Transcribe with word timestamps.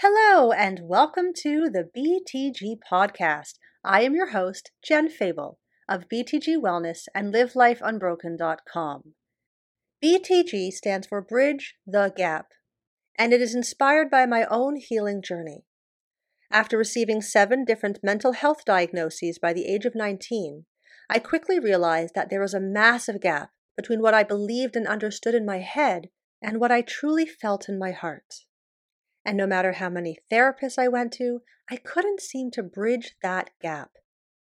Hello, 0.00 0.50
and 0.50 0.80
welcome 0.82 1.32
to 1.42 1.70
the 1.70 1.88
BTG 1.96 2.78
Podcast. 2.90 3.58
I 3.84 4.02
am 4.02 4.14
your 4.14 4.30
host, 4.30 4.72
Jen 4.82 5.08
Febel 5.08 5.58
of 5.88 6.08
BTG 6.08 6.56
Wellness 6.56 7.06
and 7.14 7.32
LiveLifeUnbroken.com. 7.32 9.14
BTG 10.02 10.72
stands 10.72 11.06
for 11.06 11.20
Bridge 11.20 11.76
the 11.86 12.12
Gap, 12.16 12.48
and 13.16 13.32
it 13.32 13.40
is 13.40 13.54
inspired 13.54 14.10
by 14.10 14.26
my 14.26 14.44
own 14.46 14.76
healing 14.76 15.22
journey. 15.22 15.66
After 16.50 16.76
receiving 16.76 17.22
seven 17.22 17.64
different 17.64 18.00
mental 18.02 18.32
health 18.32 18.64
diagnoses 18.64 19.38
by 19.38 19.52
the 19.52 19.66
age 19.66 19.84
of 19.84 19.94
19, 19.94 20.64
I 21.08 21.18
quickly 21.20 21.60
realized 21.60 22.14
that 22.16 22.28
there 22.28 22.40
was 22.40 22.54
a 22.54 22.60
massive 22.60 23.20
gap 23.20 23.50
between 23.76 24.00
what 24.00 24.14
I 24.14 24.24
believed 24.24 24.74
and 24.74 24.88
understood 24.88 25.34
in 25.34 25.46
my 25.46 25.58
head 25.58 26.08
and 26.42 26.58
what 26.58 26.72
I 26.72 26.80
truly 26.80 27.26
felt 27.26 27.68
in 27.68 27.78
my 27.78 27.92
heart. 27.92 28.46
And 29.24 29.36
no 29.36 29.46
matter 29.46 29.72
how 29.72 29.88
many 29.88 30.18
therapists 30.30 30.78
I 30.78 30.88
went 30.88 31.12
to, 31.14 31.42
I 31.70 31.76
couldn't 31.76 32.20
seem 32.20 32.50
to 32.52 32.62
bridge 32.62 33.16
that 33.22 33.50
gap 33.60 33.92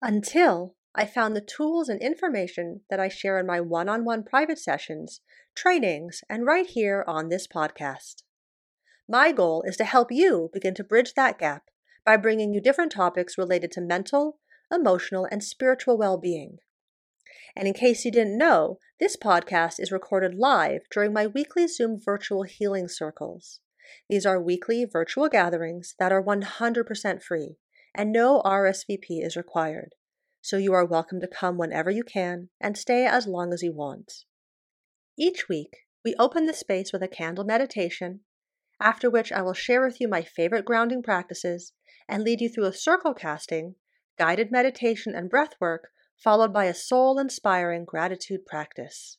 until 0.02 0.76
I 0.94 1.06
found 1.06 1.36
the 1.36 1.42
tools 1.42 1.88
and 1.88 2.02
information 2.02 2.82
that 2.90 3.00
I 3.00 3.08
share 3.08 3.40
in 3.40 3.46
my 3.46 3.62
one 3.62 3.88
on 3.88 4.04
one 4.04 4.24
private 4.24 4.60
sessions, 4.60 5.22
trainings, 5.56 6.24
and 6.30 6.46
right 6.46 6.66
here 6.66 7.06
on 7.08 7.30
this 7.30 7.48
podcast. 7.48 8.24
My 9.08 9.32
goal 9.32 9.64
is 9.66 9.78
to 9.78 9.86
help 9.86 10.12
you 10.12 10.50
begin 10.52 10.74
to 10.76 10.84
bridge 10.84 11.14
that 11.14 11.38
gap 11.38 11.64
by 12.06 12.18
bringing 12.18 12.54
you 12.54 12.60
different 12.60 12.92
topics 12.92 13.38
related 13.38 13.72
to 13.74 13.82
mental, 13.82 14.40
emotional, 14.72 15.28
and 15.32 15.44
spiritual 15.44 15.98
well 15.98 16.18
being. 16.18 16.58
And 17.56 17.68
in 17.68 17.74
case 17.74 18.04
you 18.04 18.12
didn't 18.12 18.38
know, 18.38 18.80
this 19.00 19.16
podcast 19.16 19.80
is 19.80 19.92
recorded 19.92 20.36
live 20.36 20.82
during 20.92 21.14
my 21.14 21.28
weekly 21.28 21.68
Zoom 21.68 22.00
virtual 22.00 22.44
healing 22.44 22.88
circles. 22.88 23.60
These 24.10 24.26
are 24.26 24.42
weekly 24.42 24.86
virtual 24.86 25.30
gatherings 25.30 25.96
that 26.00 26.12
are 26.12 26.24
100% 26.24 27.24
free, 27.24 27.58
and 27.96 28.12
no 28.12 28.42
RSVP 28.44 29.26
is 29.26 29.36
required. 29.36 29.96
So 30.42 30.58
you 30.58 30.74
are 30.74 30.86
welcome 30.86 31.20
to 31.22 31.28
come 31.28 31.58
whenever 31.58 31.92
you 31.92 32.04
can 32.04 32.50
and 32.60 32.78
stay 32.78 33.06
as 33.06 33.28
long 33.28 33.54
as 33.54 33.62
you 33.62 33.74
want. 33.74 34.26
Each 35.18 35.48
week, 35.48 35.86
we 36.04 36.16
open 36.18 36.48
the 36.48 36.54
space 36.54 36.92
with 36.92 37.04
a 37.04 37.08
candle 37.08 37.44
meditation, 37.44 38.22
after 38.80 39.10
which 39.10 39.32
I 39.32 39.44
will 39.44 39.54
share 39.54 39.86
with 39.86 40.02
you 40.02 40.08
my 40.08 40.24
favorite 40.24 40.66
grounding 40.66 41.04
practices 41.04 41.74
and 42.10 42.24
lead 42.24 42.42
you 42.42 42.50
through 42.50 42.66
a 42.66 42.74
circle 42.74 43.14
casting, 43.14 43.76
guided 44.18 44.52
meditation, 44.52 45.14
and 45.14 45.30
breath 45.30 45.54
work, 45.60 45.90
followed 46.18 46.52
by 46.52 46.66
a 46.66 46.74
soul 46.74 47.20
inspiring 47.20 47.86
gratitude 47.86 48.46
practice. 48.46 49.18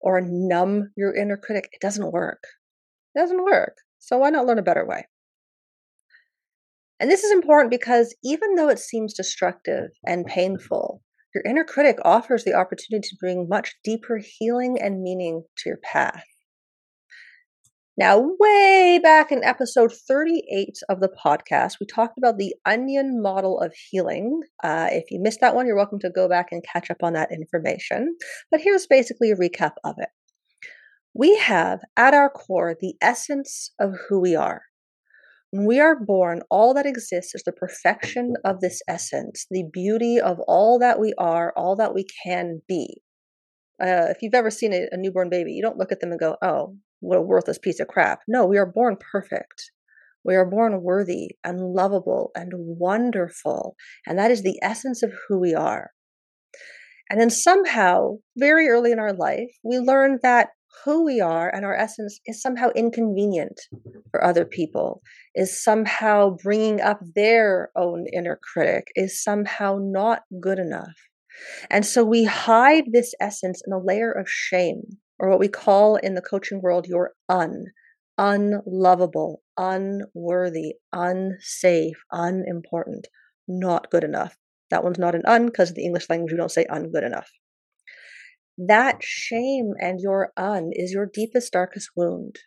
or 0.00 0.22
numb 0.22 0.90
your 0.96 1.14
inner 1.14 1.36
critic, 1.36 1.68
it 1.72 1.82
doesn't 1.82 2.12
work. 2.12 2.44
It 3.14 3.18
doesn't 3.18 3.44
work. 3.44 3.76
So 3.98 4.18
why 4.18 4.30
not 4.30 4.46
learn 4.46 4.58
a 4.58 4.62
better 4.62 4.86
way? 4.86 5.06
And 7.00 7.10
this 7.10 7.22
is 7.22 7.32
important 7.32 7.70
because 7.70 8.14
even 8.24 8.54
though 8.54 8.68
it 8.68 8.78
seems 8.78 9.14
destructive 9.14 9.90
and 10.04 10.26
painful, 10.26 11.02
your 11.34 11.44
inner 11.44 11.64
critic 11.64 11.98
offers 12.04 12.44
the 12.44 12.54
opportunity 12.54 13.06
to 13.08 13.16
bring 13.20 13.48
much 13.48 13.76
deeper 13.84 14.20
healing 14.22 14.78
and 14.80 15.02
meaning 15.02 15.44
to 15.58 15.68
your 15.68 15.78
path. 15.78 16.24
Now, 17.98 18.24
way 18.38 19.00
back 19.02 19.32
in 19.32 19.42
episode 19.42 19.92
38 19.92 20.68
of 20.88 21.00
the 21.00 21.08
podcast, 21.08 21.74
we 21.80 21.86
talked 21.86 22.16
about 22.16 22.38
the 22.38 22.54
onion 22.64 23.20
model 23.20 23.60
of 23.60 23.74
healing. 23.90 24.40
Uh, 24.62 24.86
if 24.92 25.10
you 25.10 25.20
missed 25.20 25.40
that 25.40 25.56
one, 25.56 25.66
you're 25.66 25.76
welcome 25.76 25.98
to 26.00 26.10
go 26.10 26.28
back 26.28 26.48
and 26.52 26.62
catch 26.64 26.92
up 26.92 27.02
on 27.02 27.14
that 27.14 27.32
information. 27.32 28.16
But 28.52 28.60
here's 28.60 28.86
basically 28.86 29.32
a 29.32 29.36
recap 29.36 29.72
of 29.82 29.96
it. 29.98 30.10
We 31.14 31.36
have 31.36 31.80
at 31.96 32.14
our 32.14 32.30
core 32.30 32.76
the 32.80 32.94
essence 33.00 33.72
of 33.80 33.94
who 34.08 34.20
we 34.20 34.36
are. 34.36 34.62
When 35.50 35.66
we 35.66 35.80
are 35.80 35.98
born, 35.98 36.42
all 36.50 36.74
that 36.74 36.86
exists 36.86 37.34
is 37.34 37.42
the 37.44 37.52
perfection 37.52 38.34
of 38.44 38.60
this 38.60 38.82
essence, 38.86 39.46
the 39.50 39.64
beauty 39.72 40.20
of 40.20 40.38
all 40.46 40.78
that 40.78 41.00
we 41.00 41.14
are, 41.16 41.54
all 41.56 41.74
that 41.76 41.94
we 41.94 42.04
can 42.24 42.60
be. 42.68 43.00
Uh, 43.80 44.08
if 44.10 44.18
you've 44.20 44.34
ever 44.34 44.50
seen 44.50 44.74
a, 44.74 44.88
a 44.92 44.96
newborn 44.96 45.30
baby, 45.30 45.52
you 45.52 45.62
don't 45.62 45.78
look 45.78 45.90
at 45.90 46.00
them 46.00 46.10
and 46.10 46.20
go, 46.20 46.36
oh, 46.42 46.76
what 47.00 47.18
a 47.18 47.22
worthless 47.22 47.58
piece 47.58 47.80
of 47.80 47.88
crap. 47.88 48.20
No, 48.28 48.44
we 48.44 48.58
are 48.58 48.66
born 48.66 48.96
perfect. 49.12 49.70
We 50.24 50.34
are 50.34 50.44
born 50.44 50.82
worthy 50.82 51.30
and 51.44 51.60
lovable 51.60 52.30
and 52.34 52.52
wonderful. 52.54 53.76
And 54.06 54.18
that 54.18 54.30
is 54.30 54.42
the 54.42 54.58
essence 54.62 55.02
of 55.02 55.12
who 55.28 55.38
we 55.38 55.54
are. 55.54 55.90
And 57.08 57.18
then 57.18 57.30
somehow, 57.30 58.16
very 58.36 58.68
early 58.68 58.92
in 58.92 58.98
our 58.98 59.14
life, 59.14 59.48
we 59.64 59.78
learn 59.78 60.18
that 60.22 60.48
who 60.84 61.04
we 61.04 61.20
are 61.20 61.48
and 61.54 61.64
our 61.64 61.74
essence 61.74 62.20
is 62.26 62.40
somehow 62.40 62.68
inconvenient 62.74 63.60
for 64.10 64.24
other 64.24 64.44
people, 64.44 65.02
is 65.34 65.62
somehow 65.62 66.36
bringing 66.42 66.80
up 66.80 67.00
their 67.14 67.70
own 67.76 68.06
inner 68.12 68.38
critic, 68.52 68.88
is 68.94 69.22
somehow 69.22 69.78
not 69.80 70.22
good 70.40 70.58
enough. 70.58 70.94
And 71.70 71.86
so 71.86 72.04
we 72.04 72.24
hide 72.24 72.84
this 72.92 73.14
essence 73.20 73.62
in 73.66 73.72
a 73.72 73.78
layer 73.78 74.10
of 74.10 74.28
shame, 74.28 74.82
or 75.18 75.28
what 75.28 75.38
we 75.38 75.48
call 75.48 75.96
in 75.96 76.14
the 76.14 76.22
coaching 76.22 76.60
world 76.60 76.86
your 76.86 77.12
un, 77.28 77.66
unlovable, 78.16 79.42
unworthy, 79.56 80.74
unsafe, 80.92 82.02
unimportant, 82.10 83.06
not 83.46 83.90
good 83.90 84.04
enough. 84.04 84.36
That 84.70 84.84
one's 84.84 84.98
not 84.98 85.14
an 85.14 85.22
un 85.24 85.46
because 85.46 85.70
in 85.70 85.76
the 85.76 85.84
English 85.84 86.10
language 86.10 86.32
we 86.32 86.38
don't 86.38 86.50
say 86.50 86.66
ungood 86.68 87.04
enough. 87.04 87.30
That 88.58 89.04
shame 89.04 89.74
and 89.80 90.00
your 90.00 90.32
un 90.36 90.70
is 90.72 90.90
your 90.90 91.06
deepest, 91.06 91.52
darkest 91.52 91.90
wound. 91.94 92.40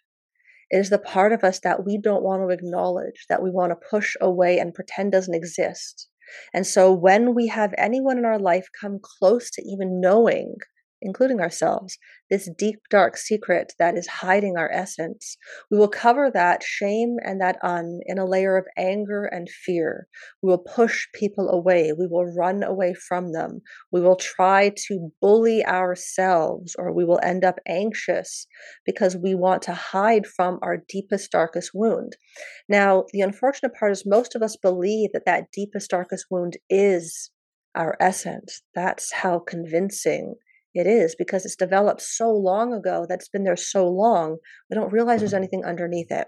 It 0.69 0.77
is 0.77 0.89
the 0.89 0.99
part 0.99 1.31
of 1.31 1.43
us 1.43 1.61
that 1.61 1.85
we 1.85 1.97
don't 1.97 2.23
want 2.23 2.41
to 2.41 2.53
acknowledge, 2.53 3.25
that 3.29 3.41
we 3.41 3.49
want 3.49 3.71
to 3.71 3.87
push 3.89 4.15
away 4.19 4.59
and 4.59 4.73
pretend 4.73 5.13
doesn't 5.13 5.33
exist. 5.33 6.09
And 6.53 6.67
so 6.67 6.91
when 6.91 7.33
we 7.33 7.47
have 7.47 7.73
anyone 7.77 8.17
in 8.17 8.25
our 8.25 8.39
life 8.39 8.67
come 8.79 8.99
close 9.01 9.49
to 9.51 9.61
even 9.61 10.01
knowing 10.01 10.55
including 11.01 11.39
ourselves, 11.39 11.97
this 12.29 12.49
deep, 12.57 12.79
dark 12.89 13.17
secret 13.17 13.73
that 13.79 13.97
is 13.97 14.07
hiding 14.07 14.55
our 14.57 14.71
essence. 14.71 15.37
We 15.69 15.77
will 15.77 15.87
cover 15.87 16.31
that 16.33 16.63
shame 16.63 17.17
and 17.23 17.41
that 17.41 17.57
un 17.63 17.99
in 18.05 18.17
a 18.17 18.25
layer 18.25 18.57
of 18.57 18.65
anger 18.77 19.25
and 19.25 19.49
fear. 19.49 20.07
We 20.41 20.49
will 20.49 20.59
push 20.59 21.07
people 21.13 21.49
away. 21.49 21.93
We 21.97 22.07
will 22.07 22.33
run 22.33 22.63
away 22.63 22.93
from 22.93 23.33
them. 23.33 23.61
We 23.91 24.01
will 24.01 24.15
try 24.15 24.71
to 24.87 25.11
bully 25.21 25.65
ourselves, 25.65 26.75
or 26.77 26.93
we 26.93 27.05
will 27.05 27.19
end 27.23 27.43
up 27.43 27.59
anxious 27.67 28.47
because 28.85 29.17
we 29.17 29.35
want 29.35 29.61
to 29.63 29.73
hide 29.73 30.25
from 30.25 30.59
our 30.61 30.77
deepest, 30.87 31.31
darkest 31.31 31.71
wound. 31.73 32.15
Now, 32.69 33.05
the 33.11 33.21
unfortunate 33.21 33.73
part 33.73 33.91
is 33.91 34.05
most 34.05 34.35
of 34.35 34.41
us 34.41 34.55
believe 34.55 35.11
that 35.13 35.25
that 35.25 35.51
deepest, 35.51 35.89
darkest 35.89 36.25
wound 36.29 36.57
is 36.69 37.31
our 37.75 37.95
essence. 37.99 38.61
That's 38.75 39.13
how 39.13 39.39
convincing 39.39 40.35
it 40.73 40.87
is 40.87 41.15
because 41.15 41.45
it's 41.45 41.55
developed 41.55 42.01
so 42.01 42.31
long 42.31 42.73
ago 42.73 43.05
that's 43.07 43.29
been 43.29 43.43
there 43.43 43.55
so 43.55 43.87
long, 43.87 44.37
we 44.69 44.75
don't 44.75 44.93
realize 44.93 45.19
there's 45.19 45.31
mm-hmm. 45.31 45.43
anything 45.43 45.65
underneath 45.65 46.11
it. 46.11 46.27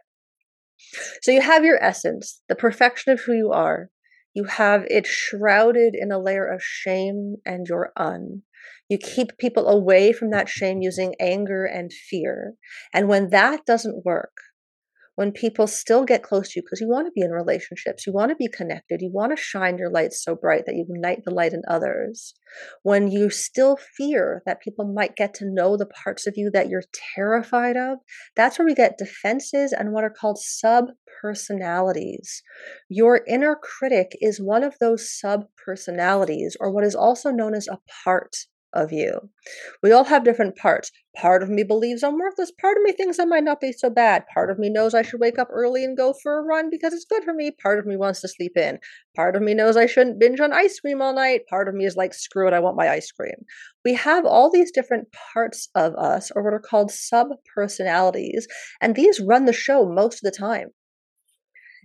So 1.21 1.31
you 1.31 1.41
have 1.41 1.63
your 1.63 1.81
essence, 1.83 2.41
the 2.49 2.55
perfection 2.55 3.13
of 3.13 3.21
who 3.21 3.33
you 3.33 3.51
are. 3.51 3.89
You 4.33 4.45
have 4.45 4.83
it 4.89 5.05
shrouded 5.05 5.95
in 5.95 6.11
a 6.11 6.19
layer 6.19 6.45
of 6.45 6.61
shame 6.63 7.35
and 7.45 7.67
your 7.67 7.91
un. 7.95 8.41
You 8.89 8.97
keep 8.97 9.37
people 9.37 9.67
away 9.67 10.11
from 10.11 10.31
that 10.31 10.49
shame 10.49 10.81
using 10.81 11.15
anger 11.19 11.65
and 11.65 11.91
fear. 11.93 12.53
And 12.93 13.07
when 13.07 13.29
that 13.29 13.65
doesn't 13.65 14.03
work, 14.03 14.33
when 15.15 15.31
people 15.31 15.67
still 15.67 16.05
get 16.05 16.23
close 16.23 16.49
to 16.49 16.59
you 16.59 16.63
because 16.63 16.81
you 16.81 16.89
want 16.89 17.07
to 17.07 17.11
be 17.11 17.21
in 17.21 17.31
relationships, 17.31 18.05
you 18.07 18.13
want 18.13 18.29
to 18.29 18.35
be 18.35 18.47
connected, 18.47 19.01
you 19.01 19.11
want 19.13 19.35
to 19.35 19.41
shine 19.41 19.77
your 19.77 19.89
light 19.89 20.13
so 20.13 20.35
bright 20.35 20.65
that 20.65 20.75
you 20.75 20.85
ignite 20.89 21.23
the 21.23 21.33
light 21.33 21.53
in 21.53 21.61
others, 21.67 22.33
when 22.83 23.09
you 23.09 23.29
still 23.29 23.77
fear 23.97 24.41
that 24.45 24.61
people 24.61 24.91
might 24.91 25.15
get 25.15 25.33
to 25.35 25.45
know 25.45 25.77
the 25.77 25.85
parts 25.85 26.25
of 26.27 26.33
you 26.35 26.49
that 26.51 26.69
you're 26.69 26.83
terrified 27.15 27.77
of, 27.77 27.99
that's 28.35 28.57
where 28.57 28.65
we 28.65 28.75
get 28.75 28.97
defenses 28.97 29.73
and 29.73 29.91
what 29.91 30.03
are 30.03 30.09
called 30.09 30.37
sub 30.39 30.85
personalities. 31.21 32.41
Your 32.89 33.21
inner 33.27 33.55
critic 33.55 34.17
is 34.19 34.41
one 34.41 34.63
of 34.63 34.75
those 34.79 35.09
sub 35.19 35.45
personalities, 35.65 36.57
or 36.59 36.71
what 36.71 36.83
is 36.83 36.95
also 36.95 37.29
known 37.29 37.53
as 37.53 37.67
a 37.67 37.79
part 38.03 38.35
of 38.73 38.91
you. 38.91 39.29
We 39.81 39.91
all 39.91 40.03
have 40.05 40.23
different 40.23 40.55
parts. 40.55 40.91
Part 41.15 41.43
of 41.43 41.49
me 41.49 41.63
believes 41.63 42.03
I'm 42.03 42.17
worthless. 42.17 42.51
Part 42.59 42.77
of 42.77 42.83
me 42.83 42.91
thinks 42.91 43.19
I 43.19 43.25
might 43.25 43.43
not 43.43 43.61
be 43.61 43.71
so 43.71 43.89
bad. 43.89 44.23
Part 44.33 44.49
of 44.49 44.57
me 44.57 44.69
knows 44.69 44.93
I 44.93 45.03
should 45.03 45.19
wake 45.19 45.37
up 45.37 45.49
early 45.51 45.83
and 45.83 45.95
go 45.95 46.13
for 46.21 46.37
a 46.37 46.43
run 46.43 46.69
because 46.69 46.93
it's 46.93 47.05
good 47.05 47.23
for 47.23 47.33
me. 47.33 47.51
Part 47.51 47.79
of 47.79 47.85
me 47.85 47.95
wants 47.95 48.21
to 48.21 48.27
sleep 48.27 48.57
in. 48.57 48.79
Part 49.15 49.35
of 49.35 49.41
me 49.41 49.53
knows 49.53 49.77
I 49.77 49.85
shouldn't 49.85 50.19
binge 50.19 50.39
on 50.39 50.53
ice 50.53 50.79
cream 50.79 51.01
all 51.01 51.13
night. 51.13 51.41
Part 51.49 51.67
of 51.67 51.75
me 51.75 51.85
is 51.85 51.95
like, 51.95 52.13
screw 52.13 52.47
it, 52.47 52.53
I 52.53 52.59
want 52.59 52.77
my 52.77 52.89
ice 52.89 53.11
cream. 53.11 53.35
We 53.85 53.93
have 53.93 54.25
all 54.25 54.49
these 54.51 54.71
different 54.71 55.07
parts 55.33 55.69
of 55.75 55.93
us, 55.95 56.31
or 56.35 56.43
what 56.43 56.53
are 56.53 56.59
called 56.59 56.91
sub 56.91 57.27
personalities, 57.53 58.47
and 58.81 58.95
these 58.95 59.19
run 59.19 59.45
the 59.45 59.53
show 59.53 59.85
most 59.85 60.15
of 60.15 60.31
the 60.31 60.37
time. 60.37 60.69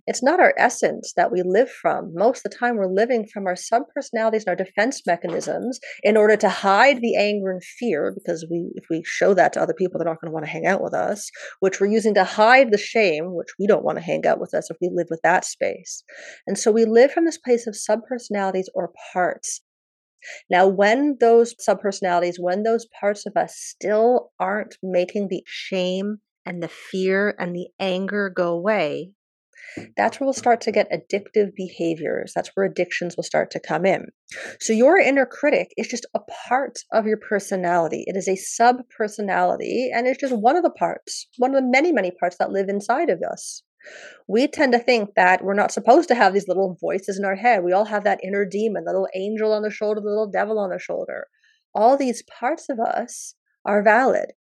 It's 0.08 0.22
not 0.22 0.40
our 0.40 0.55
essence 0.56 1.12
that 1.16 1.31
we 1.31 1.43
live 1.44 1.70
from. 1.70 2.12
Most 2.14 2.38
of 2.38 2.50
the 2.50 2.56
time, 2.56 2.76
we're 2.76 2.87
living 2.90 3.26
from 3.31 3.46
our 3.46 3.55
subpersonalities 3.55 4.44
and 4.46 4.49
our 4.49 4.56
defense 4.56 5.02
mechanisms 5.06 5.78
in 6.02 6.16
order 6.16 6.34
to 6.37 6.49
hide 6.49 7.02
the 7.02 7.14
anger 7.14 7.50
and 7.50 7.62
fear, 7.62 8.14
because 8.14 8.46
we, 8.50 8.70
if 8.75 8.87
we 8.88 9.02
show 9.05 9.34
that 9.34 9.52
to 9.52 9.60
other 9.60 9.75
people, 9.75 9.99
they're 9.99 10.10
not 10.10 10.19
going 10.22 10.31
to 10.31 10.34
want 10.34 10.46
to 10.46 10.50
hang 10.50 10.64
out 10.64 10.82
with 10.82 10.94
us, 10.94 11.31
which 11.60 11.78
we're 11.78 11.88
using 11.88 12.14
to 12.14 12.25
hide 12.25 12.72
the 12.72 12.78
shame, 12.78 13.34
which 13.34 13.50
we 13.58 13.66
don't 13.66 13.84
want 13.84 13.99
to 13.99 14.02
hang 14.02 14.26
out 14.26 14.40
with 14.40 14.55
us 14.55 14.70
if 14.70 14.78
we 14.81 14.88
live 14.90 15.08
with 15.10 15.20
that 15.25 15.44
space. 15.44 16.02
And 16.46 16.58
so 16.58 16.72
we 16.72 16.87
live 16.87 17.12
from 17.12 17.26
this 17.26 17.38
place 17.38 17.66
of 17.66 17.76
subpersonalities 17.76 18.66
or 18.75 18.90
parts. 19.12 19.61
Now, 20.50 20.66
when 20.66 21.19
those 21.20 21.54
subpersonalities, 21.56 22.37
when 22.38 22.62
those 22.62 22.87
parts 22.99 23.26
of 23.26 23.37
us 23.37 23.54
still 23.56 24.32
aren't 24.40 24.78
making 24.82 25.28
the 25.28 25.43
shame 25.46 26.16
and 26.46 26.62
the 26.62 26.69
fear 26.69 27.37
and 27.38 27.54
the 27.54 27.69
anger 27.78 28.32
go 28.34 28.52
away, 28.54 29.11
that's 29.96 30.18
where 30.18 30.26
we'll 30.26 30.32
start 30.32 30.60
to 30.62 30.72
get 30.72 30.90
addictive 30.90 31.54
behaviors. 31.54 32.32
That's 32.34 32.50
where 32.54 32.66
addictions 32.66 33.16
will 33.16 33.24
start 33.24 33.50
to 33.52 33.60
come 33.60 33.84
in. 33.84 34.06
So, 34.60 34.72
your 34.72 34.98
inner 34.98 35.26
critic 35.26 35.68
is 35.76 35.88
just 35.88 36.06
a 36.14 36.20
part 36.48 36.78
of 36.92 37.06
your 37.06 37.18
personality. 37.18 38.04
It 38.06 38.16
is 38.16 38.28
a 38.28 38.36
sub 38.36 38.76
personality, 38.96 39.90
and 39.92 40.06
it's 40.06 40.20
just 40.20 40.36
one 40.36 40.56
of 40.56 40.62
the 40.62 40.70
parts, 40.70 41.28
one 41.36 41.54
of 41.54 41.62
the 41.62 41.68
many, 41.68 41.92
many 41.92 42.10
parts 42.10 42.36
that 42.38 42.50
live 42.50 42.68
inside 42.68 43.10
of 43.10 43.22
us. 43.22 43.62
We 44.26 44.46
tend 44.46 44.72
to 44.72 44.78
think 44.78 45.10
that 45.16 45.42
we're 45.42 45.54
not 45.54 45.72
supposed 45.72 46.08
to 46.08 46.14
have 46.14 46.34
these 46.34 46.48
little 46.48 46.76
voices 46.80 47.18
in 47.18 47.24
our 47.24 47.36
head. 47.36 47.64
We 47.64 47.72
all 47.72 47.86
have 47.86 48.04
that 48.04 48.20
inner 48.22 48.44
demon, 48.44 48.84
the 48.84 48.92
little 48.92 49.08
angel 49.14 49.52
on 49.52 49.62
the 49.62 49.70
shoulder, 49.70 50.00
the 50.00 50.08
little 50.08 50.30
devil 50.30 50.58
on 50.58 50.70
the 50.70 50.78
shoulder. 50.78 51.28
All 51.74 51.96
these 51.96 52.22
parts 52.22 52.68
of 52.68 52.78
us 52.80 53.34
are 53.64 53.82
valid. 53.82 54.32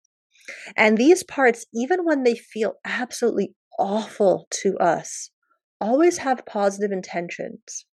And 0.77 0.97
these 0.97 1.23
parts, 1.23 1.67
even 1.75 2.05
when 2.05 2.23
they 2.23 2.37
feel 2.37 2.75
absolutely 2.85 3.55
awful 3.79 4.47
to 4.63 4.77
us 4.79 5.31
always 5.81 6.19
have 6.19 6.47
positive 6.47 6.91
intentions. 6.93 7.87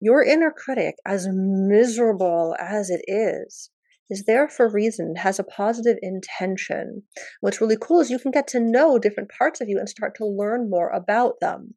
Your 0.00 0.22
inner 0.22 0.50
critic, 0.50 0.96
as 1.06 1.26
miserable 1.30 2.54
as 2.58 2.90
it 2.90 3.02
is, 3.08 3.70
is 4.08 4.24
there 4.26 4.48
for 4.48 4.66
a 4.66 4.72
reason, 4.72 5.16
has 5.16 5.38
a 5.38 5.44
positive 5.44 5.96
intention. 6.02 7.02
What's 7.40 7.60
really 7.60 7.78
cool 7.80 8.00
is 8.00 8.10
you 8.10 8.18
can 8.18 8.30
get 8.30 8.46
to 8.48 8.60
know 8.60 8.98
different 8.98 9.30
parts 9.36 9.60
of 9.60 9.68
you 9.68 9.78
and 9.78 9.88
start 9.88 10.14
to 10.16 10.26
learn 10.26 10.70
more 10.70 10.90
about 10.90 11.40
them. 11.40 11.74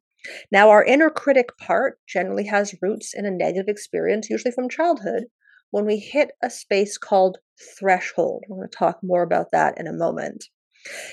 Now, 0.52 0.68
our 0.68 0.84
inner 0.84 1.10
critic 1.10 1.56
part 1.56 1.98
generally 2.06 2.46
has 2.46 2.74
roots 2.82 3.14
in 3.14 3.24
a 3.24 3.30
negative 3.30 3.68
experience, 3.68 4.28
usually 4.28 4.52
from 4.52 4.68
childhood, 4.68 5.24
when 5.70 5.86
we 5.86 5.96
hit 5.96 6.32
a 6.42 6.50
space 6.50 6.98
called 6.98 7.38
threshold. 7.78 8.44
We're 8.48 8.58
going 8.58 8.68
to 8.70 8.76
talk 8.76 8.98
more 9.02 9.22
about 9.22 9.50
that 9.52 9.78
in 9.78 9.86
a 9.86 9.92
moment. 9.92 10.44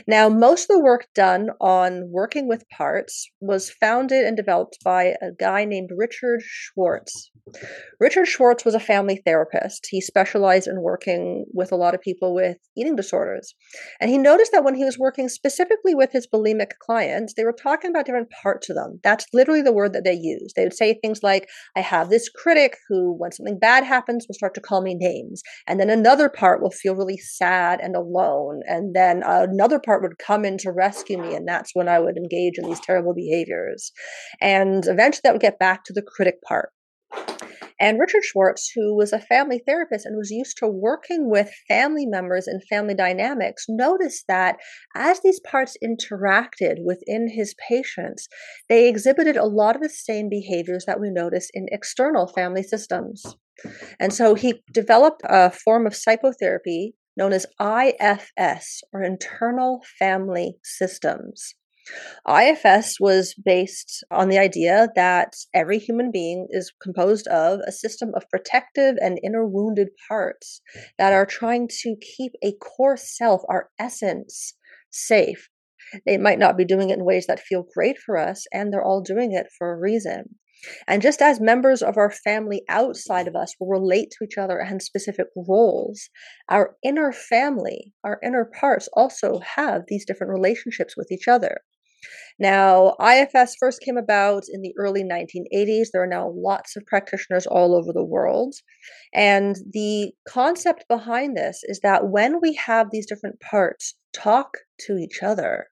Now, 0.07 0.29
most 0.29 0.69
of 0.69 0.75
the 0.75 0.83
work 0.83 1.07
done 1.13 1.49
on 1.59 2.09
working 2.11 2.47
with 2.47 2.69
parts 2.69 3.29
was 3.39 3.69
founded 3.69 4.25
and 4.25 4.37
developed 4.37 4.77
by 4.83 5.15
a 5.21 5.31
guy 5.37 5.65
named 5.65 5.89
Richard 5.95 6.41
Schwartz. 6.41 7.31
Richard 7.99 8.27
Schwartz 8.27 8.65
was 8.65 8.75
a 8.75 8.79
family 8.79 9.21
therapist. 9.25 9.87
He 9.89 10.01
specialized 10.01 10.67
in 10.67 10.81
working 10.81 11.45
with 11.53 11.71
a 11.71 11.75
lot 11.75 11.95
of 11.95 12.01
people 12.01 12.33
with 12.33 12.57
eating 12.77 12.95
disorders. 12.95 13.55
And 13.99 14.09
he 14.09 14.17
noticed 14.17 14.51
that 14.51 14.63
when 14.63 14.75
he 14.75 14.83
was 14.83 14.99
working 14.99 15.29
specifically 15.29 15.95
with 15.95 16.11
his 16.11 16.27
bulimic 16.27 16.71
clients, 16.79 17.33
they 17.33 17.43
were 17.43 17.53
talking 17.53 17.89
about 17.89 18.05
different 18.05 18.29
parts 18.29 18.69
of 18.69 18.75
them. 18.75 18.99
That's 19.03 19.25
literally 19.33 19.61
the 19.61 19.73
word 19.73 19.93
that 19.93 20.03
they 20.03 20.13
use. 20.13 20.53
They 20.55 20.63
would 20.63 20.73
say 20.73 20.93
things 21.01 21.23
like, 21.23 21.47
I 21.75 21.81
have 21.81 22.09
this 22.09 22.29
critic 22.29 22.77
who, 22.89 23.15
when 23.17 23.31
something 23.31 23.59
bad 23.59 23.83
happens, 23.83 24.25
will 24.27 24.35
start 24.35 24.53
to 24.55 24.61
call 24.61 24.81
me 24.81 24.95
names. 24.95 25.41
And 25.67 25.79
then 25.79 25.89
another 25.89 26.29
part 26.29 26.61
will 26.61 26.71
feel 26.71 26.95
really 26.95 27.17
sad 27.17 27.79
and 27.81 27.95
alone. 27.95 28.61
And 28.67 28.95
then 28.95 29.23
uh, 29.23 29.47
another 29.57 29.79
part 29.79 30.03
would 30.03 30.19
come 30.19 30.45
in 30.45 30.57
to 30.59 30.71
rescue 30.71 31.17
me, 31.17 31.33
and 31.35 31.47
that's 31.47 31.71
when 31.73 31.89
I 31.89 31.99
would 31.99 32.15
engage 32.15 32.57
in 32.57 32.65
these 32.65 32.79
terrible 32.79 33.15
behaviors. 33.15 33.91
And 34.39 34.85
eventually 34.85 35.21
that 35.23 35.33
would 35.33 35.41
get 35.41 35.59
back 35.59 35.83
to 35.85 35.93
the 35.93 36.03
critic 36.03 36.35
part. 36.47 36.69
And 37.79 37.99
Richard 37.99 38.23
Schwartz, 38.23 38.71
who 38.73 38.95
was 38.95 39.13
a 39.13 39.19
family 39.19 39.61
therapist 39.65 40.05
and 40.05 40.17
was 40.17 40.31
used 40.31 40.57
to 40.57 40.67
working 40.67 41.29
with 41.29 41.51
family 41.67 42.05
members 42.07 42.47
and 42.47 42.63
family 42.63 42.95
dynamics, 42.95 43.65
noticed 43.69 44.25
that 44.27 44.57
as 44.95 45.21
these 45.21 45.39
parts 45.39 45.77
interacted 45.83 46.77
within 46.83 47.29
his 47.29 47.55
patients, 47.69 48.27
they 48.67 48.87
exhibited 48.89 49.37
a 49.37 49.45
lot 49.45 49.75
of 49.75 49.81
the 49.81 49.89
same 49.89 50.27
behaviors 50.27 50.85
that 50.85 50.99
we 50.99 51.09
notice 51.11 51.49
in 51.53 51.67
external 51.71 52.27
family 52.27 52.63
systems. 52.63 53.23
And 53.99 54.11
so 54.13 54.33
he 54.33 54.63
developed 54.71 55.21
a 55.25 55.51
form 55.51 55.85
of 55.85 55.95
psychotherapy 55.95 56.95
known 57.17 57.33
as 57.33 57.45
IFS, 57.59 58.83
or 58.93 59.01
Internal 59.01 59.83
Family 59.99 60.57
Systems. 60.63 61.55
IFS 62.27 62.99
was 62.99 63.33
based 63.33 64.03
on 64.11 64.27
the 64.27 64.37
idea 64.37 64.89
that 64.95 65.33
every 65.53 65.79
human 65.79 66.11
being 66.11 66.47
is 66.49 66.73
composed 66.81 67.27
of 67.27 67.61
a 67.65 67.71
system 67.71 68.11
of 68.13 68.29
protective 68.29 68.95
and 69.01 69.19
inner 69.23 69.45
wounded 69.45 69.89
parts 70.07 70.61
that 70.97 71.13
are 71.13 71.25
trying 71.25 71.67
to 71.83 71.95
keep 72.01 72.33
a 72.43 72.53
core 72.53 72.97
self, 72.97 73.41
our 73.49 73.69
essence, 73.79 74.53
safe. 74.91 75.49
They 76.05 76.17
might 76.17 76.39
not 76.39 76.57
be 76.57 76.65
doing 76.65 76.89
it 76.89 76.97
in 76.99 77.05
ways 77.05 77.27
that 77.27 77.39
feel 77.39 77.65
great 77.73 77.97
for 77.97 78.17
us, 78.17 78.45
and 78.51 78.71
they're 78.73 78.83
all 78.83 79.01
doing 79.01 79.31
it 79.31 79.47
for 79.57 79.71
a 79.71 79.79
reason. 79.79 80.35
And 80.87 81.01
just 81.01 81.21
as 81.21 81.39
members 81.39 81.81
of 81.81 81.97
our 81.97 82.11
family 82.11 82.63
outside 82.69 83.27
of 83.27 83.35
us 83.35 83.55
will 83.59 83.67
relate 83.67 84.11
to 84.11 84.25
each 84.25 84.37
other 84.37 84.59
and 84.59 84.81
specific 84.81 85.27
roles, 85.35 86.09
our 86.49 86.75
inner 86.83 87.11
family, 87.11 87.93
our 88.03 88.19
inner 88.23 88.45
parts 88.45 88.89
also 88.93 89.39
have 89.39 89.83
these 89.87 90.05
different 90.05 90.33
relationships 90.33 90.95
with 90.97 91.11
each 91.11 91.27
other. 91.27 91.61
Now, 92.39 92.95
IFS 93.01 93.55
first 93.59 93.81
came 93.81 93.97
about 93.97 94.43
in 94.51 94.61
the 94.61 94.73
early 94.77 95.03
1980s. 95.03 95.87
There 95.91 96.03
are 96.03 96.07
now 96.07 96.31
lots 96.35 96.75
of 96.75 96.85
practitioners 96.85 97.47
all 97.47 97.75
over 97.75 97.91
the 97.91 98.03
world. 98.03 98.53
And 99.13 99.55
the 99.71 100.11
concept 100.27 100.85
behind 100.87 101.35
this 101.35 101.61
is 101.63 101.79
that 101.79 102.09
when 102.09 102.39
we 102.39 102.53
have 102.53 102.91
these 102.91 103.07
different 103.07 103.39
parts 103.39 103.95
talk 104.13 104.57
to 104.81 104.97
each 104.97 105.23
other, 105.23 105.67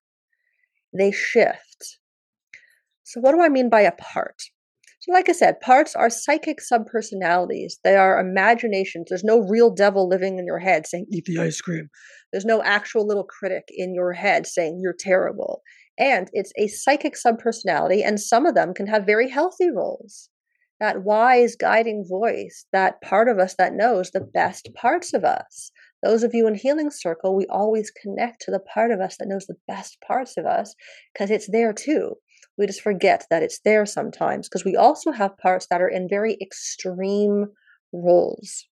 they 0.98 1.12
shift. 1.12 2.00
So, 3.04 3.20
what 3.20 3.34
do 3.34 3.42
I 3.42 3.50
mean 3.50 3.70
by 3.70 3.82
a 3.82 3.92
part? 3.92 4.42
So, 5.06 5.12
like 5.12 5.30
I 5.30 5.34
said, 5.34 5.60
parts 5.60 5.96
are 5.96 6.10
psychic 6.10 6.58
subpersonalities. 6.60 7.74
They 7.84 7.96
are 7.96 8.20
imaginations. 8.20 9.06
There's 9.08 9.24
no 9.24 9.38
real 9.38 9.70
devil 9.70 10.10
living 10.10 10.40
in 10.40 10.48
your 10.48 10.58
head 10.58 10.88
saying, 10.88 11.06
eat 11.12 11.26
the 11.26 11.38
ice 11.38 11.62
cream. 11.62 11.90
There's 12.32 12.44
no 12.44 12.64
actual 12.64 13.06
little 13.06 13.24
critic 13.24 13.66
in 13.70 13.94
your 13.94 14.14
head 14.14 14.48
saying, 14.48 14.80
you're 14.82 14.96
terrible. 14.98 15.62
And 16.00 16.28
it's 16.34 16.52
a 16.58 16.66
psychic 16.68 17.14
subpersonality, 17.14 18.04
and 18.04 18.20
some 18.20 18.48
of 18.48 18.56
them 18.56 18.74
can 18.74 18.88
have 18.88 19.06
very 19.06 19.30
healthy 19.30 19.70
roles. 19.70 20.30
That 20.80 21.04
wise 21.04 21.56
guiding 21.56 22.04
voice, 22.10 22.66
that 22.74 23.00
part 23.02 23.30
of 23.30 23.38
us 23.38 23.54
that 23.60 23.74
knows 23.76 24.10
the 24.10 24.28
best 24.34 24.70
parts 24.74 25.14
of 25.14 25.24
us. 25.24 25.72
Those 26.02 26.24
of 26.24 26.34
you 26.34 26.48
in 26.48 26.56
Healing 26.56 26.90
Circle, 26.90 27.36
we 27.36 27.46
always 27.48 27.92
connect 27.92 28.42
to 28.42 28.52
the 28.52 28.60
part 28.60 28.90
of 28.90 29.00
us 29.00 29.18
that 29.20 29.28
knows 29.28 29.46
the 29.46 29.56
best 29.68 29.98
parts 30.06 30.36
of 30.36 30.48
us 30.48 30.74
because 31.14 31.30
it's 31.30 31.50
there 31.52 31.74
too. 31.74 32.16
We 32.58 32.68
just 32.68 32.82
forget 32.82 33.26
that 33.30 33.44
it's 33.44 33.60
there 33.66 33.86
sometimes 33.86 34.48
because 34.48 34.64
we 34.64 34.76
also 34.76 35.12
have 35.12 35.38
parts 35.38 35.68
that 35.70 35.82
are 35.82 35.90
in 35.90 36.08
very 36.10 36.38
extreme 36.42 37.48
roles. 37.92 38.66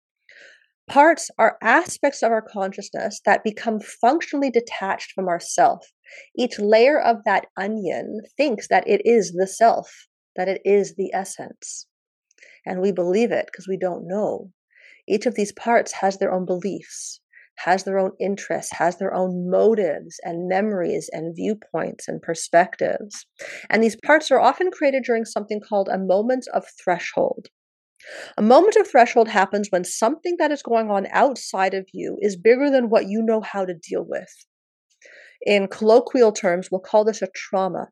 Parts 0.89 1.31
are 1.39 1.57
aspects 1.63 2.23
of 2.23 2.33
our 2.33 2.43
consciousness 2.43 3.21
that 3.25 3.45
become 3.45 3.81
functionally 3.81 4.51
detached 4.51 5.13
from 5.13 5.29
ourself. 5.29 5.87
Each 6.37 6.59
layer 6.59 7.01
of 7.01 7.19
that 7.25 7.47
onion 7.57 8.23
thinks 8.37 8.67
that 8.69 8.89
it 8.89 9.01
is 9.05 9.33
the 9.33 9.47
self, 9.47 10.09
that 10.37 10.49
it 10.49 10.61
is 10.65 10.97
the 10.97 11.15
essence. 11.15 11.87
And 12.67 12.81
we 12.81 12.93
believe 12.93 13.31
it 13.31 13.47
because 13.47 13.69
we 13.69 13.77
don't 13.77 14.07
know. 14.07 14.51
Each 15.09 15.27
of 15.27 15.37
these 15.37 15.53
parts 15.53 15.93
has 15.93 16.19
their 16.19 16.33
own 16.33 16.45
beliefs, 16.45 17.20
has 17.65 17.85
their 17.85 17.99
own 17.99 18.13
interests, 18.21 18.73
has 18.73 18.97
their 18.99 19.15
own 19.15 19.51
motives 19.51 20.19
and 20.23 20.49
memories 20.49 21.09
and 21.13 21.35
viewpoints 21.37 22.09
and 22.09 22.23
perspectives. 22.23 23.27
And 23.69 23.83
these 23.83 23.97
parts 24.05 24.31
are 24.31 24.41
often 24.41 24.71
created 24.71 25.05
during 25.05 25.25
something 25.25 25.61
called 25.61 25.89
a 25.89 25.99
moment 25.99 26.47
of 26.55 26.65
threshold. 26.83 27.49
A 28.39 28.43
moment 28.43 28.77
of 28.77 28.89
threshold 28.89 29.29
happens 29.29 29.69
when 29.71 29.85
something 29.85 30.37
that 30.39 30.51
is 30.51 30.63
going 30.63 30.91
on 30.91 31.07
outside 31.11 31.75
of 31.75 31.87
you 31.93 32.17
is 32.21 32.37
bigger 32.37 32.71
than 32.71 32.89
what 32.89 33.09
you 33.09 33.23
know 33.23 33.43
how 33.43 33.65
to 33.65 33.75
deal 33.75 34.05
with. 34.09 34.47
In 35.45 35.69
colloquial 35.69 36.33
terms, 36.33 36.69
we'll 36.71 36.81
call 36.81 37.05
this 37.05 37.23
a 37.23 37.29
trauma. 37.35 37.89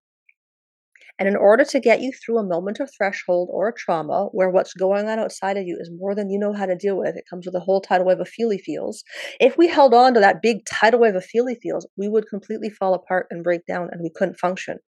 And 1.18 1.26
in 1.26 1.36
order 1.36 1.64
to 1.64 1.80
get 1.80 2.00
you 2.00 2.12
through 2.12 2.38
a 2.38 2.46
moment 2.46 2.78
of 2.80 2.90
threshold 2.96 3.48
or 3.52 3.68
a 3.68 3.74
trauma 3.74 4.26
where 4.32 4.50
what's 4.50 4.72
going 4.72 5.08
on 5.08 5.18
outside 5.18 5.56
of 5.56 5.64
you 5.66 5.76
is 5.80 5.90
more 5.90 6.14
than 6.14 6.30
you 6.30 6.38
know 6.38 6.52
how 6.52 6.66
to 6.66 6.76
deal 6.76 6.96
with, 6.96 7.16
it 7.16 7.24
comes 7.28 7.44
with 7.44 7.56
a 7.56 7.60
whole 7.60 7.80
tidal 7.80 8.06
wave 8.06 8.20
of 8.20 8.28
feely 8.28 8.58
feels. 8.58 9.02
If 9.40 9.56
we 9.58 9.68
held 9.68 9.94
on 9.94 10.14
to 10.14 10.20
that 10.20 10.42
big 10.42 10.64
tidal 10.64 11.00
wave 11.00 11.16
of 11.16 11.24
feely 11.24 11.56
feels, 11.56 11.88
we 11.96 12.08
would 12.08 12.28
completely 12.28 12.70
fall 12.70 12.94
apart 12.94 13.26
and 13.30 13.42
break 13.42 13.66
down 13.66 13.88
and 13.90 14.00
we 14.02 14.10
couldn't 14.14 14.38
function. 14.38 14.78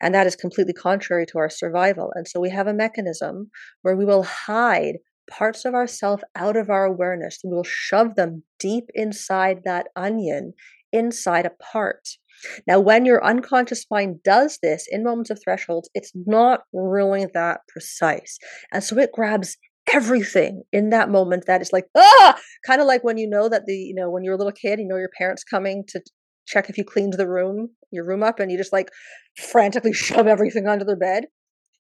And 0.00 0.14
that 0.14 0.26
is 0.26 0.36
completely 0.36 0.74
contrary 0.74 1.24
to 1.26 1.38
our 1.38 1.48
survival. 1.48 2.12
And 2.14 2.28
so 2.28 2.40
we 2.40 2.50
have 2.50 2.66
a 2.66 2.74
mechanism 2.74 3.50
where 3.82 3.96
we 3.96 4.04
will 4.04 4.24
hide 4.24 4.96
parts 5.30 5.64
of 5.64 5.74
ourself 5.74 6.20
out 6.36 6.56
of 6.56 6.68
our 6.68 6.84
awareness. 6.84 7.38
We 7.42 7.50
will 7.50 7.64
shove 7.64 8.14
them 8.14 8.42
deep 8.58 8.90
inside 8.94 9.62
that 9.64 9.88
onion, 9.96 10.52
inside 10.92 11.46
a 11.46 11.50
part. 11.50 12.08
Now, 12.66 12.80
when 12.80 13.04
your 13.04 13.24
unconscious 13.24 13.86
mind 13.90 14.22
does 14.22 14.58
this 14.62 14.86
in 14.90 15.04
moments 15.04 15.30
of 15.30 15.40
thresholds, 15.42 15.88
it's 15.94 16.12
not 16.14 16.62
really 16.72 17.26
that 17.34 17.60
precise. 17.68 18.38
And 18.72 18.82
so 18.82 18.98
it 18.98 19.12
grabs 19.12 19.56
everything 19.92 20.62
in 20.72 20.90
that 20.90 21.10
moment 21.10 21.44
that 21.46 21.62
is 21.62 21.72
like, 21.72 21.86
ah, 21.96 22.38
kind 22.66 22.80
of 22.80 22.86
like 22.86 23.04
when 23.04 23.18
you 23.18 23.28
know 23.28 23.48
that 23.48 23.66
the, 23.66 23.74
you 23.74 23.94
know, 23.94 24.10
when 24.10 24.24
you're 24.24 24.34
a 24.34 24.38
little 24.38 24.52
kid, 24.52 24.78
you 24.78 24.86
know 24.86 24.96
your 24.96 25.10
parents 25.18 25.44
coming 25.44 25.84
to 25.88 26.00
check 26.46 26.68
if 26.68 26.78
you 26.78 26.84
cleaned 26.84 27.14
the 27.14 27.28
room, 27.28 27.70
your 27.90 28.06
room 28.06 28.22
up, 28.22 28.40
and 28.40 28.50
you 28.50 28.58
just 28.58 28.72
like 28.72 28.90
frantically 29.36 29.92
shove 29.94 30.26
everything 30.26 30.66
under 30.66 30.84
the 30.84 30.96
bed. 30.96 31.24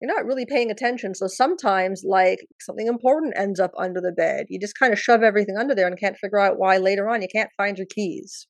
You're 0.01 0.13
not 0.13 0.25
really 0.25 0.45
paying 0.45 0.71
attention. 0.71 1.13
So 1.13 1.27
sometimes, 1.27 2.03
like 2.07 2.39
something 2.61 2.87
important 2.87 3.33
ends 3.35 3.59
up 3.59 3.71
under 3.77 3.99
the 3.99 4.13
bed. 4.13 4.45
You 4.47 4.57
just 4.57 4.79
kind 4.79 4.93
of 4.93 4.99
shove 4.99 5.23
everything 5.23 5.57
under 5.57 5.75
there 5.75 5.87
and 5.87 5.99
can't 5.99 6.17
figure 6.17 6.39
out 6.39 6.57
why 6.57 6.77
later 6.77 7.09
on 7.09 7.21
you 7.21 7.27
can't 7.33 7.49
find 7.57 7.77
your 7.77 7.87
keys. 7.93 8.47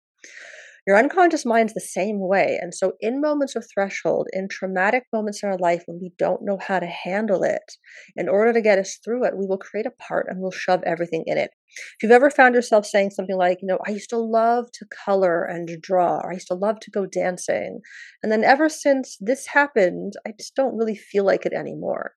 Your 0.88 0.98
unconscious 0.98 1.46
mind's 1.46 1.74
the 1.74 1.82
same 1.82 2.20
way. 2.20 2.58
And 2.62 2.74
so, 2.74 2.94
in 3.00 3.22
moments 3.22 3.56
of 3.56 3.66
threshold, 3.74 4.28
in 4.34 4.48
traumatic 4.48 5.04
moments 5.14 5.44
in 5.44 5.50
our 5.50 5.58
life 5.58 5.84
when 5.86 6.00
we 6.02 6.12
don't 6.18 6.44
know 6.44 6.58
how 6.60 6.80
to 6.80 6.88
handle 6.88 7.44
it, 7.44 7.74
in 8.16 8.30
order 8.30 8.54
to 8.54 8.62
get 8.62 8.80
us 8.80 8.98
through 9.04 9.26
it, 9.26 9.38
we 9.38 9.46
will 9.46 9.58
create 9.58 9.86
a 9.86 9.92
part 9.92 10.28
and 10.30 10.40
we'll 10.40 10.52
shove 10.52 10.82
everything 10.86 11.24
in 11.28 11.38
it. 11.38 11.52
If 11.78 12.04
you've 12.04 12.12
ever 12.12 12.30
found 12.30 12.56
yourself 12.56 12.86
saying 12.86 13.12
something 13.12 13.38
like, 13.38 13.60
you 13.62 13.68
know, 13.68 13.80
I 13.86 13.92
used 13.92 14.10
to 14.10 14.18
love 14.18 14.72
to 14.74 14.86
color 15.06 15.44
and 15.44 15.70
draw, 15.82 16.18
or 16.18 16.32
I 16.32 16.36
used 16.36 16.48
to 16.48 16.56
love 16.56 16.80
to 16.82 16.92
go 16.92 17.06
dancing. 17.06 17.82
And 18.24 18.32
then 18.32 18.44
ever 18.44 18.70
since 18.70 19.18
this 19.20 19.48
happened, 19.48 20.14
I 20.26 20.32
just 20.38 20.56
don't 20.56 20.78
really 20.78 20.96
feel 20.96 21.26
like 21.26 21.46
it 21.46 21.54
anymore. 21.54 22.14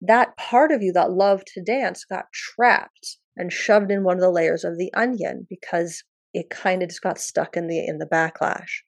That 0.00 0.36
part 0.36 0.70
of 0.70 0.82
you 0.82 0.92
that 0.92 1.10
loved 1.10 1.48
to 1.54 1.62
dance 1.62 2.04
got 2.04 2.32
trapped 2.32 3.18
and 3.36 3.52
shoved 3.52 3.90
in 3.90 4.04
one 4.04 4.16
of 4.16 4.20
the 4.20 4.30
layers 4.30 4.64
of 4.64 4.78
the 4.78 4.92
onion 4.94 5.46
because 5.48 6.02
it 6.34 6.50
kind 6.50 6.82
of 6.82 6.88
just 6.88 7.02
got 7.02 7.18
stuck 7.18 7.56
in 7.56 7.66
the 7.66 7.86
in 7.86 7.98
the 7.98 8.06
backlash. 8.06 8.82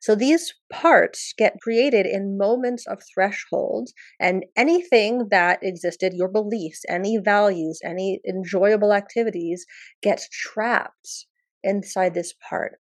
So 0.00 0.14
these 0.14 0.54
parts 0.70 1.34
get 1.36 1.60
created 1.60 2.06
in 2.06 2.38
moments 2.38 2.86
of 2.86 3.02
threshold, 3.12 3.90
and 4.20 4.44
anything 4.56 5.28
that 5.30 5.58
existed, 5.62 6.12
your 6.14 6.28
beliefs, 6.28 6.84
any 6.88 7.18
values, 7.18 7.80
any 7.84 8.20
enjoyable 8.26 8.92
activities, 8.92 9.66
gets 10.02 10.28
trapped 10.28 11.26
inside 11.64 12.14
this 12.14 12.34
part. 12.48 12.78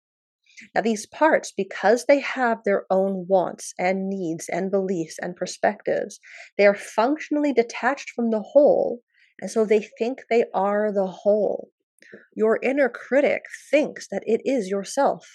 Now, 0.75 0.81
these 0.81 1.05
parts, 1.05 1.51
because 1.51 2.05
they 2.05 2.19
have 2.19 2.63
their 2.63 2.85
own 2.89 3.25
wants 3.27 3.73
and 3.77 4.09
needs 4.09 4.49
and 4.49 4.71
beliefs 4.71 5.17
and 5.21 5.35
perspectives, 5.35 6.19
they 6.57 6.67
are 6.67 6.75
functionally 6.75 7.53
detached 7.53 8.11
from 8.11 8.29
the 8.29 8.41
whole, 8.41 9.01
and 9.41 9.49
so 9.49 9.65
they 9.65 9.81
think 9.97 10.19
they 10.29 10.45
are 10.53 10.91
the 10.93 11.07
whole. 11.07 11.71
Your 12.35 12.59
inner 12.61 12.89
critic 12.89 13.43
thinks 13.69 14.07
that 14.09 14.23
it 14.25 14.41
is 14.45 14.69
yourself. 14.69 15.27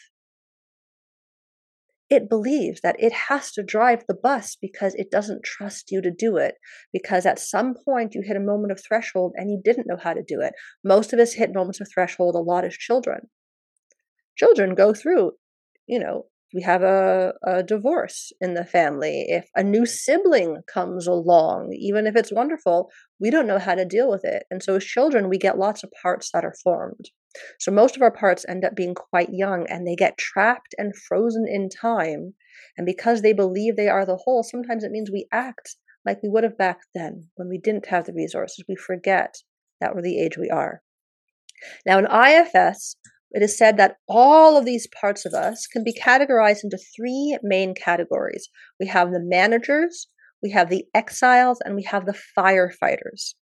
It 2.11 2.29
believes 2.29 2.81
that 2.83 2.97
it 2.99 3.13
has 3.29 3.51
to 3.53 3.63
drive 3.63 4.05
the 4.07 4.15
bus 4.15 4.57
because 4.61 4.95
it 4.95 5.11
doesn't 5.11 5.43
trust 5.43 5.91
you 5.91 6.03
to 6.03 6.11
do 6.11 6.37
it. 6.37 6.57
Because 6.93 7.27
at 7.27 7.39
some 7.39 7.75
point 7.85 8.15
you 8.15 8.23
hit 8.23 8.37
a 8.37 8.41
moment 8.41 8.73
of 8.73 8.81
threshold 8.87 9.33
and 9.37 9.51
you 9.51 9.61
didn't 9.65 9.87
know 9.87 9.97
how 9.97 10.13
to 10.13 10.23
do 10.23 10.41
it. 10.41 10.53
Most 10.85 11.13
of 11.13 11.19
us 11.19 11.33
hit 11.33 11.55
moments 11.55 11.81
of 11.81 11.89
threshold 11.93 12.35
a 12.35 12.39
lot 12.39 12.65
as 12.65 12.75
children. 12.75 13.31
Children 14.37 14.75
go 14.75 14.93
through, 14.93 15.33
you 15.87 15.99
know, 15.99 16.27
we 16.55 16.63
have 16.63 16.83
a, 16.83 17.33
a 17.45 17.65
divorce 17.65 18.33
in 18.41 18.55
the 18.55 18.65
family, 18.65 19.27
if 19.29 19.49
a 19.57 19.65
new 19.65 19.85
sibling 19.85 20.59
comes 20.73 21.09
along, 21.09 21.73
even 21.77 22.07
if 22.07 22.15
it's 22.15 22.33
wonderful, 22.33 22.91
we 23.19 23.29
don't 23.29 23.49
know 23.49 23.59
how 23.59 23.75
to 23.75 23.85
deal 23.85 24.09
with 24.09 24.25
it. 24.25 24.45
And 24.53 24.63
so 24.63 24.77
as 24.77 24.85
children, 24.85 25.29
we 25.29 25.37
get 25.37 25.59
lots 25.59 25.83
of 25.83 25.91
parts 26.01 26.31
that 26.33 26.45
are 26.45 26.55
formed. 26.63 27.11
So 27.59 27.73
most 27.73 27.97
of 27.97 28.03
our 28.03 28.13
parts 28.13 28.47
end 28.49 28.65
up 28.65 28.77
being 28.77 28.95
quite 28.95 29.31
young 29.33 29.67
and 29.69 29.85
they 29.85 29.97
get 29.97 30.17
trapped 30.17 30.77
and 30.79 30.97
frozen 30.97 31.47
in 31.49 31.69
time. 31.69 32.35
And 32.79 32.87
because 32.87 33.23
they 33.23 33.33
believe 33.33 33.75
they 33.75 33.89
are 33.89 34.07
the 34.07 34.21
whole, 34.25 34.45
sometimes 34.45 34.85
it 34.85 34.93
means 34.93 35.11
we 35.11 35.27
act 35.33 35.77
like 36.07 36.23
we 36.23 36.29
would 36.29 36.45
have 36.45 36.57
back 36.57 36.79
then 36.95 37.29
when 37.35 37.49
we 37.49 37.59
didn't 37.59 37.87
have 37.87 38.05
the 38.05 38.13
resources. 38.13 38.65
We 38.69 38.77
forget 38.77 39.35
that 39.81 39.95
we're 39.95 40.03
the 40.03 40.21
age 40.21 40.39
we 40.39 40.51
are. 40.51 40.83
Now, 41.85 41.99
in 41.99 42.07
IFS, 42.07 42.97
it 43.35 43.43
is 43.43 43.59
said 43.59 43.77
that 43.77 43.97
all 44.09 44.57
of 44.57 44.65
these 44.65 44.87
parts 44.87 45.27
of 45.27 45.35
us 45.35 45.67
can 45.67 45.83
be 45.83 45.93
categorized 45.93 46.63
into 46.63 46.79
three 46.97 47.37
main 47.43 47.75
categories. 47.75 48.49
We 48.79 48.87
have 48.87 49.11
the 49.11 49.21
managers, 49.21 50.07
we 50.41 50.53
have 50.53 50.71
the 50.71 50.85
exiles, 50.95 51.59
and 51.65 51.75
we 51.75 51.83
have 51.83 52.07
the 52.07 52.19
firefighters. 52.39 53.35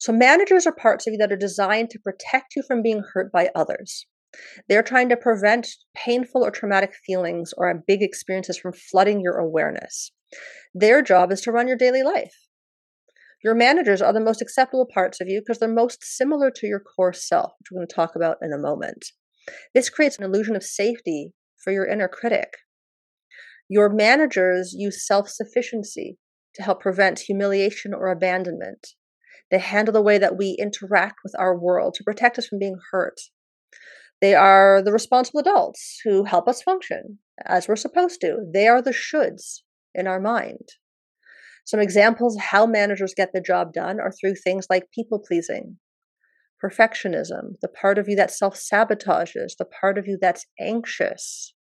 So, 0.00 0.12
managers 0.12 0.66
are 0.66 0.74
parts 0.74 1.06
of 1.06 1.12
you 1.12 1.18
that 1.18 1.32
are 1.32 1.36
designed 1.36 1.90
to 1.90 2.00
protect 2.00 2.56
you 2.56 2.62
from 2.66 2.82
being 2.82 3.02
hurt 3.14 3.30
by 3.32 3.50
others. 3.54 4.04
They're 4.68 4.82
trying 4.82 5.08
to 5.10 5.16
prevent 5.16 5.68
painful 5.94 6.44
or 6.44 6.50
traumatic 6.50 6.92
feelings 7.06 7.54
or 7.56 7.72
big 7.86 8.02
experiences 8.02 8.58
from 8.58 8.72
flooding 8.72 9.20
your 9.20 9.38
awareness. 9.38 10.10
Their 10.74 11.02
job 11.02 11.30
is 11.30 11.40
to 11.42 11.52
run 11.52 11.68
your 11.68 11.76
daily 11.76 12.02
life. 12.02 12.34
Your 13.44 13.54
managers 13.54 14.00
are 14.00 14.12
the 14.14 14.20
most 14.20 14.40
acceptable 14.40 14.86
parts 14.86 15.20
of 15.20 15.28
you 15.28 15.40
because 15.40 15.58
they're 15.58 15.68
most 15.68 16.02
similar 16.02 16.50
to 16.50 16.66
your 16.66 16.80
core 16.80 17.12
self, 17.12 17.52
which 17.58 17.68
we're 17.70 17.80
going 17.80 17.88
to 17.88 17.94
talk 17.94 18.16
about 18.16 18.38
in 18.40 18.54
a 18.54 18.58
moment. 18.58 19.04
This 19.74 19.90
creates 19.90 20.16
an 20.16 20.24
illusion 20.24 20.56
of 20.56 20.62
safety 20.62 21.34
for 21.62 21.70
your 21.70 21.86
inner 21.86 22.08
critic. 22.08 22.54
Your 23.68 23.90
managers 23.90 24.74
use 24.74 25.06
self 25.06 25.28
sufficiency 25.28 26.16
to 26.54 26.62
help 26.62 26.80
prevent 26.80 27.20
humiliation 27.20 27.92
or 27.92 28.08
abandonment. 28.08 28.88
They 29.50 29.58
handle 29.58 29.92
the 29.92 30.00
way 30.00 30.16
that 30.16 30.38
we 30.38 30.56
interact 30.58 31.16
with 31.22 31.34
our 31.38 31.58
world 31.58 31.94
to 31.94 32.04
protect 32.04 32.38
us 32.38 32.46
from 32.46 32.58
being 32.58 32.78
hurt. 32.92 33.20
They 34.22 34.34
are 34.34 34.80
the 34.82 34.92
responsible 34.92 35.40
adults 35.40 36.00
who 36.02 36.24
help 36.24 36.48
us 36.48 36.62
function 36.62 37.18
as 37.44 37.68
we're 37.68 37.76
supposed 37.76 38.22
to. 38.22 38.38
They 38.54 38.68
are 38.68 38.80
the 38.80 38.90
shoulds 38.92 39.60
in 39.94 40.06
our 40.06 40.20
mind. 40.20 40.70
Some 41.64 41.80
examples 41.80 42.36
of 42.36 42.42
how 42.42 42.66
managers 42.66 43.14
get 43.16 43.32
the 43.32 43.40
job 43.40 43.72
done 43.72 43.98
are 43.98 44.12
through 44.12 44.34
things 44.34 44.66
like 44.68 44.90
people 44.94 45.18
pleasing, 45.18 45.78
perfectionism, 46.62 47.56
the 47.62 47.68
part 47.68 47.98
of 47.98 48.08
you 48.08 48.16
that 48.16 48.30
self 48.30 48.56
sabotages, 48.56 49.56
the 49.58 49.64
part 49.64 49.96
of 49.98 50.06
you 50.06 50.18
that's 50.20 50.46
anxious, 50.60 51.54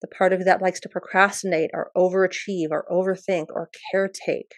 the 0.00 0.08
part 0.08 0.32
of 0.32 0.40
you 0.40 0.44
that 0.44 0.62
likes 0.62 0.80
to 0.80 0.88
procrastinate 0.88 1.70
or 1.74 1.90
overachieve 1.96 2.68
or 2.70 2.86
overthink 2.90 3.46
or 3.50 3.70
caretake. 3.92 4.52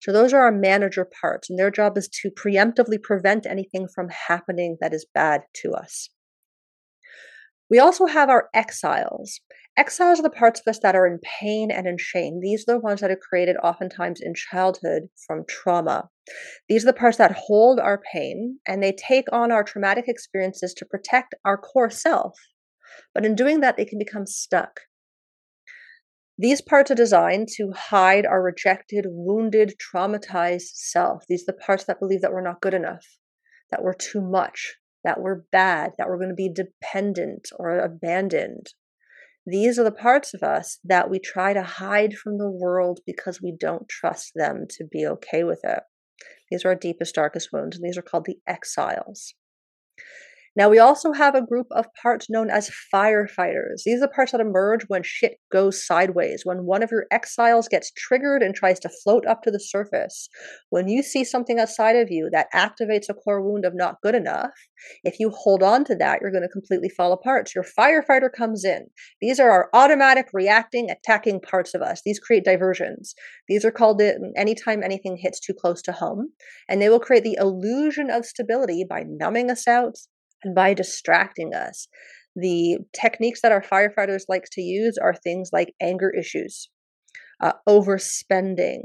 So 0.00 0.12
those 0.12 0.32
are 0.32 0.40
our 0.40 0.52
manager 0.52 1.08
parts, 1.20 1.48
and 1.48 1.58
their 1.58 1.70
job 1.70 1.96
is 1.96 2.08
to 2.22 2.30
preemptively 2.30 3.00
prevent 3.00 3.46
anything 3.46 3.86
from 3.94 4.08
happening 4.28 4.78
that 4.80 4.92
is 4.92 5.06
bad 5.14 5.42
to 5.62 5.72
us. 5.72 6.10
We 7.68 7.78
also 7.78 8.06
have 8.06 8.28
our 8.28 8.48
exiles. 8.52 9.40
Exiles 9.80 10.20
are 10.20 10.24
the 10.24 10.28
parts 10.28 10.60
of 10.60 10.68
us 10.68 10.78
that 10.80 10.94
are 10.94 11.06
in 11.06 11.18
pain 11.40 11.70
and 11.70 11.86
in 11.86 11.96
shame. 11.96 12.40
These 12.42 12.68
are 12.68 12.74
the 12.74 12.80
ones 12.80 13.00
that 13.00 13.10
are 13.10 13.16
created 13.16 13.56
oftentimes 13.64 14.20
in 14.20 14.34
childhood 14.34 15.04
from 15.26 15.46
trauma. 15.48 16.10
These 16.68 16.82
are 16.82 16.92
the 16.92 16.98
parts 16.98 17.16
that 17.16 17.34
hold 17.46 17.80
our 17.80 17.98
pain 18.12 18.58
and 18.68 18.82
they 18.82 18.92
take 18.92 19.24
on 19.32 19.50
our 19.50 19.64
traumatic 19.64 20.04
experiences 20.06 20.74
to 20.74 20.84
protect 20.84 21.34
our 21.46 21.56
core 21.56 21.88
self. 21.88 22.34
But 23.14 23.24
in 23.24 23.34
doing 23.34 23.60
that, 23.60 23.78
they 23.78 23.86
can 23.86 23.98
become 23.98 24.26
stuck. 24.26 24.80
These 26.36 26.60
parts 26.60 26.90
are 26.90 26.94
designed 26.94 27.48
to 27.56 27.72
hide 27.74 28.26
our 28.26 28.42
rejected, 28.42 29.06
wounded, 29.08 29.76
traumatized 29.80 30.72
self. 30.74 31.24
These 31.26 31.44
are 31.44 31.52
the 31.52 31.64
parts 31.64 31.84
that 31.84 32.00
believe 32.00 32.20
that 32.20 32.32
we're 32.34 32.42
not 32.42 32.60
good 32.60 32.74
enough, 32.74 33.06
that 33.70 33.82
we're 33.82 33.94
too 33.94 34.20
much, 34.20 34.74
that 35.04 35.22
we're 35.22 35.44
bad, 35.50 35.92
that 35.96 36.06
we're 36.06 36.18
going 36.18 36.28
to 36.28 36.34
be 36.34 36.52
dependent 36.52 37.48
or 37.58 37.78
abandoned. 37.78 38.74
These 39.46 39.78
are 39.78 39.84
the 39.84 39.90
parts 39.90 40.34
of 40.34 40.42
us 40.42 40.78
that 40.84 41.08
we 41.08 41.18
try 41.18 41.52
to 41.52 41.62
hide 41.62 42.14
from 42.14 42.38
the 42.38 42.50
world 42.50 43.00
because 43.06 43.40
we 43.42 43.54
don't 43.58 43.88
trust 43.88 44.32
them 44.34 44.66
to 44.70 44.84
be 44.84 45.06
okay 45.06 45.44
with 45.44 45.60
it. 45.64 45.80
These 46.50 46.64
are 46.64 46.68
our 46.68 46.74
deepest, 46.74 47.14
darkest 47.14 47.50
wounds, 47.52 47.76
and 47.76 47.84
these 47.84 47.96
are 47.96 48.02
called 48.02 48.26
the 48.26 48.38
exiles. 48.46 49.34
Now, 50.56 50.68
we 50.68 50.78
also 50.78 51.12
have 51.12 51.36
a 51.36 51.46
group 51.46 51.68
of 51.70 51.86
parts 52.02 52.28
known 52.28 52.50
as 52.50 52.72
firefighters. 52.92 53.82
These 53.84 53.98
are 53.98 54.00
the 54.00 54.08
parts 54.08 54.32
that 54.32 54.40
emerge 54.40 54.82
when 54.88 55.02
shit 55.04 55.36
goes 55.52 55.86
sideways, 55.86 56.42
when 56.44 56.66
one 56.66 56.82
of 56.82 56.90
your 56.90 57.06
exiles 57.12 57.68
gets 57.68 57.92
triggered 57.92 58.42
and 58.42 58.54
tries 58.54 58.80
to 58.80 58.90
float 59.04 59.24
up 59.26 59.42
to 59.42 59.50
the 59.50 59.60
surface. 59.60 60.28
When 60.70 60.88
you 60.88 61.02
see 61.02 61.22
something 61.22 61.60
outside 61.60 61.94
of 61.94 62.10
you 62.10 62.28
that 62.32 62.48
activates 62.52 63.08
a 63.08 63.14
core 63.14 63.40
wound 63.40 63.64
of 63.64 63.76
not 63.76 64.00
good 64.02 64.16
enough, 64.16 64.50
if 65.04 65.20
you 65.20 65.30
hold 65.30 65.62
on 65.62 65.84
to 65.84 65.94
that, 65.96 66.20
you're 66.20 66.32
going 66.32 66.42
to 66.42 66.48
completely 66.48 66.88
fall 66.88 67.12
apart. 67.12 67.48
So 67.48 67.60
your 67.60 67.64
firefighter 67.78 68.32
comes 68.32 68.64
in. 68.64 68.86
These 69.20 69.38
are 69.38 69.50
our 69.50 69.68
automatic 69.72 70.26
reacting, 70.32 70.90
attacking 70.90 71.40
parts 71.40 71.74
of 71.74 71.82
us. 71.82 72.02
These 72.04 72.18
create 72.18 72.44
diversions. 72.44 73.14
These 73.48 73.64
are 73.64 73.70
called 73.70 74.00
it 74.00 74.16
anytime 74.36 74.82
anything 74.82 75.16
hits 75.16 75.38
too 75.38 75.54
close 75.54 75.80
to 75.82 75.92
home. 75.92 76.30
And 76.68 76.82
they 76.82 76.88
will 76.88 77.00
create 77.00 77.24
the 77.24 77.38
illusion 77.38 78.10
of 78.10 78.24
stability 78.24 78.84
by 78.88 79.04
numbing 79.06 79.50
us 79.50 79.68
out, 79.68 79.96
and 80.44 80.54
by 80.54 80.74
distracting 80.74 81.54
us. 81.54 81.88
The 82.36 82.78
techniques 82.92 83.40
that 83.42 83.52
our 83.52 83.62
firefighters 83.62 84.22
like 84.28 84.44
to 84.52 84.62
use 84.62 84.96
are 84.98 85.14
things 85.14 85.50
like 85.52 85.74
anger 85.80 86.10
issues, 86.10 86.68
uh, 87.42 87.52
overspending, 87.68 88.82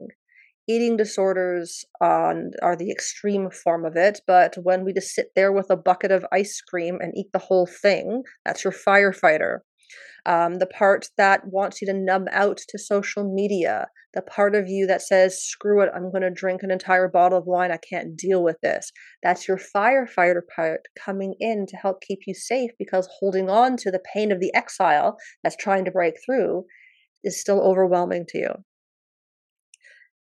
eating 0.68 0.98
disorders 0.98 1.86
um, 2.02 2.52
are 2.64 2.76
the 2.76 2.92
extreme 2.92 3.50
form 3.52 3.86
of 3.86 3.96
it. 3.96 4.22
But 4.26 4.56
when 4.62 4.84
we 4.84 4.94
just 4.94 5.14
sit 5.14 5.28
there 5.36 5.52
with 5.52 5.70
a 5.70 5.78
bucket 5.78 6.12
of 6.12 6.26
ice 6.32 6.60
cream 6.62 6.98
and 7.00 7.14
eat 7.16 7.28
the 7.34 7.40
whole 7.40 7.68
thing, 7.68 8.24
that's 8.44 8.64
your 8.64 8.74
firefighter 8.74 9.60
um, 10.26 10.60
the 10.60 10.66
part 10.66 11.08
that 11.18 11.48
wants 11.48 11.82
you 11.82 11.88
to 11.88 11.94
numb 11.94 12.28
out 12.32 12.60
to 12.70 12.78
social 12.78 13.24
media, 13.24 13.88
the 14.14 14.22
part 14.22 14.56
of 14.56 14.68
you 14.68 14.88
that 14.88 15.02
says, 15.02 15.44
screw 15.44 15.82
it, 15.82 15.90
I'm 15.94 16.12
going 16.12 16.22
to 16.22 16.32
drink 16.32 16.64
an 16.64 16.72
entire 16.72 17.08
bottle 17.08 17.38
of 17.38 17.46
wine, 17.46 17.72
I 17.72 17.78
can't 17.78 18.16
deal 18.16 18.44
with 18.44 18.58
this. 18.62 18.92
That's 19.22 19.48
your 19.48 19.58
firefighter 19.58 20.42
part 20.56 20.82
coming 20.98 21.36
in 21.40 21.66
to 21.68 21.78
help 21.78 22.02
keep 22.02 22.20
you 22.26 22.34
safe 22.34 22.72
because 22.80 23.10
holding 23.20 23.50
on 23.50 23.78
to 23.78 23.92
the 23.92 24.02
pain 24.14 24.32
of 24.32 24.40
the 24.40 24.54
exile 24.56 25.18
that's 25.44 25.58
trying 25.58 25.86
to 25.86 25.92
break 25.92 26.16
through 26.26 26.66
is 27.24 27.40
still 27.40 27.62
overwhelming 27.62 28.26
to 28.30 28.38
you. 28.38 28.52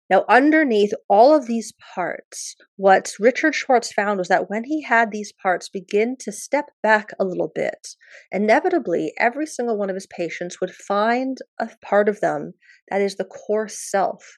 Now, 0.09 0.23
underneath 0.29 0.93
all 1.09 1.35
of 1.35 1.47
these 1.47 1.73
parts, 1.93 2.55
what 2.77 3.13
Richard 3.19 3.53
Schwartz 3.53 3.91
found 3.91 4.19
was 4.19 4.29
that 4.29 4.49
when 4.49 4.63
he 4.63 4.83
had 4.83 5.11
these 5.11 5.33
parts 5.33 5.67
begin 5.67 6.15
to 6.21 6.31
step 6.31 6.65
back 6.81 7.09
a 7.19 7.25
little 7.25 7.51
bit, 7.53 7.95
inevitably 8.31 9.13
every 9.19 9.45
single 9.45 9.77
one 9.77 9.89
of 9.89 9.95
his 9.95 10.07
patients 10.07 10.61
would 10.61 10.71
find 10.71 11.39
a 11.59 11.69
part 11.83 12.07
of 12.07 12.21
them 12.21 12.53
that 12.89 13.01
is 13.01 13.17
the 13.17 13.25
core 13.25 13.67
self, 13.67 14.37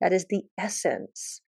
that 0.00 0.14
is 0.14 0.26
the 0.30 0.44
essence. 0.58 1.42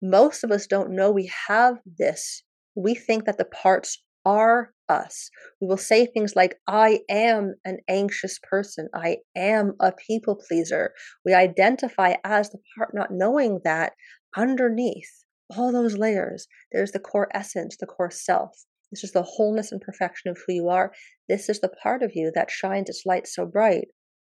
Most 0.00 0.42
of 0.42 0.50
us 0.50 0.66
don't 0.66 0.96
know 0.96 1.10
we 1.10 1.30
have 1.48 1.80
this. 1.84 2.44
We 2.74 2.94
think 2.94 3.26
that 3.26 3.36
the 3.36 3.44
parts 3.44 4.02
are 4.26 4.72
us. 4.88 5.30
We 5.60 5.68
will 5.68 5.76
say 5.76 6.04
things 6.04 6.34
like, 6.36 6.56
I 6.66 7.00
am 7.08 7.54
an 7.64 7.78
anxious 7.88 8.38
person. 8.42 8.88
I 8.94 9.18
am 9.36 9.74
a 9.80 9.92
people 9.92 10.36
pleaser. 10.36 10.92
We 11.24 11.32
identify 11.32 12.16
as 12.24 12.50
the 12.50 12.58
part, 12.76 12.90
not 12.92 13.10
knowing 13.10 13.60
that 13.64 13.92
underneath 14.36 15.24
all 15.56 15.72
those 15.72 15.96
layers, 15.96 16.48
there's 16.72 16.90
the 16.90 16.98
core 16.98 17.28
essence, 17.32 17.76
the 17.78 17.86
core 17.86 18.10
self. 18.10 18.50
This 18.90 19.04
is 19.04 19.12
the 19.12 19.22
wholeness 19.22 19.72
and 19.72 19.80
perfection 19.80 20.30
of 20.30 20.38
who 20.46 20.54
you 20.54 20.68
are. 20.68 20.92
This 21.28 21.48
is 21.48 21.60
the 21.60 21.68
part 21.68 22.02
of 22.02 22.12
you 22.14 22.32
that 22.34 22.50
shines 22.50 22.88
its 22.88 23.02
light 23.06 23.26
so 23.26 23.46
bright, 23.46 23.88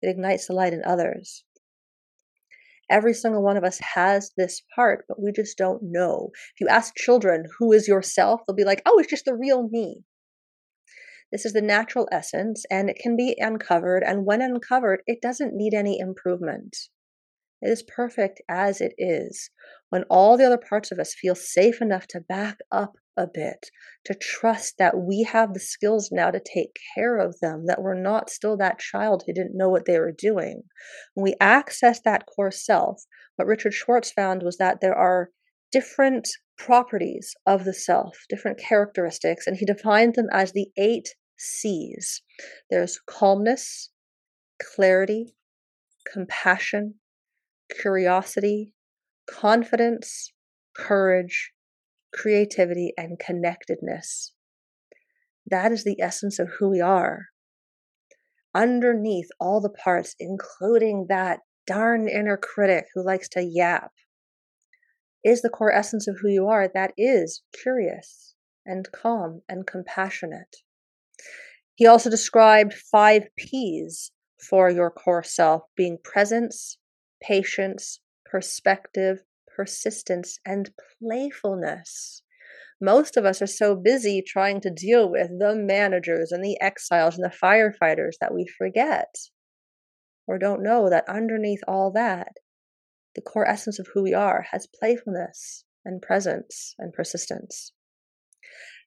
it 0.03 0.09
ignites 0.09 0.47
the 0.47 0.55
light 0.55 0.73
in 0.73 0.83
others. 0.85 1.45
Every 2.91 3.13
single 3.13 3.43
one 3.43 3.57
of 3.57 3.65
us 3.65 3.81
has 3.95 4.31
this 4.37 4.63
part, 4.75 5.05
but 5.09 5.21
we 5.23 5.33
just 5.33 5.59
don't 5.59 5.83
know. 5.83 6.31
If 6.55 6.61
you 6.61 6.69
ask 6.69 6.97
children, 6.97 7.45
who 7.59 7.73
is 7.73 7.89
yourself? 7.89 8.41
They'll 8.47 8.57
be 8.57 8.65
like, 8.65 8.83
oh, 8.87 8.99
it's 8.99 9.11
just 9.11 9.25
the 9.25 9.35
real 9.35 9.69
me. 9.69 10.05
This 11.31 11.45
is 11.45 11.53
the 11.53 11.61
natural 11.61 12.09
essence, 12.11 12.65
and 12.71 12.89
it 12.89 12.99
can 12.99 13.15
be 13.15 13.37
uncovered. 13.39 14.03
And 14.03 14.25
when 14.25 14.41
uncovered, 14.41 15.03
it 15.07 15.21
doesn't 15.21 15.55
need 15.55 15.75
any 15.75 15.99
improvement. 15.99 16.77
It 17.61 17.69
is 17.69 17.83
perfect 17.83 18.41
as 18.49 18.81
it 18.81 18.95
is. 18.97 19.51
When 19.91 20.05
all 20.05 20.37
the 20.37 20.47
other 20.47 20.59
parts 20.59 20.91
of 20.91 20.99
us 20.99 21.15
feel 21.15 21.35
safe 21.35 21.83
enough 21.83 22.07
to 22.09 22.21
back 22.21 22.59
up 22.71 22.97
a 23.19 23.27
bit, 23.27 23.67
to 24.05 24.15
trust 24.15 24.79
that 24.79 24.97
we 24.97 25.25
have 25.25 25.53
the 25.53 25.61
skills 25.61 26.11
now 26.11 26.31
to 26.31 26.41
take 26.41 26.77
care 26.95 27.19
of 27.19 27.39
them, 27.41 27.67
that 27.67 27.83
we're 27.83 28.01
not 28.01 28.31
still 28.31 28.57
that 28.57 28.79
child 28.79 29.25
who 29.27 29.35
didn't 29.35 29.59
know 29.59 29.69
what 29.69 29.85
they 29.85 29.99
were 29.99 30.15
doing. 30.17 30.63
When 31.15 31.25
we 31.25 31.35
access 31.41 32.01
that 32.05 32.25
core 32.25 32.53
self, 32.53 33.03
what 33.37 33.49
Richard 33.49 33.75
Schwartz 33.75 34.13
found 34.13 34.43
was 34.43 34.57
that 34.59 34.81
there 34.81 34.95
are 34.95 35.31
different 35.73 36.29
properties 36.57 37.35
of 37.47 37.65
the 37.65 37.75
self, 37.75 38.17
different 38.29 38.59
characteristics, 38.59 39.47
and 39.47 39.57
he 39.57 39.67
defined 39.67 40.15
them 40.15 40.29
as 40.33 40.53
the 40.53 40.69
eight 40.79 41.09
C's. 41.37 42.23
There's 42.71 43.01
calmness, 43.07 43.91
clarity, 44.63 45.35
compassion, 46.11 46.95
curiosity, 47.81 48.75
confidence, 49.29 50.33
courage, 50.77 51.53
creativity, 52.13 52.93
and 52.97 53.19
connectedness. 53.19 54.33
That 55.47 55.73
is 55.73 55.85
the 55.85 56.01
essence 56.01 56.39
of 56.39 56.49
who 56.59 56.69
we 56.69 56.81
are. 56.81 57.27
Underneath 58.55 59.29
all 59.41 59.61
the 59.61 59.71
parts, 59.71 60.15
including 60.19 61.07
that 61.09 61.41
darn 61.67 62.09
inner 62.09 62.37
critic 62.37 62.87
who 62.95 63.05
likes 63.05 63.29
to 63.31 63.43
yap, 63.43 63.93
is 65.25 65.43
the 65.43 65.51
core 65.51 65.73
essence 65.73 66.07
of 66.09 66.19
who 66.21 66.29
you 66.29 66.47
are 66.47 66.69
that 66.69 66.93
is 66.97 67.43
curious 67.53 68.35
and 68.65 68.89
calm 68.93 69.43
and 69.49 69.67
compassionate. 69.67 70.57
He 71.75 71.87
also 71.87 72.11
described 72.11 72.75
five 72.75 73.29
P's 73.37 74.11
for 74.49 74.71
your 74.71 74.91
core 74.91 75.23
self 75.23 75.63
being 75.77 75.99
presence, 76.03 76.79
patience, 77.23 78.01
perspective, 78.25 79.23
persistence, 79.59 80.39
and 80.47 80.71
playfulness. 81.03 82.23
Most 82.81 83.17
of 83.17 83.25
us 83.25 83.43
are 83.43 83.47
so 83.49 83.75
busy 83.75 84.23
trying 84.25 84.61
to 84.61 84.71
deal 84.71 85.11
with 85.11 85.31
the 85.39 85.57
managers 85.57 86.31
and 86.31 86.45
the 86.45 86.61
exiles 86.61 87.19
and 87.19 87.25
the 87.25 87.37
firefighters 87.37 88.13
that 88.21 88.33
we 88.33 88.47
forget 88.47 89.09
or 90.29 90.39
don't 90.39 90.63
know 90.63 90.89
that 90.91 91.09
underneath 91.09 91.63
all 91.67 91.91
that, 91.93 92.35
the 93.17 93.23
core 93.23 93.49
essence 93.49 93.79
of 93.81 93.89
who 93.93 94.03
we 94.03 94.15
are 94.15 94.47
has 94.53 94.69
playfulness 94.79 95.65
and 95.85 96.03
presence 96.03 96.75
and 96.79 96.93
persistence. 96.93 97.73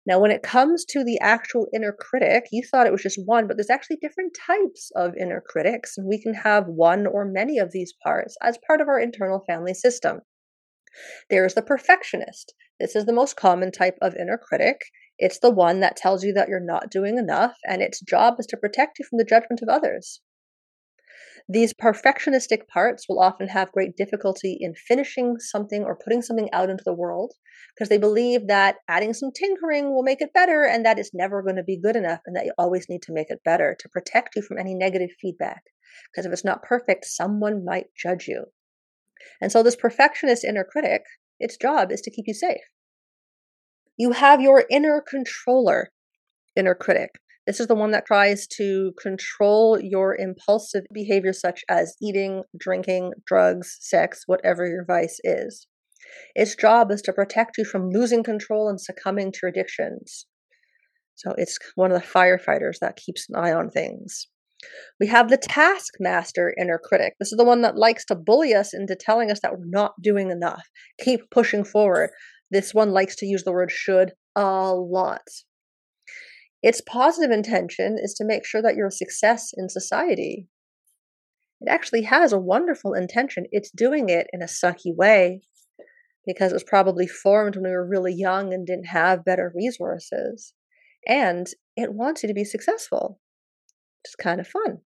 Now, 0.05 0.19
when 0.19 0.31
it 0.31 0.43
comes 0.43 0.85
to 0.85 1.03
the 1.03 1.19
actual 1.19 1.67
inner 1.73 1.91
critic, 1.91 2.47
you 2.51 2.63
thought 2.63 2.87
it 2.87 2.91
was 2.91 3.03
just 3.03 3.21
one, 3.25 3.47
but 3.47 3.57
there's 3.57 3.69
actually 3.69 3.97
different 3.97 4.35
types 4.47 4.91
of 4.95 5.15
inner 5.15 5.43
critics, 5.45 5.95
and 5.97 6.07
we 6.07 6.21
can 6.21 6.33
have 6.33 6.67
one 6.67 7.05
or 7.05 7.25
many 7.25 7.59
of 7.59 7.71
these 7.71 7.93
parts 8.03 8.35
as 8.41 8.57
part 8.65 8.81
of 8.81 8.87
our 8.87 8.99
internal 8.99 9.43
family 9.47 9.73
system. 9.73 10.21
There 11.29 11.45
is 11.45 11.53
the 11.53 11.61
perfectionist. 11.61 12.53
This 12.79 12.95
is 12.95 13.05
the 13.05 13.13
most 13.13 13.35
common 13.35 13.71
type 13.71 13.97
of 14.01 14.15
inner 14.15 14.37
critic. 14.37 14.81
It's 15.17 15.39
the 15.39 15.51
one 15.51 15.79
that 15.81 15.95
tells 15.95 16.23
you 16.23 16.33
that 16.33 16.49
you're 16.49 16.59
not 16.59 16.89
doing 16.89 17.17
enough, 17.17 17.57
and 17.63 17.81
its 17.81 17.99
job 17.99 18.35
is 18.39 18.47
to 18.47 18.57
protect 18.57 18.99
you 18.99 19.05
from 19.05 19.17
the 19.17 19.25
judgment 19.25 19.61
of 19.61 19.69
others. 19.69 20.21
These 21.49 21.73
perfectionistic 21.73 22.67
parts 22.67 23.09
will 23.09 23.19
often 23.19 23.49
have 23.49 23.71
great 23.71 23.97
difficulty 23.97 24.57
in 24.59 24.73
finishing 24.73 25.39
something 25.39 25.83
or 25.83 25.97
putting 25.97 26.21
something 26.21 26.49
out 26.53 26.69
into 26.69 26.83
the 26.83 26.93
world 26.93 27.33
because 27.75 27.89
they 27.89 27.97
believe 27.97 28.47
that 28.47 28.77
adding 28.87 29.13
some 29.13 29.31
tinkering 29.31 29.93
will 29.93 30.03
make 30.03 30.21
it 30.21 30.33
better 30.33 30.63
and 30.63 30.85
that 30.85 30.99
it's 30.99 31.13
never 31.13 31.41
going 31.41 31.55
to 31.55 31.63
be 31.63 31.79
good 31.79 31.95
enough 31.95 32.21
and 32.25 32.35
that 32.35 32.45
you 32.45 32.53
always 32.57 32.87
need 32.89 33.01
to 33.03 33.13
make 33.13 33.29
it 33.29 33.43
better 33.43 33.75
to 33.79 33.89
protect 33.89 34.35
you 34.35 34.41
from 34.41 34.57
any 34.57 34.75
negative 34.75 35.09
feedback. 35.19 35.63
Because 36.11 36.25
if 36.25 36.31
it's 36.31 36.45
not 36.45 36.63
perfect, 36.63 37.05
someone 37.05 37.65
might 37.65 37.87
judge 37.97 38.27
you. 38.27 38.45
And 39.41 39.51
so, 39.51 39.63
this 39.63 39.75
perfectionist 39.75 40.43
inner 40.43 40.63
critic, 40.63 41.03
its 41.39 41.57
job 41.57 41.91
is 41.91 42.01
to 42.01 42.11
keep 42.11 42.25
you 42.27 42.33
safe. 42.33 42.61
You 43.97 44.11
have 44.11 44.41
your 44.41 44.65
inner 44.69 45.03
controller, 45.07 45.89
inner 46.55 46.75
critic. 46.75 47.11
This 47.47 47.59
is 47.59 47.67
the 47.67 47.75
one 47.75 47.91
that 47.91 48.05
tries 48.05 48.47
to 48.57 48.93
control 49.01 49.79
your 49.81 50.15
impulsive 50.15 50.83
behavior, 50.93 51.33
such 51.33 51.61
as 51.67 51.95
eating, 52.01 52.43
drinking, 52.57 53.13
drugs, 53.25 53.77
sex, 53.79 54.23
whatever 54.27 54.65
your 54.67 54.85
vice 54.85 55.19
is. 55.23 55.67
Its 56.35 56.55
job 56.55 56.91
is 56.91 57.01
to 57.03 57.13
protect 57.13 57.57
you 57.57 57.65
from 57.65 57.89
losing 57.89 58.23
control 58.23 58.69
and 58.69 58.79
succumbing 58.79 59.31
to 59.33 59.47
addictions. 59.47 60.27
So 61.15 61.33
it's 61.37 61.57
one 61.75 61.91
of 61.91 62.01
the 62.01 62.07
firefighters 62.07 62.79
that 62.79 62.95
keeps 62.95 63.27
an 63.29 63.35
eye 63.35 63.53
on 63.53 63.69
things. 63.69 64.27
We 64.99 65.07
have 65.07 65.29
the 65.29 65.37
taskmaster 65.37 66.53
inner 66.59 66.79
critic. 66.81 67.15
This 67.19 67.31
is 67.31 67.37
the 67.37 67.45
one 67.45 67.61
that 67.61 67.77
likes 67.77 68.05
to 68.05 68.15
bully 68.15 68.53
us 68.53 68.73
into 68.73 68.95
telling 68.95 69.31
us 69.31 69.39
that 69.41 69.53
we're 69.53 69.65
not 69.65 69.93
doing 70.01 70.29
enough. 70.29 70.67
Keep 70.99 71.29
pushing 71.31 71.63
forward. 71.63 72.11
This 72.51 72.73
one 72.73 72.91
likes 72.91 73.15
to 73.17 73.25
use 73.25 73.43
the 73.43 73.51
word 73.51 73.71
should 73.71 74.11
a 74.35 74.73
lot. 74.73 75.21
Its 76.61 76.81
positive 76.81 77.31
intention 77.31 77.97
is 77.99 78.13
to 78.13 78.25
make 78.25 78.45
sure 78.45 78.61
that 78.61 78.75
you're 78.75 78.87
a 78.87 78.91
success 78.91 79.51
in 79.57 79.69
society. 79.69 80.47
It 81.59 81.69
actually 81.69 82.03
has 82.03 82.33
a 82.33 82.39
wonderful 82.39 82.93
intention. 82.93 83.45
It's 83.51 83.71
doing 83.71 84.09
it 84.09 84.27
in 84.31 84.41
a 84.41 84.45
sucky 84.45 84.95
way 84.95 85.41
because 86.25 86.51
it 86.51 86.55
was 86.55 86.63
probably 86.63 87.07
formed 87.07 87.55
when 87.55 87.65
we 87.65 87.71
were 87.71 87.87
really 87.87 88.13
young 88.13 88.53
and 88.53 88.65
didn't 88.65 88.85
have 88.85 89.25
better 89.25 89.51
resources. 89.55 90.53
And 91.07 91.47
it 91.75 91.93
wants 91.93 92.21
you 92.21 92.27
to 92.27 92.33
be 92.33 92.43
successful, 92.43 93.19
is 94.05 94.15
kind 94.15 94.39
of 94.39 94.47
fun. 94.47 94.79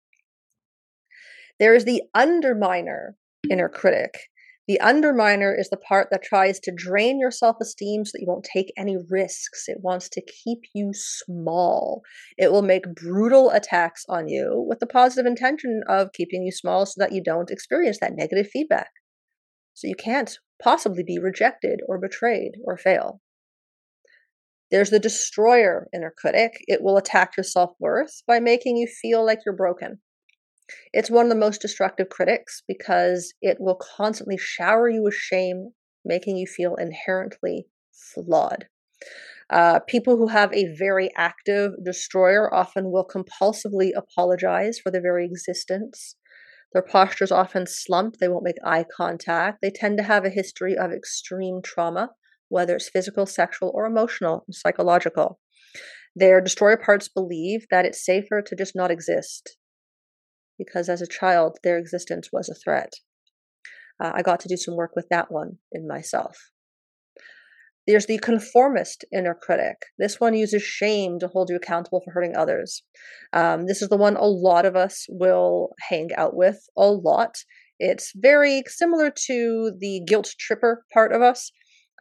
There 1.59 1.73
is 1.73 1.85
the 1.85 2.03
underminer 2.15 3.13
inner 3.49 3.69
critic. 3.69 4.19
The 4.67 4.79
underminer 4.81 5.57
is 5.57 5.69
the 5.69 5.77
part 5.77 6.07
that 6.09 6.23
tries 6.23 6.59
to 6.61 6.73
drain 6.75 7.19
your 7.19 7.29
self 7.29 7.57
esteem 7.61 8.03
so 8.03 8.11
that 8.13 8.21
you 8.21 8.27
won't 8.27 8.49
take 8.51 8.73
any 8.75 8.97
risks. 9.09 9.65
It 9.67 9.77
wants 9.81 10.09
to 10.09 10.21
keep 10.21 10.61
you 10.73 10.91
small. 10.93 12.01
It 12.37 12.51
will 12.51 12.63
make 12.63 12.95
brutal 12.95 13.51
attacks 13.51 14.05
on 14.09 14.27
you 14.27 14.65
with 14.67 14.79
the 14.79 14.87
positive 14.87 15.27
intention 15.27 15.83
of 15.87 16.13
keeping 16.13 16.43
you 16.43 16.51
small 16.51 16.85
so 16.87 16.95
that 16.97 17.11
you 17.11 17.21
don't 17.23 17.51
experience 17.51 17.99
that 17.99 18.15
negative 18.15 18.47
feedback. 18.47 18.89
So 19.75 19.87
you 19.87 19.95
can't 19.95 20.35
possibly 20.63 21.03
be 21.03 21.19
rejected 21.19 21.81
or 21.87 21.99
betrayed 21.99 22.53
or 22.65 22.75
fail. 22.75 23.21
There's 24.71 24.89
the 24.89 24.99
destroyer 24.99 25.87
inner 25.93 26.13
critic. 26.15 26.53
It 26.67 26.81
will 26.81 26.97
attack 26.97 27.37
your 27.37 27.43
self 27.43 27.71
worth 27.79 28.23
by 28.27 28.39
making 28.39 28.77
you 28.77 28.87
feel 28.87 29.25
like 29.25 29.39
you're 29.45 29.55
broken. 29.55 29.99
It's 30.93 31.11
one 31.11 31.25
of 31.25 31.29
the 31.29 31.35
most 31.35 31.61
destructive 31.61 32.09
critics 32.09 32.63
because 32.67 33.33
it 33.41 33.57
will 33.59 33.75
constantly 33.75 34.37
shower 34.37 34.89
you 34.89 35.03
with 35.03 35.13
shame, 35.13 35.73
making 36.03 36.37
you 36.37 36.47
feel 36.47 36.75
inherently 36.75 37.67
flawed. 37.91 38.65
Uh, 39.49 39.79
people 39.81 40.17
who 40.17 40.27
have 40.27 40.51
a 40.53 40.73
very 40.75 41.11
active 41.15 41.71
destroyer 41.83 42.51
often 42.53 42.91
will 42.91 43.05
compulsively 43.07 43.91
apologize 43.95 44.79
for 44.79 44.91
their 44.91 45.01
very 45.01 45.25
existence. 45.25 46.15
Their 46.73 46.81
postures 46.81 47.31
often 47.31 47.67
slump. 47.67 48.17
They 48.17 48.27
won't 48.27 48.43
make 48.43 48.57
eye 48.65 48.85
contact. 48.95 49.59
They 49.61 49.69
tend 49.69 49.97
to 49.97 50.03
have 50.03 50.25
a 50.25 50.29
history 50.29 50.75
of 50.75 50.91
extreme 50.91 51.61
trauma, 51.63 52.09
whether 52.49 52.75
it's 52.75 52.89
physical, 52.89 53.25
sexual, 53.25 53.71
or 53.73 53.85
emotional, 53.85 54.45
psychological. 54.51 55.39
Their 56.15 56.41
destroyer 56.41 56.77
parts 56.77 57.09
believe 57.09 57.65
that 57.71 57.85
it's 57.85 58.05
safer 58.05 58.41
to 58.41 58.55
just 58.55 58.75
not 58.75 58.91
exist 58.91 59.57
because 60.57 60.89
as 60.89 61.01
a 61.01 61.07
child, 61.07 61.57
their 61.63 61.77
existence 61.77 62.29
was 62.31 62.49
a 62.49 62.55
threat. 62.55 62.93
Uh, 64.01 64.11
I 64.13 64.21
got 64.21 64.39
to 64.41 64.47
do 64.47 64.57
some 64.57 64.75
work 64.75 64.91
with 64.95 65.07
that 65.09 65.31
one 65.31 65.57
in 65.71 65.87
myself. 65.87 66.37
There's 67.87 68.07
the 68.07 68.17
conformist 68.17 69.05
inner 69.13 69.35
critic. 69.39 69.75
This 69.99 70.19
one 70.19 70.33
uses 70.33 70.63
shame 70.63 71.19
to 71.19 71.27
hold 71.27 71.49
you 71.49 71.55
accountable 71.55 72.01
for 72.03 72.11
hurting 72.11 72.35
others. 72.35 72.83
Um, 73.31 73.67
this 73.67 73.81
is 73.81 73.89
the 73.89 73.97
one 73.97 74.15
a 74.15 74.25
lot 74.25 74.65
of 74.65 74.75
us 74.75 75.05
will 75.07 75.69
hang 75.89 76.09
out 76.17 76.35
with 76.35 76.57
a 76.75 76.87
lot. 76.87 77.35
It's 77.79 78.11
very 78.15 78.63
similar 78.67 79.11
to 79.27 79.71
the 79.79 80.01
guilt 80.07 80.33
tripper 80.39 80.83
part 80.91 81.13
of 81.13 81.21
us. 81.21 81.51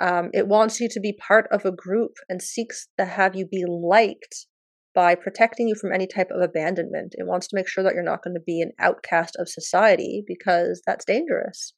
Um, 0.00 0.30
it 0.32 0.48
wants 0.48 0.80
you 0.80 0.88
to 0.90 1.00
be 1.00 1.12
part 1.12 1.46
of 1.52 1.64
a 1.64 1.72
group 1.72 2.12
and 2.28 2.42
seeks 2.42 2.88
to 2.98 3.04
have 3.04 3.36
you 3.36 3.46
be 3.46 3.64
liked 3.66 4.46
by 4.94 5.14
protecting 5.14 5.68
you 5.68 5.74
from 5.74 5.92
any 5.92 6.06
type 6.06 6.30
of 6.30 6.40
abandonment. 6.40 7.14
It 7.16 7.26
wants 7.26 7.48
to 7.48 7.56
make 7.56 7.68
sure 7.68 7.82
that 7.84 7.94
you're 7.94 8.02
not 8.02 8.22
going 8.22 8.34
to 8.34 8.40
be 8.40 8.60
an 8.60 8.72
outcast 8.78 9.36
of 9.38 9.48
society 9.48 10.24
because 10.26 10.82
that's 10.86 11.04
dangerous 11.04 11.72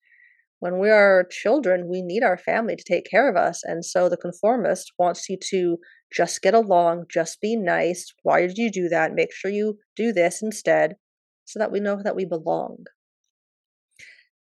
when 0.58 0.78
we 0.78 0.90
are 0.90 1.26
children, 1.30 1.88
we 1.88 2.02
need 2.02 2.22
our 2.22 2.38
family 2.38 2.76
to 2.76 2.84
take 2.84 3.08
care 3.08 3.28
of 3.28 3.36
us. 3.36 3.62
And 3.62 3.84
so 3.84 4.08
the 4.08 4.16
conformist 4.16 4.92
wants 4.98 5.28
you 5.28 5.36
to 5.50 5.78
just 6.12 6.40
get 6.40 6.54
along, 6.54 7.04
just 7.10 7.40
be 7.40 7.56
nice. 7.56 8.12
Why 8.22 8.46
did 8.46 8.56
you 8.56 8.70
do 8.70 8.88
that? 8.88 9.12
Make 9.12 9.32
sure 9.34 9.50
you 9.50 9.78
do 9.96 10.12
this 10.12 10.42
instead 10.42 10.96
so 11.44 11.58
that 11.58 11.70
we 11.70 11.80
know 11.80 12.00
that 12.02 12.16
we 12.16 12.24
belong. 12.24 12.84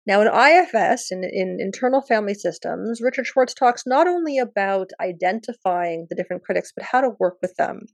Now, 0.06 0.20
in 0.20 0.28
IFS, 0.28 1.10
in, 1.10 1.24
in 1.24 1.58
internal 1.60 2.00
family 2.00 2.34
systems, 2.34 3.00
Richard 3.02 3.26
Schwartz 3.26 3.54
talks 3.54 3.82
not 3.86 4.06
only 4.06 4.38
about 4.38 4.90
identifying 5.00 6.06
the 6.08 6.14
different 6.14 6.44
critics, 6.44 6.72
but 6.74 6.84
how 6.84 7.00
to 7.00 7.16
work 7.18 7.38
with 7.42 7.56
them. 7.56 7.86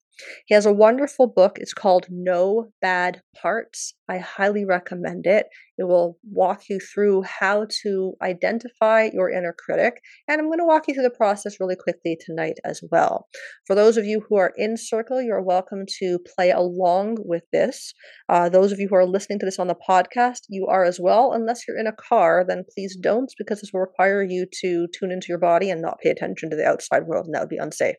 He 0.47 0.55
has 0.55 0.67
a 0.67 0.73
wonderful 0.73 1.27
book. 1.27 1.59
It's 1.59 1.73
called 1.73 2.07
No 2.11 2.69
Bad 2.81 3.23
Parts. 3.41 3.95
I 4.09 4.19
highly 4.19 4.65
recommend 4.65 5.27
it. 5.27 5.47
It 5.79 5.85
will 5.85 6.19
walk 6.31 6.65
you 6.69 6.79
through 6.79 7.23
how 7.23 7.67
to 7.83 8.15
identify 8.23 9.09
your 9.13 9.31
inner 9.31 9.55
critic. 9.59 9.95
And 10.29 10.39
I'm 10.39 10.49
going 10.49 10.59
to 10.59 10.67
walk 10.67 10.87
you 10.87 10.95
through 10.95 11.05
the 11.05 11.11
process 11.11 11.59
really 11.59 11.77
quickly 11.77 12.19
tonight 12.21 12.59
as 12.65 12.83
well. 12.91 13.27
For 13.67 13.75
those 13.75 13.97
of 13.97 14.05
you 14.05 14.23
who 14.29 14.37
are 14.37 14.53
in 14.57 14.77
Circle, 14.77 15.23
you're 15.23 15.43
welcome 15.43 15.85
to 15.99 16.19
play 16.37 16.51
along 16.51 17.17
with 17.21 17.45
this. 17.53 17.95
Uh, 18.29 18.49
those 18.49 18.71
of 18.71 18.79
you 18.79 18.89
who 18.89 18.97
are 18.97 19.07
listening 19.07 19.39
to 19.39 19.47
this 19.47 19.59
on 19.59 19.69
the 19.69 19.75
podcast, 19.89 20.41
you 20.49 20.67
are 20.67 20.85
as 20.85 21.01
well. 21.01 21.33
Unless 21.33 21.67
you're 21.67 21.79
in 21.79 21.87
a 21.87 21.93
car, 21.93 22.45
then 22.47 22.65
please 22.75 22.97
don't, 22.97 23.33
because 23.39 23.61
this 23.61 23.71
will 23.73 23.81
require 23.81 24.23
you 24.23 24.47
to 24.61 24.87
tune 24.99 25.11
into 25.11 25.27
your 25.31 25.39
body 25.39 25.71
and 25.71 25.81
not 25.81 26.01
pay 26.03 26.11
attention 26.11 26.51
to 26.51 26.57
the 26.57 26.67
outside 26.67 27.07
world, 27.07 27.27
and 27.27 27.35
that 27.35 27.41
would 27.41 27.49
be 27.49 27.57
unsafe. 27.57 27.97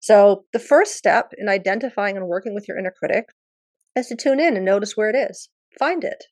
So, 0.00 0.46
the 0.54 0.58
first 0.58 0.94
step 0.94 1.32
in 1.36 1.48
identifying 1.48 2.16
and 2.16 2.26
working 2.26 2.54
with 2.54 2.66
your 2.66 2.78
inner 2.78 2.90
critic 2.90 3.26
is 3.94 4.06
to 4.06 4.16
tune 4.16 4.40
in 4.40 4.56
and 4.56 4.64
notice 4.64 4.96
where 4.96 5.10
it 5.10 5.30
is. 5.30 5.50
Find 5.78 6.02
it. 6.04 6.24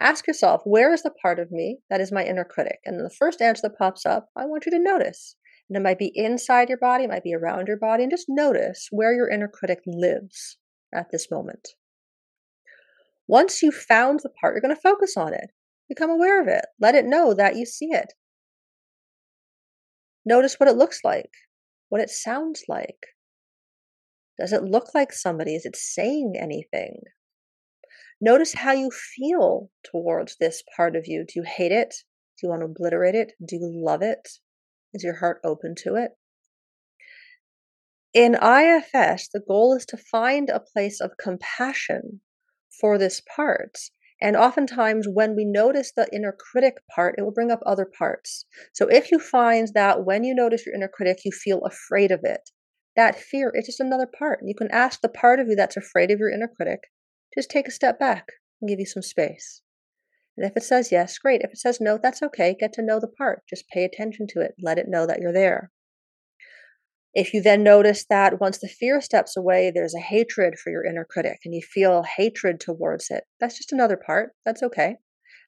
Ask 0.00 0.26
yourself, 0.26 0.62
where 0.64 0.94
is 0.94 1.02
the 1.02 1.10
part 1.10 1.38
of 1.38 1.52
me 1.52 1.80
that 1.90 2.00
is 2.00 2.10
my 2.10 2.24
inner 2.24 2.44
critic? 2.44 2.78
And 2.86 2.98
the 2.98 3.10
first 3.10 3.42
answer 3.42 3.60
that 3.64 3.76
pops 3.76 4.06
up, 4.06 4.30
I 4.34 4.46
want 4.46 4.64
you 4.64 4.72
to 4.72 4.78
notice. 4.78 5.36
And 5.68 5.76
it 5.76 5.82
might 5.82 5.98
be 5.98 6.12
inside 6.14 6.70
your 6.70 6.78
body, 6.78 7.04
it 7.04 7.10
might 7.10 7.22
be 7.22 7.34
around 7.34 7.68
your 7.68 7.76
body, 7.76 8.04
and 8.04 8.10
just 8.10 8.24
notice 8.26 8.88
where 8.90 9.14
your 9.14 9.28
inner 9.28 9.46
critic 9.46 9.80
lives 9.86 10.56
at 10.94 11.10
this 11.12 11.30
moment. 11.30 11.68
Once 13.28 13.62
you've 13.62 13.74
found 13.74 14.20
the 14.22 14.30
part, 14.30 14.54
you're 14.54 14.62
going 14.62 14.74
to 14.74 14.80
focus 14.80 15.16
on 15.16 15.34
it. 15.34 15.50
Become 15.90 16.10
aware 16.10 16.40
of 16.40 16.48
it. 16.48 16.64
Let 16.80 16.94
it 16.94 17.04
know 17.04 17.34
that 17.34 17.56
you 17.56 17.66
see 17.66 17.90
it. 17.90 18.14
Notice 20.24 20.58
what 20.58 20.68
it 20.68 20.76
looks 20.76 21.00
like 21.04 21.30
what 21.90 22.00
it 22.00 22.08
sounds 22.08 22.64
like. 22.66 23.06
Does 24.38 24.54
it 24.54 24.64
look 24.64 24.94
like 24.94 25.12
somebody? 25.12 25.54
Is 25.54 25.66
it 25.66 25.76
saying 25.76 26.34
anything? 26.40 27.02
Notice 28.22 28.54
how 28.54 28.72
you 28.72 28.90
feel 28.90 29.70
towards 29.84 30.36
this 30.36 30.62
part 30.74 30.96
of 30.96 31.06
you. 31.06 31.24
Do 31.26 31.34
you 31.36 31.42
hate 31.42 31.72
it? 31.72 31.94
Do 32.38 32.46
you 32.46 32.48
want 32.48 32.62
to 32.62 32.66
obliterate 32.66 33.14
it? 33.14 33.32
Do 33.46 33.56
you 33.56 33.70
love 33.70 34.00
it? 34.00 34.28
Is 34.94 35.04
your 35.04 35.16
heart 35.16 35.40
open 35.44 35.74
to 35.84 35.96
it? 35.96 36.12
In 38.12 38.34
IFS, 38.34 39.28
the 39.28 39.42
goal 39.46 39.76
is 39.76 39.86
to 39.86 39.96
find 39.96 40.48
a 40.48 40.60
place 40.60 41.00
of 41.00 41.16
compassion 41.18 42.20
for 42.80 42.98
this 42.98 43.20
part 43.20 43.78
and 44.20 44.36
oftentimes, 44.36 45.06
when 45.10 45.34
we 45.34 45.44
notice 45.44 45.92
the 45.92 46.08
inner 46.12 46.36
critic 46.38 46.74
part, 46.94 47.14
it 47.16 47.22
will 47.22 47.32
bring 47.32 47.50
up 47.50 47.60
other 47.64 47.86
parts. 47.86 48.44
So 48.74 48.86
if 48.86 49.10
you 49.10 49.18
find 49.18 49.68
that 49.74 50.04
when 50.04 50.24
you 50.24 50.34
notice 50.34 50.66
your 50.66 50.74
inner 50.74 50.90
critic, 50.92 51.18
you 51.24 51.32
feel 51.32 51.62
afraid 51.64 52.10
of 52.10 52.20
it, 52.22 52.50
that 52.96 53.18
fear 53.18 53.50
is 53.54 53.66
just 53.66 53.80
another 53.80 54.06
part. 54.06 54.40
You 54.44 54.54
can 54.54 54.70
ask 54.70 55.00
the 55.00 55.08
part 55.08 55.40
of 55.40 55.48
you 55.48 55.56
that's 55.56 55.76
afraid 55.76 56.10
of 56.10 56.18
your 56.18 56.30
inner 56.30 56.50
critic, 56.54 56.80
just 57.34 57.50
take 57.50 57.68
a 57.68 57.72
step 57.72 57.98
back 57.98 58.26
and 58.60 58.68
give 58.68 58.78
you 58.78 58.86
some 58.86 59.02
space. 59.02 59.62
And 60.36 60.46
if 60.46 60.56
it 60.56 60.64
says 60.64 60.92
yes, 60.92 61.18
great. 61.18 61.42
If 61.42 61.52
it 61.52 61.58
says 61.58 61.80
no, 61.80 61.98
that's 62.02 62.22
okay. 62.22 62.56
Get 62.58 62.72
to 62.74 62.82
know 62.82 63.00
the 63.00 63.08
part. 63.08 63.42
Just 63.48 63.68
pay 63.68 63.84
attention 63.84 64.26
to 64.30 64.40
it. 64.40 64.54
Let 64.62 64.78
it 64.78 64.88
know 64.88 65.06
that 65.06 65.20
you're 65.20 65.32
there. 65.32 65.70
If 67.12 67.34
you 67.34 67.42
then 67.42 67.64
notice 67.64 68.04
that 68.08 68.40
once 68.40 68.58
the 68.58 68.68
fear 68.68 69.00
steps 69.00 69.36
away, 69.36 69.72
there's 69.74 69.94
a 69.94 70.00
hatred 70.00 70.58
for 70.58 70.70
your 70.70 70.84
inner 70.84 71.04
critic 71.04 71.40
and 71.44 71.52
you 71.52 71.60
feel 71.60 72.04
hatred 72.04 72.60
towards 72.60 73.10
it, 73.10 73.24
that's 73.40 73.58
just 73.58 73.72
another 73.72 73.96
part. 73.96 74.34
That's 74.44 74.62
okay. 74.62 74.96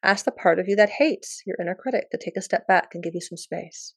Ask 0.02 0.24
the 0.24 0.32
part 0.32 0.58
of 0.58 0.68
you 0.68 0.74
that 0.76 0.90
hates 0.90 1.42
your 1.46 1.56
inner 1.60 1.76
critic 1.76 2.10
to 2.10 2.18
take 2.18 2.36
a 2.36 2.42
step 2.42 2.66
back 2.66 2.94
and 2.94 3.04
give 3.04 3.14
you 3.14 3.20
some 3.20 3.36
space. 3.36 3.94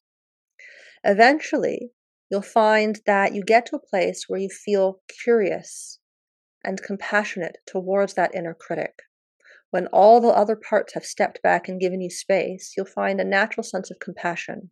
Eventually, 1.04 1.90
you'll 2.30 2.44
find 2.44 3.00
that 3.08 3.34
you 3.34 3.44
get 3.44 3.66
to 3.68 3.76
a 3.76 3.88
place 3.88 4.26
where 4.28 4.40
you 4.40 4.50
feel 4.50 5.02
curious 5.24 6.00
and 6.64 6.82
compassionate 6.84 7.58
towards 7.66 8.14
that 8.14 8.36
inner 8.36 8.54
critic. 8.54 9.02
When 9.72 9.88
all 9.88 10.22
the 10.22 10.30
other 10.30 10.56
parts 10.56 10.94
have 10.94 11.06
stepped 11.06 11.42
back 11.42 11.68
and 11.68 11.80
given 11.80 12.02
you 12.02 12.10
space, 12.10 12.74
you'll 12.78 12.86
find 12.86 13.20
a 13.20 13.26
natural 13.26 13.64
sense 13.64 13.90
of 13.90 14.00
compassion. 14.00 14.70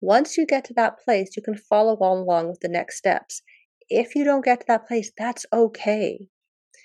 Once 0.00 0.36
you 0.36 0.46
get 0.46 0.64
to 0.64 0.74
that 0.74 0.98
place, 0.98 1.36
you 1.36 1.42
can 1.42 1.56
follow 1.56 1.96
along 2.00 2.48
with 2.48 2.60
the 2.60 2.68
next 2.68 2.96
steps. 2.96 3.42
If 3.88 4.14
you 4.14 4.24
don't 4.24 4.44
get 4.44 4.60
to 4.60 4.66
that 4.68 4.86
place, 4.86 5.10
that's 5.16 5.46
okay. 5.52 6.28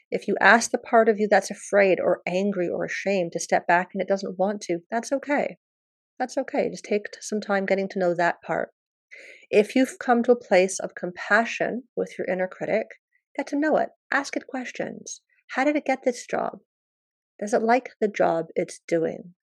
If 0.10 0.28
you 0.28 0.36
ask 0.40 0.72
the 0.72 0.78
part 0.78 1.10
of 1.10 1.20
you 1.20 1.28
that's 1.28 1.52
afraid 1.52 2.00
or 2.00 2.22
angry 2.26 2.70
or 2.70 2.86
ashamed 2.86 3.32
to 3.34 3.40
step 3.40 3.68
back 3.68 3.90
and 3.94 4.02
it 4.02 4.08
doesn't 4.08 4.40
want 4.40 4.62
to, 4.62 4.80
that's 4.90 5.12
okay. 5.12 5.58
That's 6.20 6.38
okay. 6.38 6.70
Just 6.70 6.86
take 6.86 7.06
some 7.20 7.42
time 7.42 7.66
getting 7.66 7.90
to 7.90 8.00
know 8.00 8.16
that 8.16 8.42
part. 8.42 8.70
If 9.50 9.76
you've 9.76 10.00
come 10.00 10.24
to 10.24 10.32
a 10.32 10.40
place 10.40 10.80
of 10.80 10.96
compassion 10.96 11.84
with 11.96 12.18
your 12.18 12.28
inner 12.28 12.48
critic, 12.48 12.88
get 13.36 13.48
to 13.48 13.60
know 13.60 13.78
it. 13.78 13.90
Ask 14.12 14.36
it 14.36 14.48
questions. 14.48 15.22
How 15.50 15.64
did 15.64 15.76
it 15.76 15.86
get 15.86 16.04
this 16.04 16.26
job? 16.26 16.60
Does 17.40 17.54
it 17.54 17.62
like 17.62 17.92
the 18.00 18.08
job 18.08 18.48
it's 18.56 18.80
doing? 18.88 19.34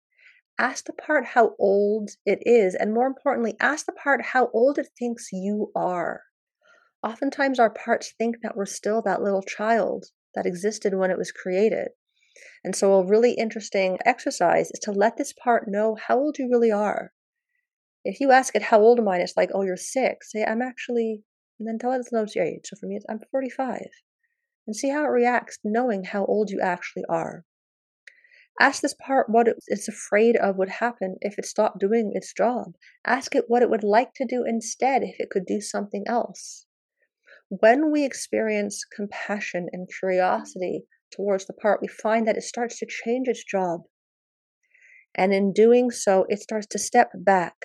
Ask 0.61 0.85
the 0.85 0.93
part 0.93 1.25
how 1.25 1.57
old 1.59 2.11
it 2.27 2.43
is, 2.45 2.75
and 2.75 2.93
more 2.93 3.07
importantly, 3.07 3.57
ask 3.61 3.87
the 3.87 3.93
part 3.93 4.21
how 4.21 4.51
old 4.53 4.79
it 4.79 4.91
thinks 4.99 5.33
you 5.33 5.73
are. 5.75 6.25
Oftentimes, 7.03 7.59
our 7.59 7.71
parts 7.71 8.13
think 8.19 8.43
that 8.43 8.59
we're 8.59 8.67
still 8.67 9.01
that 9.01 9.23
little 9.23 9.41
child 9.41 10.05
that 10.35 10.45
existed 10.45 10.93
when 10.93 11.11
it 11.11 11.17
was 11.17 11.33
created. 11.33 11.93
And 12.63 12.77
so, 12.77 12.93
a 12.93 13.07
really 13.07 13.33
interesting 13.33 13.97
exercise 14.05 14.71
is 14.71 14.81
to 14.81 14.93
let 14.93 15.17
this 15.17 15.33
part 15.33 15.67
know 15.67 15.95
how 15.95 16.19
old 16.19 16.37
you 16.39 16.47
really 16.51 16.71
are. 16.71 17.15
If 18.05 18.21
you 18.21 18.31
ask 18.31 18.55
it, 18.55 18.65
How 18.65 18.83
old 18.83 18.99
am 18.99 19.09
I? 19.09 19.17
It's 19.17 19.39
like, 19.39 19.53
Oh, 19.55 19.63
you're 19.63 19.79
six. 19.79 20.31
Say, 20.31 20.45
I'm 20.45 20.61
actually, 20.61 21.25
and 21.59 21.67
then 21.67 21.79
tell 21.79 21.93
it 21.93 22.35
your 22.35 22.45
age. 22.45 22.67
So 22.67 22.77
for 22.77 22.85
me, 22.85 22.97
it's, 22.97 23.07
I'm 23.09 23.21
45. 23.31 23.89
And 24.67 24.77
see 24.77 24.91
how 24.91 25.05
it 25.05 25.09
reacts 25.09 25.59
knowing 25.65 26.05
how 26.05 26.27
old 26.27 26.51
you 26.51 26.61
actually 26.61 27.07
are. 27.09 27.47
Ask 28.61 28.83
this 28.83 28.95
part 28.95 29.29
what 29.29 29.49
it's 29.67 29.89
afraid 29.89 30.37
of 30.37 30.57
would 30.57 30.69
happen 30.69 31.17
if 31.21 31.37
it 31.37 31.47
stopped 31.47 31.81
doing 31.81 32.13
its 32.15 32.33
job. 32.33 32.77
Ask 33.05 33.35
it 33.35 33.47
what 33.49 33.63
it 33.63 33.71
would 33.71 33.83
like 33.83 34.15
to 34.15 34.25
do 34.25 34.45
instead 34.45 35.03
if 35.03 35.19
it 35.19 35.31
could 35.31 35.47
do 35.47 35.61
something 35.61 36.05
else. 36.07 36.67
When 37.49 37.91
we 37.91 38.05
experience 38.05 38.85
compassion 38.85 39.69
and 39.73 39.89
curiosity 39.99 40.87
towards 41.11 41.47
the 41.47 41.55
part, 41.55 41.83
we 41.83 41.89
find 41.89 42.29
that 42.29 42.37
it 42.37 42.43
starts 42.43 42.79
to 42.79 42.87
change 42.87 43.29
its 43.29 43.45
job. 43.45 43.83
And 45.15 45.33
in 45.33 45.53
doing 45.53 45.91
so, 45.91 46.27
it 46.29 46.41
starts 46.41 46.67
to 46.69 46.79
step 46.79 47.11
back. 47.15 47.57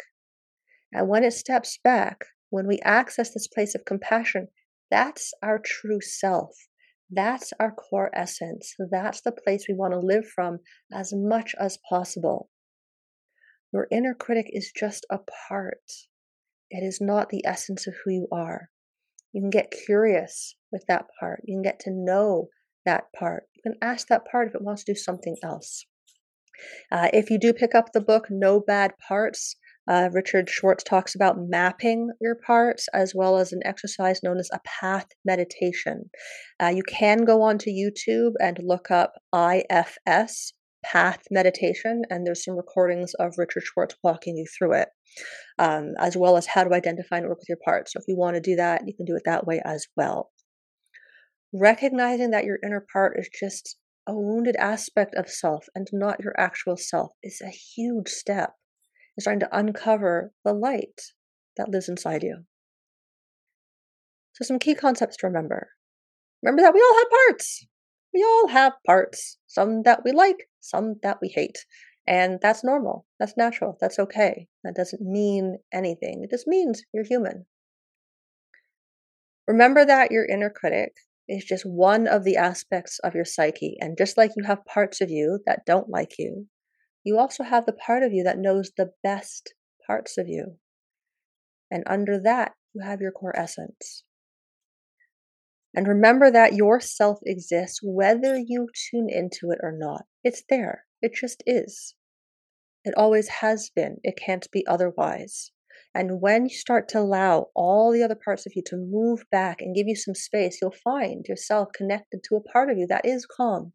And 0.91 1.07
when 1.07 1.23
it 1.23 1.33
steps 1.33 1.77
back, 1.83 2.25
when 2.49 2.67
we 2.67 2.79
access 2.79 3.33
this 3.33 3.47
place 3.47 3.75
of 3.75 3.85
compassion, 3.85 4.47
that's 4.89 5.33
our 5.43 5.59
true 5.59 6.01
self. 6.01 6.67
That's 7.09 7.53
our 7.59 7.71
core 7.71 8.09
essence. 8.13 8.73
That's 8.91 9.21
the 9.21 9.31
place 9.31 9.65
we 9.67 9.75
want 9.75 9.93
to 9.93 9.99
live 9.99 10.25
from 10.27 10.59
as 10.91 11.13
much 11.13 11.53
as 11.59 11.77
possible. 11.89 12.49
Your 13.71 13.87
inner 13.91 14.13
critic 14.13 14.47
is 14.49 14.71
just 14.75 15.05
a 15.09 15.19
part, 15.47 15.91
it 16.71 16.83
is 16.83 16.99
not 17.01 17.29
the 17.29 17.45
essence 17.45 17.87
of 17.87 17.93
who 18.03 18.11
you 18.11 18.27
are. 18.31 18.69
You 19.33 19.41
can 19.41 19.49
get 19.49 19.73
curious 19.85 20.55
with 20.71 20.85
that 20.87 21.05
part. 21.19 21.41
You 21.43 21.55
can 21.55 21.61
get 21.61 21.79
to 21.81 21.91
know 21.91 22.47
that 22.85 23.11
part. 23.13 23.43
You 23.53 23.61
can 23.63 23.77
ask 23.81 24.07
that 24.07 24.25
part 24.25 24.47
if 24.47 24.55
it 24.55 24.61
wants 24.61 24.83
to 24.85 24.93
do 24.93 24.97
something 24.97 25.35
else. 25.43 25.85
Uh, 26.91 27.09
if 27.11 27.29
you 27.29 27.37
do 27.37 27.51
pick 27.51 27.75
up 27.75 27.91
the 27.91 28.01
book 28.01 28.27
No 28.29 28.61
Bad 28.61 28.93
Parts, 29.05 29.57
uh, 29.87 30.09
Richard 30.11 30.49
Schwartz 30.49 30.83
talks 30.83 31.15
about 31.15 31.37
mapping 31.37 32.09
your 32.19 32.35
parts 32.35 32.87
as 32.93 33.13
well 33.13 33.37
as 33.37 33.51
an 33.51 33.61
exercise 33.65 34.21
known 34.23 34.39
as 34.39 34.49
a 34.51 34.59
path 34.65 35.07
meditation. 35.23 36.09
Uh, 36.61 36.67
you 36.67 36.83
can 36.83 37.23
go 37.25 37.41
onto 37.41 37.69
YouTube 37.69 38.33
and 38.39 38.57
look 38.63 38.89
up 38.89 39.13
IFS 39.33 40.53
path 40.83 41.23
meditation, 41.31 42.03
and 42.09 42.25
there's 42.25 42.43
some 42.43 42.55
recordings 42.55 43.13
of 43.15 43.33
Richard 43.37 43.63
Schwartz 43.63 43.95
walking 44.03 44.37
you 44.37 44.45
through 44.57 44.73
it, 44.73 44.89
um, 45.59 45.93
as 45.99 46.15
well 46.15 46.37
as 46.37 46.47
how 46.47 46.63
to 46.63 46.73
identify 46.73 47.17
and 47.17 47.27
work 47.27 47.39
with 47.39 47.49
your 47.49 47.59
parts. 47.63 47.93
So 47.93 47.99
if 47.99 48.05
you 48.07 48.15
want 48.17 48.35
to 48.35 48.41
do 48.41 48.55
that, 48.55 48.83
you 48.85 48.93
can 48.95 49.05
do 49.05 49.15
it 49.15 49.23
that 49.25 49.45
way 49.45 49.61
as 49.65 49.87
well. 49.95 50.31
Recognizing 51.53 52.31
that 52.31 52.45
your 52.45 52.59
inner 52.63 52.85
part 52.91 53.17
is 53.17 53.29
just 53.39 53.77
a 54.07 54.13
wounded 54.13 54.55
aspect 54.57 55.15
of 55.15 55.29
self 55.29 55.65
and 55.73 55.87
not 55.91 56.19
your 56.19 56.39
actual 56.39 56.77
self 56.77 57.13
is 57.23 57.41
a 57.41 57.49
huge 57.49 58.09
step 58.09 58.53
is 59.17 59.23
trying 59.23 59.39
to 59.39 59.57
uncover 59.57 60.31
the 60.43 60.53
light 60.53 61.01
that 61.57 61.69
lives 61.69 61.89
inside 61.89 62.23
you. 62.23 62.45
So, 64.33 64.43
some 64.43 64.59
key 64.59 64.75
concepts 64.75 65.17
to 65.17 65.27
remember. 65.27 65.69
Remember 66.43 66.61
that 66.61 66.73
we 66.73 66.81
all 66.81 66.97
have 66.97 67.09
parts. 67.09 67.65
We 68.13 68.23
all 68.23 68.47
have 68.49 68.73
parts, 68.85 69.37
some 69.47 69.83
that 69.83 70.01
we 70.03 70.11
like, 70.11 70.49
some 70.59 70.95
that 71.03 71.19
we 71.21 71.29
hate. 71.29 71.65
And 72.07 72.39
that's 72.41 72.63
normal. 72.63 73.05
That's 73.19 73.35
natural. 73.35 73.77
That's 73.81 73.97
okay. 73.97 74.47
That 74.63 74.75
doesn't 74.75 75.01
mean 75.01 75.57
anything. 75.73 76.21
It 76.23 76.29
just 76.29 76.47
means 76.47 76.83
you're 76.93 77.03
human. 77.03 77.45
Remember 79.47 79.85
that 79.85 80.11
your 80.11 80.25
inner 80.25 80.49
critic 80.49 80.93
is 81.27 81.43
just 81.43 81.65
one 81.65 82.07
of 82.07 82.23
the 82.23 82.37
aspects 82.37 82.99
of 82.99 83.15
your 83.15 83.25
psyche. 83.25 83.77
And 83.79 83.97
just 83.97 84.17
like 84.17 84.31
you 84.35 84.43
have 84.43 84.65
parts 84.65 85.01
of 85.01 85.09
you 85.09 85.39
that 85.45 85.65
don't 85.65 85.89
like 85.89 86.13
you, 86.19 86.47
you 87.05 87.19
also 87.19 87.43
have 87.43 87.65
the 87.65 87.73
part 87.73 88.03
of 88.03 88.11
you 88.11 88.23
that 88.23 88.39
knows 88.39 88.71
the 88.75 88.91
best 89.03 89.53
parts 89.85 90.17
of 90.17 90.27
you. 90.27 90.57
And 91.71 91.83
under 91.85 92.19
that, 92.21 92.53
you 92.73 92.81
have 92.83 92.99
your 92.99 93.11
core 93.11 93.37
essence. 93.37 94.03
And 95.75 95.87
remember 95.87 96.31
that 96.31 96.53
your 96.53 96.79
self 96.79 97.19
exists 97.25 97.79
whether 97.83 98.37
you 98.37 98.67
tune 98.89 99.07
into 99.09 99.51
it 99.51 99.59
or 99.61 99.71
not. 99.71 100.05
It's 100.23 100.43
there, 100.49 100.85
it 101.01 101.13
just 101.13 101.43
is. 101.45 101.95
It 102.83 102.93
always 102.97 103.27
has 103.27 103.69
been, 103.75 103.97
it 104.03 104.17
can't 104.17 104.49
be 104.51 104.65
otherwise. 104.67 105.51
And 105.93 106.21
when 106.21 106.43
you 106.43 106.55
start 106.55 106.89
to 106.89 106.99
allow 106.99 107.47
all 107.55 107.91
the 107.91 108.03
other 108.03 108.15
parts 108.15 108.45
of 108.45 108.53
you 108.55 108.63
to 108.67 108.77
move 108.77 109.23
back 109.31 109.61
and 109.61 109.75
give 109.75 109.87
you 109.87 109.95
some 109.95 110.15
space, 110.15 110.59
you'll 110.61 110.71
find 110.83 111.25
yourself 111.27 111.69
connected 111.75 112.21
to 112.25 112.35
a 112.35 112.41
part 112.41 112.69
of 112.69 112.77
you 112.77 112.87
that 112.87 113.05
is 113.05 113.25
calm, 113.25 113.73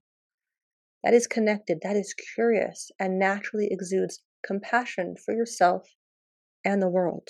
that 1.02 1.14
is 1.14 1.26
connected, 1.26 1.78
that 1.82 1.96
is 1.96 2.14
curious, 2.34 2.90
and 2.98 3.18
naturally 3.18 3.68
exudes 3.70 4.22
compassion 4.44 5.14
for 5.24 5.34
yourself 5.34 5.88
and 6.64 6.80
the 6.80 6.88
world. 6.88 7.28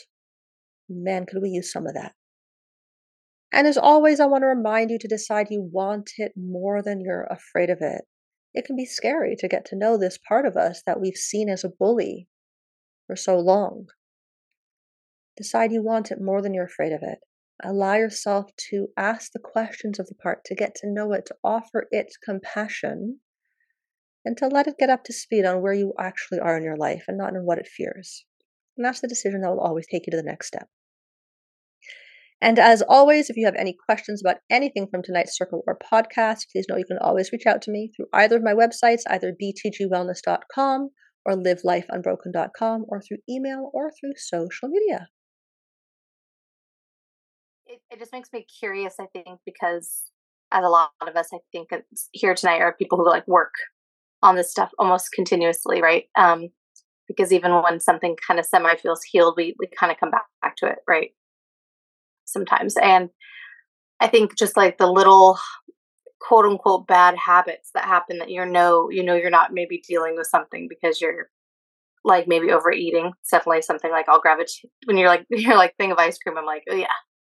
Man, 0.89 1.27
could 1.27 1.43
we 1.43 1.51
use 1.51 1.73
some 1.73 1.87
of 1.87 1.95
that? 1.95 2.13
And 3.53 3.67
as 3.67 3.77
always, 3.77 4.21
I 4.21 4.27
want 4.27 4.43
to 4.43 4.49
remind 4.49 4.91
you 4.91 4.99
to 4.99 5.09
decide 5.09 5.49
you 5.51 5.69
want 5.73 6.13
it 6.19 6.33
more 6.37 6.83
than 6.83 7.01
you're 7.01 7.25
afraid 7.25 7.71
of 7.71 7.79
it. 7.81 8.03
It 8.55 8.65
can 8.65 8.77
be 8.77 8.85
scary 8.85 9.37
to 9.37 9.49
get 9.49 9.65
to 9.67 9.77
know 9.77 9.97
this 9.97 10.19
part 10.19 10.47
of 10.47 10.57
us 10.57 10.83
that 10.87 11.01
we've 11.01 11.17
seen 11.17 11.49
as 11.49 11.65
a 11.65 11.69
bully 11.69 12.29
for 13.07 13.17
so 13.17 13.39
long. 13.39 13.87
Decide 15.37 15.73
you 15.73 15.83
want 15.83 16.11
it 16.11 16.21
more 16.21 16.43
than 16.43 16.55
you're 16.55 16.65
afraid 16.65 16.93
of 16.93 17.03
it. 17.03 17.19
Allow 17.63 17.95
yourself 17.95 18.51
to 18.71 18.89
ask 18.97 19.33
the 19.33 19.39
questions 19.39 19.99
of 19.99 20.07
the 20.07 20.15
part, 20.15 20.45
to 20.47 20.55
get 20.55 20.75
to 20.77 20.91
know 20.91 21.13
it, 21.13 21.27
to 21.27 21.37
offer 21.45 21.89
it 21.91 22.13
compassion, 22.25 23.21
and 24.25 24.37
to 24.37 24.49
let 24.49 24.67
it 24.67 24.79
get 24.79 24.91
up 24.91 25.05
to 25.05 25.13
speed 25.13 25.45
on 25.45 25.63
where 25.63 25.73
you 25.73 25.93
actually 25.99 26.41
are 26.41 26.57
in 26.57 26.63
your 26.63 26.77
life 26.77 27.05
and 27.09 27.17
not 27.17 27.35
in 27.35 27.45
what 27.45 27.59
it 27.59 27.67
fears. 27.67 28.25
And 28.77 28.85
that's 28.85 29.01
the 29.01 29.09
decision 29.09 29.43
that 29.43 29.51
will 29.51 29.61
always 29.61 29.87
take 29.87 30.07
you 30.07 30.11
to 30.13 30.17
the 30.17 30.23
next 30.23 30.49
step. 30.49 30.69
And 32.43 32.59
as 32.59 32.83
always, 32.89 33.29
if 33.29 33.37
you 33.37 33.45
have 33.45 33.55
any 33.57 33.77
questions 33.87 34.23
about 34.25 34.39
anything 34.49 34.87
from 34.91 35.03
tonight's 35.03 35.37
Circle 35.37 35.63
or 35.67 35.79
podcast, 35.79 36.47
please 36.51 36.65
know 36.69 36.77
you 36.77 36.87
can 36.87 36.99
always 36.99 37.33
reach 37.33 37.47
out 37.47 37.61
to 37.63 37.71
me 37.71 37.91
through 37.95 38.07
either 38.15 38.37
of 38.37 38.43
my 38.43 38.55
websites, 38.55 39.03
either 39.09 39.33
btgwellness.com 39.33 40.89
or 41.27 41.35
livelifeunbroken.com, 41.35 42.87
or 42.89 43.03
through 43.03 43.19
email 43.29 43.71
or 43.75 43.91
through 43.91 44.13
social 44.17 44.69
media. 44.69 45.09
It, 47.67 47.81
it 47.91 47.99
just 47.99 48.13
makes 48.13 48.31
me 48.33 48.47
curious, 48.59 48.95
I 48.99 49.07
think, 49.13 49.41
because 49.45 50.05
as 50.51 50.65
a 50.65 50.69
lot 50.69 50.93
of 51.07 51.15
us, 51.15 51.29
I 51.35 51.39
think 51.53 51.73
uh, 51.73 51.79
here 52.13 52.35
tonight 52.35 52.63
are 52.63 52.73
people 52.73 52.97
who 52.97 53.07
like 53.07 53.29
work 53.29 53.53
on 54.23 54.37
this 54.37 54.51
stuff 54.51 54.71
almost 54.79 55.13
continuously, 55.13 55.83
right? 55.83 56.05
Um, 56.17 56.49
because 57.09 57.33
even 57.33 57.53
when 57.63 57.81
something 57.81 58.17
kind 58.25 58.39
of 58.39 58.47
semi 58.47 58.75
feels 58.77 59.03
healed, 59.03 59.35
we, 59.37 59.57
we 59.59 59.67
kind 59.79 59.91
of 59.91 59.99
come 59.99 60.11
back, 60.11 60.27
back 60.43 60.57
to 60.57 60.67
it, 60.67 60.79
right? 60.87 61.11
Sometimes. 62.25 62.77
And 62.77 63.11
I 64.01 64.07
think 64.07 64.39
just 64.39 64.57
like 64.57 64.79
the 64.79 64.91
little 64.91 65.39
quote 66.21 66.45
unquote 66.45 66.87
bad 66.87 67.17
habits 67.17 67.71
that 67.75 67.85
happen 67.85 68.19
that 68.19 68.31
you're 68.31 68.47
no, 68.47 68.91
you 68.91 69.03
know, 69.03 69.15
you're 69.15 69.31
not 69.31 69.53
maybe 69.53 69.83
dealing 69.87 70.17
with 70.17 70.29
something 70.29 70.69
because 70.69 71.01
you're 71.01 71.31
like 72.05 72.29
maybe 72.29 72.53
overeating. 72.53 73.13
It's 73.21 73.31
definitely 73.31 73.63
something 73.63 73.91
like 73.91 74.09
I'll 74.09 74.21
gravitate 74.21 74.71
when 74.85 74.97
you're 74.97 75.09
like, 75.09 75.27
you're 75.31 75.57
like 75.57 75.77
thing 75.77 75.93
of 75.93 75.99
ice 75.99 76.19
cream. 76.19 76.39
I'm 76.39 76.47
like, 76.47 76.63
oh 76.71 76.75
yeah, 76.75 76.87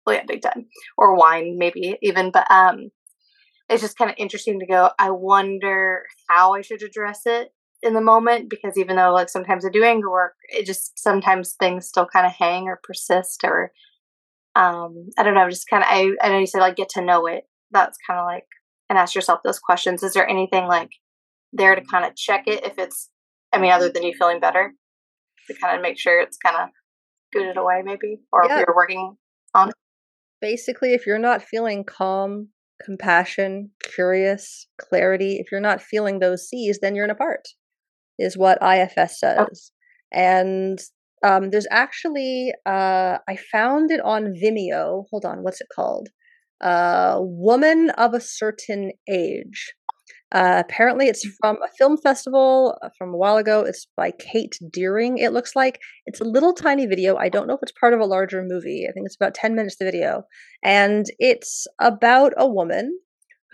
oh 0.07 0.13
yeah, 0.13 0.25
big 0.27 0.43
time. 0.43 0.67
Or 0.99 1.17
wine, 1.17 1.57
maybe 1.59 1.97
even. 2.03 2.31
But 2.31 2.51
um, 2.51 2.91
it's 3.71 3.83
just 3.83 3.97
kind 3.97 4.11
of 4.11 4.17
interesting 4.19 4.59
to 4.59 4.67
go. 4.67 4.91
I 4.99 5.13
wonder 5.13 6.03
how 6.29 6.55
I 6.55 6.61
should 6.61 6.83
address 6.83 7.23
it 7.25 7.51
in 7.83 7.95
the 7.95 8.01
moment 8.01 8.51
because 8.51 8.77
even 8.77 8.97
though 8.97 9.13
like 9.13 9.29
sometimes 9.29 9.65
I 9.65 9.71
do 9.71 9.85
anger 9.85 10.11
work, 10.11 10.35
it 10.49 10.67
just 10.67 10.99
sometimes 10.99 11.55
things 11.55 11.87
still 11.87 12.07
kind 12.07 12.27
of 12.27 12.33
hang 12.33 12.65
or 12.65 12.81
persist 12.83 13.45
or 13.45 13.71
um 14.57 15.11
I 15.17 15.23
don't 15.23 15.35
know, 15.35 15.49
just 15.49 15.71
kind 15.71 15.85
of 15.85 15.89
I 15.89 16.11
I 16.21 16.31
know 16.31 16.39
you 16.41 16.47
said 16.47 16.59
like 16.59 16.77
get 16.77 16.89
to 16.91 17.05
know 17.05 17.27
it. 17.27 17.45
That's 17.71 17.97
kind 18.07 18.19
of 18.19 18.27
like 18.27 18.47
and 18.89 18.99
ask 18.99 19.15
yourself 19.15 19.41
those 19.45 19.61
questions. 19.61 20.03
Is 20.03 20.15
there 20.15 20.29
anything 20.29 20.67
like 20.67 20.91
there 21.53 21.77
to 21.77 21.83
kind 21.83 22.05
of 22.05 22.17
check 22.17 22.45
it 22.49 22.67
if 22.67 22.77
it's 22.77 23.09
I 23.53 23.61
mean 23.61 23.71
other 23.71 23.89
than 23.89 24.03
you 24.03 24.15
feeling 24.19 24.41
better 24.41 24.73
to 25.47 25.55
kind 25.55 25.77
of 25.77 25.83
make 25.83 25.99
sure 25.99 26.21
it's 26.21 26.39
kind 26.39 26.57
of 26.57 26.69
scooted 27.33 27.57
away 27.57 27.83
maybe 27.85 28.21
or 28.33 28.45
yeah. 28.47 28.59
if 28.59 28.67
you're 28.67 28.77
working 28.77 29.17
on 29.55 29.69
it. 29.69 29.75
Basically, 30.41 30.95
if 30.95 31.07
you're 31.07 31.19
not 31.19 31.43
feeling 31.43 31.85
calm, 31.85 32.49
compassion, 32.85 33.71
curious, 33.83 34.67
clarity, 34.81 35.37
if 35.37 35.51
you're 35.51 35.61
not 35.61 35.83
feeling 35.83 36.19
those 36.19 36.49
C's, 36.49 36.81
then 36.81 36.95
you're 36.95 37.05
in 37.05 37.11
a 37.11 37.15
part 37.15 37.49
is 38.21 38.37
what 38.37 38.59
IFS 38.63 39.19
says. 39.19 39.47
Oh. 39.49 39.53
And 40.13 40.79
um, 41.25 41.51
there's 41.51 41.67
actually, 41.71 42.53
uh, 42.67 43.19
I 43.29 43.37
found 43.51 43.91
it 43.91 44.01
on 44.01 44.35
Vimeo. 44.35 45.05
Hold 45.11 45.25
on, 45.25 45.43
what's 45.43 45.61
it 45.61 45.69
called? 45.75 46.09
Uh, 46.61 47.17
Woman 47.21 47.91
of 47.91 48.15
a 48.15 48.21
Certain 48.21 48.93
Age. 49.09 49.73
Uh, 50.33 50.63
apparently, 50.65 51.07
it's 51.07 51.27
mm. 51.27 51.31
from 51.41 51.57
a 51.63 51.69
film 51.77 51.97
festival 51.97 52.79
uh, 52.83 52.89
from 52.97 53.13
a 53.13 53.17
while 53.17 53.37
ago. 53.37 53.63
It's 53.63 53.87
by 53.97 54.13
Kate 54.13 54.57
Deering, 54.71 55.19
it 55.19 55.33
looks 55.33 55.57
like. 55.57 55.81
It's 56.07 56.21
a 56.21 56.25
little 56.25 56.53
tiny 56.53 56.87
video. 56.87 57.17
I 57.17 57.29
don't 57.29 57.47
know 57.47 57.55
if 57.55 57.61
it's 57.63 57.73
part 57.79 57.95
of 57.95 58.01
a 58.01 58.07
larger 58.07 58.43
movie. 58.43 58.87
I 58.89 58.93
think 58.93 59.07
it's 59.07 59.17
about 59.17 59.35
10 59.35 59.55
minutes, 59.55 59.77
the 59.77 59.85
video. 59.85 60.23
And 60.63 61.07
it's 61.19 61.67
about 61.81 62.33
a 62.37 62.49
woman 62.49 62.99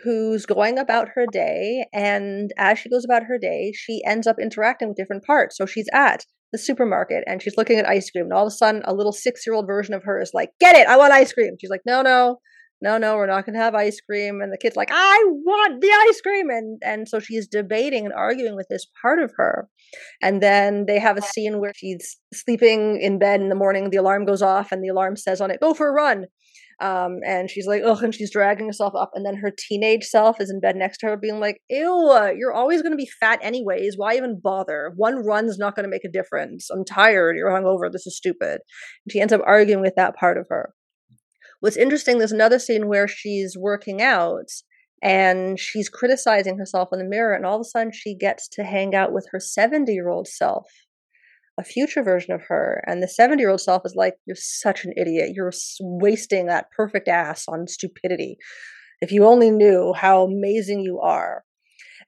who's 0.05 0.45
going 0.45 0.79
about 0.79 1.09
her 1.15 1.27
day. 1.31 1.87
And 1.93 2.53
as 2.59 2.79
she 2.79 2.91
goes 2.91 3.05
about 3.05 3.25
her 3.25 3.39
day, 3.39 3.73
she 3.75 4.03
ends 4.05 4.27
up 4.27 4.37
interacting 4.41 4.89
with 4.89 4.97
different 4.97 5.25
parts. 5.25 5.57
So 5.57 5.65
she's 5.65 5.89
at 5.93 6.27
the 6.53 6.59
supermarket 6.59 7.25
and 7.27 7.43
she's 7.43 7.57
looking 7.57 7.79
at 7.79 7.89
ice 7.89 8.11
cream. 8.11 8.25
And 8.25 8.33
all 8.33 8.47
of 8.47 8.53
a 8.53 8.57
sudden, 8.57 8.83
a 8.85 8.95
little 8.95 9.13
six 9.13 9.47
year 9.47 9.55
old 9.55 9.67
version 9.67 9.95
of 9.95 10.05
her 10.05 10.21
is 10.21 10.33
like, 10.35 10.51
Get 10.61 10.77
it, 10.77 10.87
I 10.87 10.97
want 10.97 11.13
ice 11.13 11.33
cream. 11.33 11.55
She's 11.61 11.71
like, 11.71 11.83
No, 11.87 12.03
no. 12.03 12.39
No, 12.87 12.99
no, 12.99 13.17
we're 13.17 13.27
not 13.27 13.45
going 13.45 13.55
to 13.55 13.61
have 13.61 13.75
ice 13.75 14.01
cream. 14.01 14.41
And 14.41 14.53
the 14.53 14.57
kid's 14.57 14.77
like, 14.77 14.91
I 14.93 15.25
want 15.27 15.81
the 15.81 15.91
ice 16.09 16.21
cream. 16.21 16.51
And, 16.51 16.81
and 16.85 17.09
so 17.09 17.19
she's 17.19 17.49
debating 17.49 18.05
and 18.05 18.15
arguing 18.15 18.55
with 18.55 18.69
this 18.71 18.87
part 19.03 19.19
of 19.19 19.33
her. 19.39 19.69
And 20.23 20.41
then 20.41 20.85
they 20.87 21.01
have 21.01 21.17
a 21.17 21.23
scene 21.23 21.59
where 21.59 21.73
she's 21.75 22.17
sleeping 22.33 23.01
in 23.01 23.19
bed 23.19 23.41
in 23.41 23.49
the 23.49 23.57
morning. 23.57 23.91
The 23.91 23.97
alarm 23.97 24.25
goes 24.25 24.41
off 24.41 24.71
and 24.71 24.85
the 24.85 24.89
alarm 24.89 25.17
says 25.17 25.41
on 25.41 25.51
it, 25.51 25.59
Go 25.61 25.75
for 25.75 25.89
a 25.89 25.93
run. 25.93 26.27
Um, 26.81 27.21
and 27.27 27.51
she's 27.51 27.67
like, 27.67 27.83
ugh, 27.85 28.03
and 28.05 28.15
she's 28.15 28.31
dragging 28.31 28.67
herself 28.67 28.95
up. 28.95 29.11
And 29.15 29.25
then 29.25 29.37
her 29.37 29.51
teenage 29.57 30.05
self 30.05 30.41
is 30.41 30.51
in 30.51 30.61
bed 30.61 30.77
next 30.77 30.99
to 30.99 31.07
her, 31.07 31.17
being 31.17 31.41
like, 31.41 31.61
ew, 31.71 32.35
you're 32.37 32.53
always 32.53 32.83
going 32.83 32.93
to 32.93 32.97
be 32.97 33.09
fat 33.19 33.41
anyways. 33.43 33.95
Why 33.97 34.15
even 34.15 34.41
bother? 34.41 34.93
One 34.95 35.25
run's 35.25 35.59
not 35.59 35.75
going 35.75 35.85
to 35.85 35.91
make 35.91 36.05
a 36.05 36.11
difference. 36.11 36.69
I'm 36.71 36.85
tired. 36.85 37.37
You're 37.37 37.51
hungover. 37.51 37.91
This 37.91 38.07
is 38.07 38.17
stupid. 38.17 38.61
And 39.05 39.13
she 39.13 39.21
ends 39.21 39.33
up 39.33 39.41
arguing 39.45 39.81
with 39.81 39.95
that 39.97 40.17
part 40.17 40.37
of 40.37 40.47
her. 40.51 40.75
What's 41.67 41.77
interesting, 41.77 42.19
there's 42.19 42.31
another 42.31 42.61
scene 42.61 42.87
where 42.87 43.09
she's 43.09 43.57
working 43.59 44.01
out 44.01 44.51
and 45.03 45.59
she's 45.59 45.89
criticizing 45.89 46.59
herself 46.59 46.91
in 46.93 47.01
the 47.01 47.05
mirror, 47.05 47.35
and 47.35 47.45
all 47.45 47.57
of 47.57 47.61
a 47.61 47.65
sudden 47.65 47.91
she 47.93 48.15
gets 48.15 48.47
to 48.51 48.63
hang 48.63 48.95
out 48.95 49.13
with 49.13 49.27
her 49.33 49.41
70 49.41 49.93
year 49.93 50.09
old 50.09 50.29
self 50.29 50.69
a 51.59 51.65
future 51.65 52.05
version 52.05 52.33
of 52.35 52.43
her. 52.47 52.85
And 52.87 53.03
the 53.03 53.09
70 53.09 53.43
year 53.43 53.51
old 53.51 53.61
self 53.61 53.83
is 53.85 53.97
like, 53.97 54.15
You're 54.27 54.37
such 54.39 54.85
an 54.85 54.93
idiot. 54.97 55.33
You're 55.35 55.51
wasting 55.81 56.47
that 56.47 56.71
perfect 56.71 57.09
ass 57.09 57.47
on 57.49 57.67
stupidity. 57.67 58.37
If 59.01 59.11
you 59.11 59.25
only 59.25 59.51
knew 59.51 59.93
how 59.93 60.23
amazing 60.23 60.83
you 60.83 61.01
are. 61.01 61.43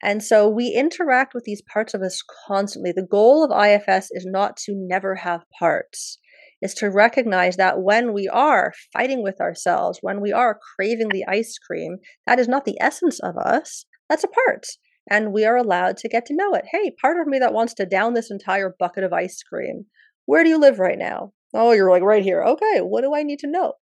And 0.00 0.22
so 0.22 0.48
we 0.48 0.68
interact 0.68 1.34
with 1.34 1.42
these 1.42 1.62
parts 1.62 1.94
of 1.94 2.02
us 2.02 2.22
constantly. 2.46 2.92
The 2.92 3.02
goal 3.02 3.42
of 3.42 3.50
IFS 3.50 4.10
is 4.12 4.24
not 4.24 4.56
to 4.58 4.72
never 4.76 5.16
have 5.16 5.42
parts, 5.58 6.20
is 6.60 6.74
to 6.74 6.90
recognize 6.90 7.56
that 7.56 7.80
when 7.80 8.12
we 8.12 8.28
are 8.28 8.72
fighting 8.92 9.22
with 9.22 9.40
ourselves, 9.40 9.98
when 10.02 10.20
we 10.20 10.32
are 10.32 10.58
craving 10.76 11.08
the 11.10 11.24
ice 11.26 11.56
cream, 11.58 11.98
that 12.26 12.38
is 12.38 12.48
not 12.48 12.64
the 12.64 12.80
essence 12.80 13.20
of 13.20 13.36
us, 13.36 13.84
that's 14.08 14.24
a 14.24 14.28
part 14.28 14.66
and 15.10 15.32
we 15.32 15.44
are 15.44 15.56
allowed 15.56 15.96
to 15.98 16.08
get 16.08 16.26
to 16.26 16.36
know 16.36 16.52
it. 16.54 16.64
Hey, 16.70 16.92
part 17.00 17.18
of 17.18 17.26
me 17.26 17.38
that 17.38 17.52
wants 17.52 17.74
to 17.74 17.86
down 17.86 18.14
this 18.14 18.30
entire 18.30 18.74
bucket 18.78 19.04
of 19.04 19.12
ice 19.12 19.42
cream. 19.42 19.86
Where 20.26 20.44
do 20.44 20.50
you 20.50 20.58
live 20.58 20.78
right 20.78 20.98
now? 20.98 21.32
Oh, 21.54 21.72
you're 21.72 21.90
like 21.90 22.02
right 22.02 22.22
here. 22.22 22.42
Okay, 22.42 22.80
what 22.80 23.02
do 23.02 23.14
I 23.14 23.22
need 23.22 23.38
to 23.40 23.50
know? 23.50 23.74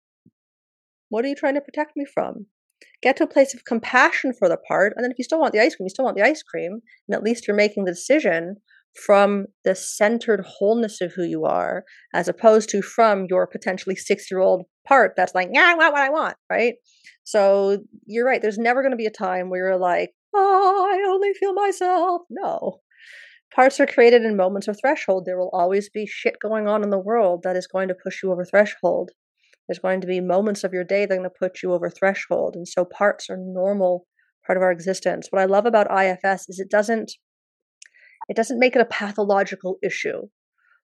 What 1.10 1.26
are 1.26 1.28
you 1.28 1.36
trying 1.36 1.56
to 1.56 1.62
protect 1.62 1.94
me 1.96 2.06
from? 2.06 2.48
Get 3.02 3.18
to 3.18 3.24
a 3.24 3.28
place 3.28 3.54
of 3.54 3.66
compassion 3.66 4.34
for 4.38 4.48
the 4.48 4.58
part, 4.58 4.94
and 4.96 5.04
then 5.04 5.12
if 5.12 5.18
you 5.18 5.24
still 5.24 5.40
want 5.40 5.54
the 5.54 5.62
ice 5.62 5.76
cream, 5.76 5.86
you 5.86 5.90
still 5.90 6.06
want 6.06 6.18
the 6.18 6.24
ice 6.24 6.44
cream, 6.44 6.82
and 7.08 7.16
at 7.16 7.24
least 7.24 7.48
you're 7.48 7.56
making 7.56 7.86
the 7.86 7.92
decision 7.92 8.58
from 8.96 9.48
the 9.64 9.76
centered 9.76 10.46
wholeness 10.46 11.02
of 11.02 11.14
who 11.14 11.24
you 11.24 11.44
are, 11.44 11.84
as 12.14 12.28
opposed 12.28 12.70
to 12.70 12.82
from 12.82 13.26
your 13.30 13.46
potentially 13.46 13.96
six 13.96 14.32
year 14.32 14.40
old 14.40 14.64
part 14.88 15.14
that's 15.16 15.36
like, 15.36 15.50
yeah, 15.52 15.66
I 15.66 15.76
want 15.76 15.94
what 15.94 16.02
I 16.02 16.10
want, 16.10 16.38
right? 16.50 16.76
So 17.24 17.80
you're 18.06 18.26
right. 18.26 18.42
There's 18.42 18.58
never 18.58 18.82
going 18.82 18.92
to 18.92 18.98
be 18.98 19.08
a 19.08 19.12
time 19.12 19.50
where 19.50 19.70
you're 19.70 19.80
like, 19.80 20.12
oh, 20.34 20.90
I 20.92 21.10
only 21.10 21.34
feel 21.34 21.54
myself. 21.54 22.22
No. 22.30 22.80
Parts 23.54 23.80
are 23.80 23.88
created 23.88 24.24
in 24.24 24.36
moments 24.36 24.68
of 24.68 24.78
threshold. 24.80 25.24
There 25.26 25.38
will 25.38 25.52
always 25.54 25.90
be 25.90 26.06
shit 26.06 26.36
going 26.42 26.68
on 26.68 26.84
in 26.84 26.90
the 26.90 27.00
world 27.00 27.42
that 27.44 27.56
is 27.56 27.68
going 27.68 27.88
to 27.88 27.96
push 27.96 28.22
you 28.22 28.32
over 28.32 28.46
threshold. 28.46 29.12
There's 29.68 29.80
going 29.80 30.02
to 30.02 30.08
be 30.08 30.20
moments 30.22 30.64
of 30.64 30.74
your 30.74 30.84
day 30.84 31.06
that 31.06 31.14
are 31.14 31.18
going 31.18 31.30
to 31.30 31.36
put 31.40 31.64
you 31.64 31.74
over 31.74 31.90
threshold. 31.90 32.56
And 32.56 32.68
so 32.68 32.86
parts 32.86 33.30
are 33.30 33.38
normal 33.40 34.06
part 34.46 34.58
of 34.58 34.64
our 34.64 34.72
existence. 34.72 35.28
What 35.30 35.42
I 35.42 35.46
love 35.46 35.66
about 35.66 35.88
IFS 35.92 36.50
is 36.50 36.60
it 36.60 36.70
doesn't 36.70 37.14
it 38.28 38.36
doesn't 38.36 38.60
make 38.60 38.76
it 38.76 38.82
a 38.82 38.86
pathological 38.86 39.78
issue. 39.84 40.22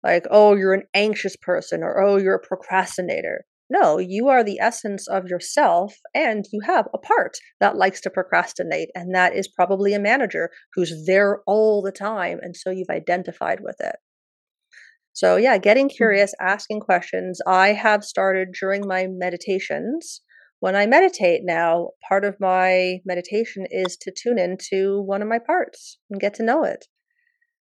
Like, 0.02 0.26
oh, 0.30 0.54
you're 0.54 0.74
an 0.74 0.84
anxious 0.94 1.36
person 1.36 1.82
or 1.82 2.00
oh, 2.00 2.16
you're 2.16 2.34
a 2.34 2.46
procrastinator. 2.46 3.44
No, 3.68 3.98
you 3.98 4.28
are 4.28 4.44
the 4.44 4.60
essence 4.60 5.08
of 5.08 5.26
yourself, 5.26 5.96
and 6.14 6.44
you 6.52 6.60
have 6.64 6.86
a 6.94 6.98
part 6.98 7.36
that 7.58 7.76
likes 7.76 8.00
to 8.02 8.10
procrastinate, 8.10 8.90
and 8.94 9.12
that 9.12 9.34
is 9.34 9.48
probably 9.48 9.92
a 9.92 9.98
manager 9.98 10.50
who's 10.74 11.04
there 11.06 11.40
all 11.48 11.82
the 11.82 11.90
time, 11.90 12.38
and 12.42 12.56
so 12.56 12.70
you've 12.70 12.90
identified 12.90 13.58
with 13.60 13.76
it. 13.80 13.96
So, 15.16 15.36
yeah, 15.36 15.58
getting 15.58 15.88
mm-hmm. 15.88 15.96
curious, 15.96 16.34
asking 16.40 16.80
questions. 16.80 17.40
I 17.46 17.72
have 17.72 18.04
started 18.04 18.48
during 18.52 18.86
my 18.86 19.08
meditations. 19.08 20.20
When 20.60 20.76
I 20.76 20.86
meditate 20.86 21.40
now, 21.42 21.88
part 22.08 22.24
of 22.24 22.36
my 22.38 22.98
meditation 23.04 23.66
is 23.70 23.96
to 24.02 24.12
tune 24.12 24.38
into 24.38 25.02
one 25.02 25.22
of 25.22 25.28
my 25.28 25.38
parts 25.38 25.98
and 26.10 26.20
get 26.20 26.34
to 26.34 26.44
know 26.44 26.64
it. 26.64 26.84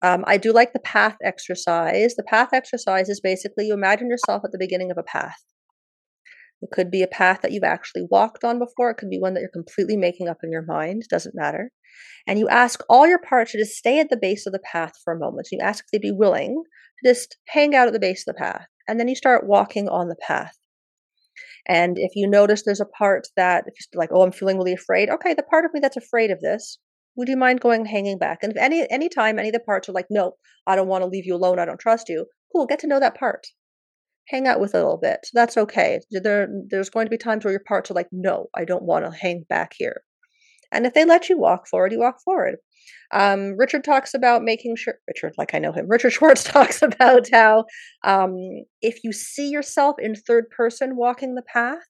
Um, 0.03 0.25
I 0.27 0.39
do 0.39 0.53
like 0.53 0.73
the 0.73 0.81
path 0.81 1.17
exercise. 1.23 2.15
The 2.15 2.25
path 2.25 2.51
exercise 2.53 3.09
is 3.09 3.21
basically 3.21 3.67
you 3.67 3.75
imagine 3.75 4.09
yourself 4.09 4.43
at 4.45 4.53
the 4.53 4.59
beginning 4.59 4.91
of 4.91 4.99
a 4.99 5.03
path 5.03 5.37
it 6.63 6.71
could 6.71 6.91
be 6.91 7.03
a 7.03 7.09
path 7.09 7.41
that 7.43 7.53
you've 7.53 7.65
actually 7.65 8.07
walked 8.11 8.45
on 8.45 8.59
before. 8.59 8.91
It 8.91 8.97
could 8.97 9.11
be 9.11 9.19
one 9.19 9.35
that 9.35 9.41
you're 9.41 9.49
completely 9.49 9.97
making 9.97 10.29
up 10.29 10.39
in 10.43 10.53
your 10.53 10.65
mind. 10.65 11.05
Doesn't 11.09 11.35
matter. 11.35 11.71
And 12.27 12.39
you 12.39 12.49
ask 12.49 12.81
all 12.89 13.07
your 13.07 13.19
parts 13.19 13.53
to 13.53 13.59
just 13.59 13.77
stay 13.77 13.99
at 13.99 14.11
the 14.11 14.17
base 14.17 14.47
of 14.47 14.53
the 14.53 14.61
path 14.61 14.93
for 15.03 15.13
a 15.13 15.19
moment. 15.19 15.49
You 15.51 15.59
ask 15.61 15.85
if 15.85 15.91
they'd 15.91 16.07
be 16.07 16.13
willing 16.13 16.63
to 17.03 17.11
just 17.11 17.37
hang 17.49 17.75
out 17.75 17.87
at 17.87 17.93
the 17.93 18.01
base 18.01 18.25
of 18.27 18.35
the 18.35 18.39
path. 18.39 18.67
And 18.87 19.01
then 19.01 19.09
you 19.09 19.17
start 19.17 19.47
walking 19.47 19.89
on 19.89 20.09
the 20.09 20.17
path. 20.17 20.57
And 21.67 21.99
if 21.99 22.13
you 22.15 22.29
notice 22.29 22.63
there's 22.63 22.81
a 22.81 22.87
part 22.87 23.29
that, 23.37 23.65
if 23.67 23.75
you're 23.93 24.01
like, 24.01 24.11
oh, 24.13 24.23
I'm 24.23 24.33
feeling 24.33 24.59
really 24.59 24.73
afraid, 24.73 25.09
okay, 25.09 25.35
the 25.35 25.43
part 25.43 25.65
of 25.65 25.73
me 25.73 25.81
that's 25.81 25.97
afraid 25.97 26.31
of 26.31 26.41
this, 26.41 26.79
would 27.21 27.29
you 27.29 27.37
mind 27.37 27.61
going 27.61 27.83
and 27.83 27.89
hanging 27.89 28.19
back? 28.19 28.41
And 28.43 28.53
if 28.53 28.59
any 28.59 28.85
any 28.91 29.09
time 29.09 29.39
any 29.39 29.51
of 29.51 29.55
the 29.55 29.61
parts 29.61 29.89
are 29.89 29.93
like, 29.93 30.09
no, 30.11 30.33
I 30.67 30.75
don't 30.75 30.89
want 30.89 31.03
to 31.03 31.09
leave 31.09 31.27
you 31.27 31.37
alone, 31.37 31.61
I 31.61 31.65
don't 31.65 31.79
trust 31.79 32.09
you, 32.09 32.27
cool, 32.53 32.67
get 32.67 32.81
to 32.81 32.89
know 32.89 32.99
that 32.99 33.17
part 33.17 33.47
hang 34.31 34.47
out 34.47 34.61
with 34.61 34.75
a 34.75 34.79
little 34.79 34.99
bit. 34.99 35.27
That's 35.35 35.57
okay. 35.57 36.01
There, 36.11 36.49
there's 36.69 36.91
going 36.91 37.07
to 37.07 37.11
be 37.11 37.19
times 37.19 37.45
where 37.45 37.53
your 37.53 37.65
parts 37.67 37.91
are 37.91 37.95
like, 37.95 38.09
no, 38.13 38.47
I 38.55 38.65
don't 38.65 38.85
want 38.85 39.05
to 39.05 39.11
hang 39.19 39.45
back 39.49 39.73
here. 39.77 40.03
And 40.73 40.87
if 40.87 40.95
they 40.95 41.05
let 41.05 41.29
you 41.29 41.37
walk 41.37 41.67
forward, 41.67 41.93
you 41.93 41.99
walk 41.99 42.23
forward. 42.25 42.57
Um, 43.13 43.57
Richard 43.59 43.83
talks 43.83 44.15
about 44.15 44.43
making 44.43 44.77
sure, 44.77 44.95
Richard, 45.09 45.35
like 45.37 45.53
I 45.53 45.59
know 45.59 45.73
him, 45.73 45.87
Richard 45.89 46.13
Schwartz 46.13 46.45
talks 46.45 46.81
about 46.81 47.29
how 47.33 47.65
um, 48.05 48.37
if 48.81 49.01
you 49.03 49.13
see 49.13 49.49
yourself 49.49 49.97
in 49.99 50.15
third 50.15 50.49
person 50.57 50.97
walking 50.97 51.35
the 51.35 51.43
path, 51.43 51.83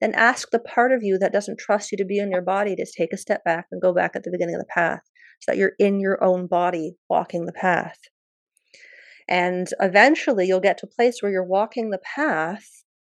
then 0.00 0.14
ask 0.14 0.50
the 0.50 0.58
part 0.58 0.92
of 0.92 1.02
you 1.02 1.18
that 1.18 1.32
doesn't 1.32 1.58
trust 1.58 1.92
you 1.92 1.98
to 1.98 2.04
be 2.04 2.18
in 2.18 2.30
your 2.30 2.42
body 2.42 2.74
to 2.76 2.86
take 2.96 3.12
a 3.12 3.18
step 3.18 3.44
back 3.44 3.66
and 3.70 3.82
go 3.82 3.92
back 3.92 4.12
at 4.14 4.24
the 4.24 4.30
beginning 4.30 4.54
of 4.54 4.60
the 4.60 4.66
path 4.74 5.02
so 5.40 5.52
that 5.52 5.58
you're 5.58 5.72
in 5.78 6.00
your 6.00 6.22
own 6.22 6.46
body 6.46 6.96
walking 7.08 7.46
the 7.46 7.52
path. 7.52 7.98
And 9.28 9.68
eventually 9.80 10.46
you'll 10.46 10.60
get 10.60 10.78
to 10.78 10.86
a 10.86 10.94
place 10.94 11.20
where 11.20 11.30
you're 11.30 11.44
walking 11.44 11.90
the 11.90 12.00
path 12.16 12.66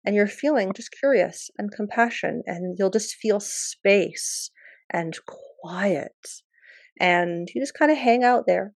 and 0.05 0.15
you're 0.15 0.29
feeling 0.29 0.73
just 0.75 0.93
curious 0.93 1.51
and 1.59 1.73
compassion, 1.73 2.43
and 2.47 2.77
you'll 2.79 2.91
just 2.91 3.17
feel 3.17 3.41
space 3.41 4.53
and 4.93 5.19
quiet. 5.61 6.13
And 7.01 7.49
you 7.53 7.61
just 7.61 7.75
kind 7.75 7.91
of 7.91 7.99
hang 7.99 8.23
out 8.23 8.45
there 8.47 8.73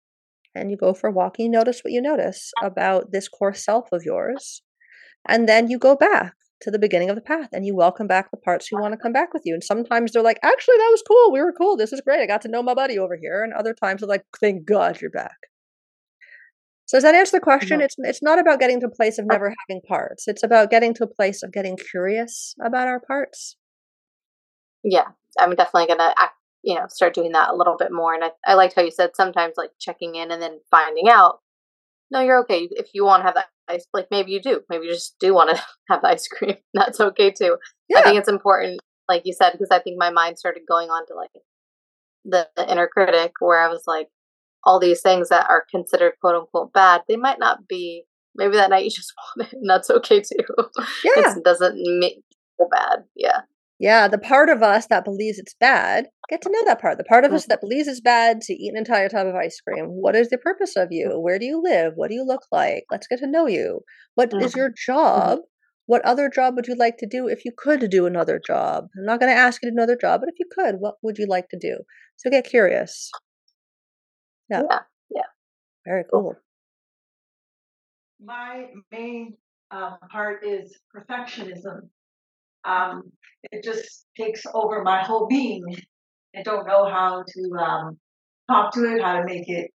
and 0.56 0.72
you 0.72 0.78
go 0.78 0.94
for 0.94 1.10
a 1.10 1.12
walk 1.12 1.36
and 1.38 1.46
you 1.46 1.52
notice 1.52 1.82
what 1.84 1.92
you 1.92 2.02
notice 2.02 2.52
about 2.64 3.12
this 3.12 3.28
core 3.28 3.54
self 3.54 3.92
of 3.92 4.04
yours. 4.04 4.64
And 5.28 5.50
then 5.50 5.70
you 5.70 5.78
go 5.78 5.98
back 5.98 6.34
to 6.62 6.72
the 6.72 6.80
beginning 6.80 7.10
of 7.10 7.16
the 7.16 7.22
path 7.22 7.50
and 7.54 7.66
you 7.66 7.76
welcome 7.76 8.08
back 8.08 8.32
the 8.32 8.38
parts 8.38 8.68
who 8.68 8.80
want 8.80 8.94
to 8.94 8.98
come 8.98 9.14
back 9.14 9.34
with 9.34 9.44
you. 9.46 9.54
And 9.54 9.64
sometimes 9.64 10.12
they're 10.12 10.24
like, 10.24 10.40
actually, 10.44 10.78
that 10.78 10.90
was 10.92 11.04
cool. 11.08 11.32
We 11.32 11.42
were 11.42 11.54
cool. 11.54 11.78
This 11.78 11.94
is 11.94 12.02
great. 12.02 12.22
I 12.22 12.26
got 12.26 12.42
to 12.42 12.48
know 12.48 12.64
my 12.64 12.74
buddy 12.74 12.98
over 12.98 13.18
here. 13.20 13.44
And 13.44 13.54
other 13.54 13.74
times 13.74 14.02
they're 14.02 14.10
like, 14.10 14.24
thank 14.40 14.66
God 14.66 15.00
you're 15.02 15.12
back. 15.12 15.38
So 16.88 16.96
does 16.96 17.04
that 17.04 17.16
answer 17.16 17.38
the 17.38 17.42
question? 17.42 17.82
It's 17.82 17.96
it's 17.98 18.24
not 18.24 18.40
about 18.40 18.60
getting 18.60 18.80
to 18.80 18.88
a 18.88 18.90
place 18.90 19.20
of 19.20 19.26
never 19.26 19.54
having 19.68 19.82
parts. 19.82 20.24
It's 20.26 20.42
about 20.42 20.72
getting 20.72 20.94
to 20.96 21.04
a 21.04 21.08
place 21.08 21.44
of 21.44 21.52
getting 21.52 21.76
curious 21.76 22.56
about 22.66 22.88
our 22.88 23.02
parts. 23.02 23.58
Yeah, 24.86 25.08
I'm 25.38 25.54
definitely 25.54 25.88
gonna 25.88 26.14
act, 26.18 26.36
you 26.64 26.76
know 26.76 26.86
start 26.88 27.14
doing 27.14 27.34
that 27.34 27.50
a 27.50 27.56
little 27.56 27.76
bit 27.78 27.92
more. 27.92 28.14
And 28.14 28.24
I 28.24 28.30
I 28.46 28.54
liked 28.54 28.76
how 28.76 28.84
you 28.84 28.92
said 28.92 29.12
sometimes 29.16 29.56
like 29.58 29.72
checking 29.82 30.16
in 30.16 30.32
and 30.32 30.42
then 30.42 30.60
finding 30.72 31.10
out. 31.10 31.40
No, 32.12 32.22
you're 32.22 32.40
okay 32.42 32.68
if 32.72 32.90
you 32.94 33.06
want 33.06 33.22
to 33.22 33.26
have 33.26 33.36
that 33.36 33.48
ice. 33.68 33.86
Like 33.94 34.08
maybe 34.12 34.32
you 34.32 34.42
do. 34.42 34.62
Maybe 34.70 34.86
you 34.86 34.94
just 34.94 35.18
do 35.20 35.34
want 35.34 35.56
to 35.56 35.64
have 35.90 36.02
the 36.02 36.08
ice 36.10 36.28
cream. 36.28 36.56
That's 36.74 37.00
okay 37.00 37.32
too. 37.32 37.58
Yeah. 37.90 38.00
I 38.00 38.04
think 38.04 38.18
it's 38.18 38.30
important, 38.30 38.80
like 39.10 39.24
you 39.26 39.34
said, 39.34 39.52
because 39.52 39.70
I 39.72 39.80
think 39.80 39.98
my 39.98 40.10
mind 40.10 40.38
started 40.38 40.64
going 40.68 40.90
on 40.90 41.06
to 41.08 41.16
like 41.16 41.32
the, 42.26 42.48
the 42.56 42.70
inner 42.72 42.88
critic, 42.88 43.34
where 43.40 43.60
I 43.62 43.68
was 43.68 43.84
like, 43.88 44.08
all 44.64 44.80
these 44.80 45.02
things 45.02 45.30
that 45.30 45.50
are 45.50 45.66
considered 45.72 46.14
quote 46.20 46.36
unquote 46.36 46.74
bad, 46.74 47.02
they 47.08 47.16
might 47.16 47.40
not 47.40 47.68
be. 47.68 48.04
Maybe 48.36 48.58
that 48.58 48.70
night 48.70 48.84
you 48.84 48.92
just 48.92 49.14
want 49.38 49.48
it, 49.48 49.58
and 49.58 49.70
that's 49.70 49.90
okay 49.90 50.22
too. 50.22 50.46
Yeah, 51.04 51.36
it 51.36 51.44
doesn't 51.44 51.76
make 52.00 52.22
feel 52.58 52.68
bad. 52.70 53.04
Yeah. 53.16 53.42
Yeah, 53.80 54.08
the 54.08 54.18
part 54.18 54.50
of 54.50 54.64
us 54.64 54.88
that 54.88 55.06
believes 55.06 55.38
it's 55.38 55.54
bad, 55.60 56.08
get 56.30 56.42
to 56.42 56.50
know 56.50 56.66
that 56.66 56.82
part. 56.82 56.98
The 56.98 57.04
part 57.04 57.26
of 57.26 57.32
us 57.32 57.44
mm-hmm. 57.44 57.50
that 57.50 57.62
believes 57.62 57.88
it's 57.88 58.02
bad 58.02 58.42
to 58.42 58.54
eat 58.54 58.72
an 58.72 58.78
entire 58.78 59.08
tub 59.08 59.28
of 59.28 59.36
ice 59.36 59.62
cream. 59.62 59.86
What 59.86 60.16
is 60.16 60.30
the 60.30 60.40
purpose 60.40 60.76
of 60.76 60.88
you? 60.90 61.10
Mm-hmm. 61.10 61.22
Where 61.22 61.38
do 61.38 61.46
you 61.46 61.62
live? 61.64 61.94
What 61.96 62.10
do 62.10 62.16
you 62.16 62.26
look 62.26 62.42
like? 62.52 62.86
Let's 62.90 63.06
get 63.06 63.20
to 63.20 63.28
know 63.28 63.46
you. 63.46 63.82
What 64.16 64.34
is 64.34 64.52
mm-hmm. 64.52 64.58
your 64.58 64.72
job? 64.76 65.40
What 65.86 66.04
other 66.06 66.28
job 66.28 66.56
would 66.56 66.68
you 66.68 66.76
like 66.76 66.98
to 66.98 67.08
do 67.08 67.28
if 67.28 67.46
you 67.46 67.52
could 67.56 67.88
do 67.90 68.08
another 68.08 68.42
job? 68.46 68.88
I'm 68.98 69.06
not 69.06 69.20
going 69.20 69.32
to 69.32 69.40
ask 69.40 69.62
you 69.62 69.70
to 69.70 69.72
do 69.72 69.78
another 69.78 69.96
job, 69.96 70.22
but 70.22 70.30
if 70.30 70.40
you 70.40 70.48
could, 70.52 70.76
what 70.80 70.96
would 71.04 71.18
you 71.20 71.28
like 71.28 71.48
to 71.50 71.58
do? 71.60 71.78
So 72.18 72.32
get 72.32 72.50
curious. 72.50 73.12
Yeah. 74.50 74.64
Yeah. 74.70 74.80
yeah. 75.12 75.22
Very 75.86 76.04
cool. 76.12 76.36
My 78.20 78.66
main 78.92 79.38
um, 79.70 79.98
part 80.12 80.44
is 80.44 80.76
perfectionism. 80.94 81.90
Um, 82.68 83.04
it 83.52 83.64
just 83.64 84.06
takes 84.20 84.44
over 84.54 84.84
my 84.84 85.04
whole 85.04 85.28
being. 85.28 85.64
I 86.36 86.44
don't 86.44 86.68
know 86.68 86.86
how 86.86 87.24
to 87.26 87.64
um, 87.64 87.98
talk 88.50 88.74
to 88.74 88.84
it, 88.96 89.02
how 89.02 89.20
to 89.20 89.26
make 89.26 89.48
it 89.48 89.72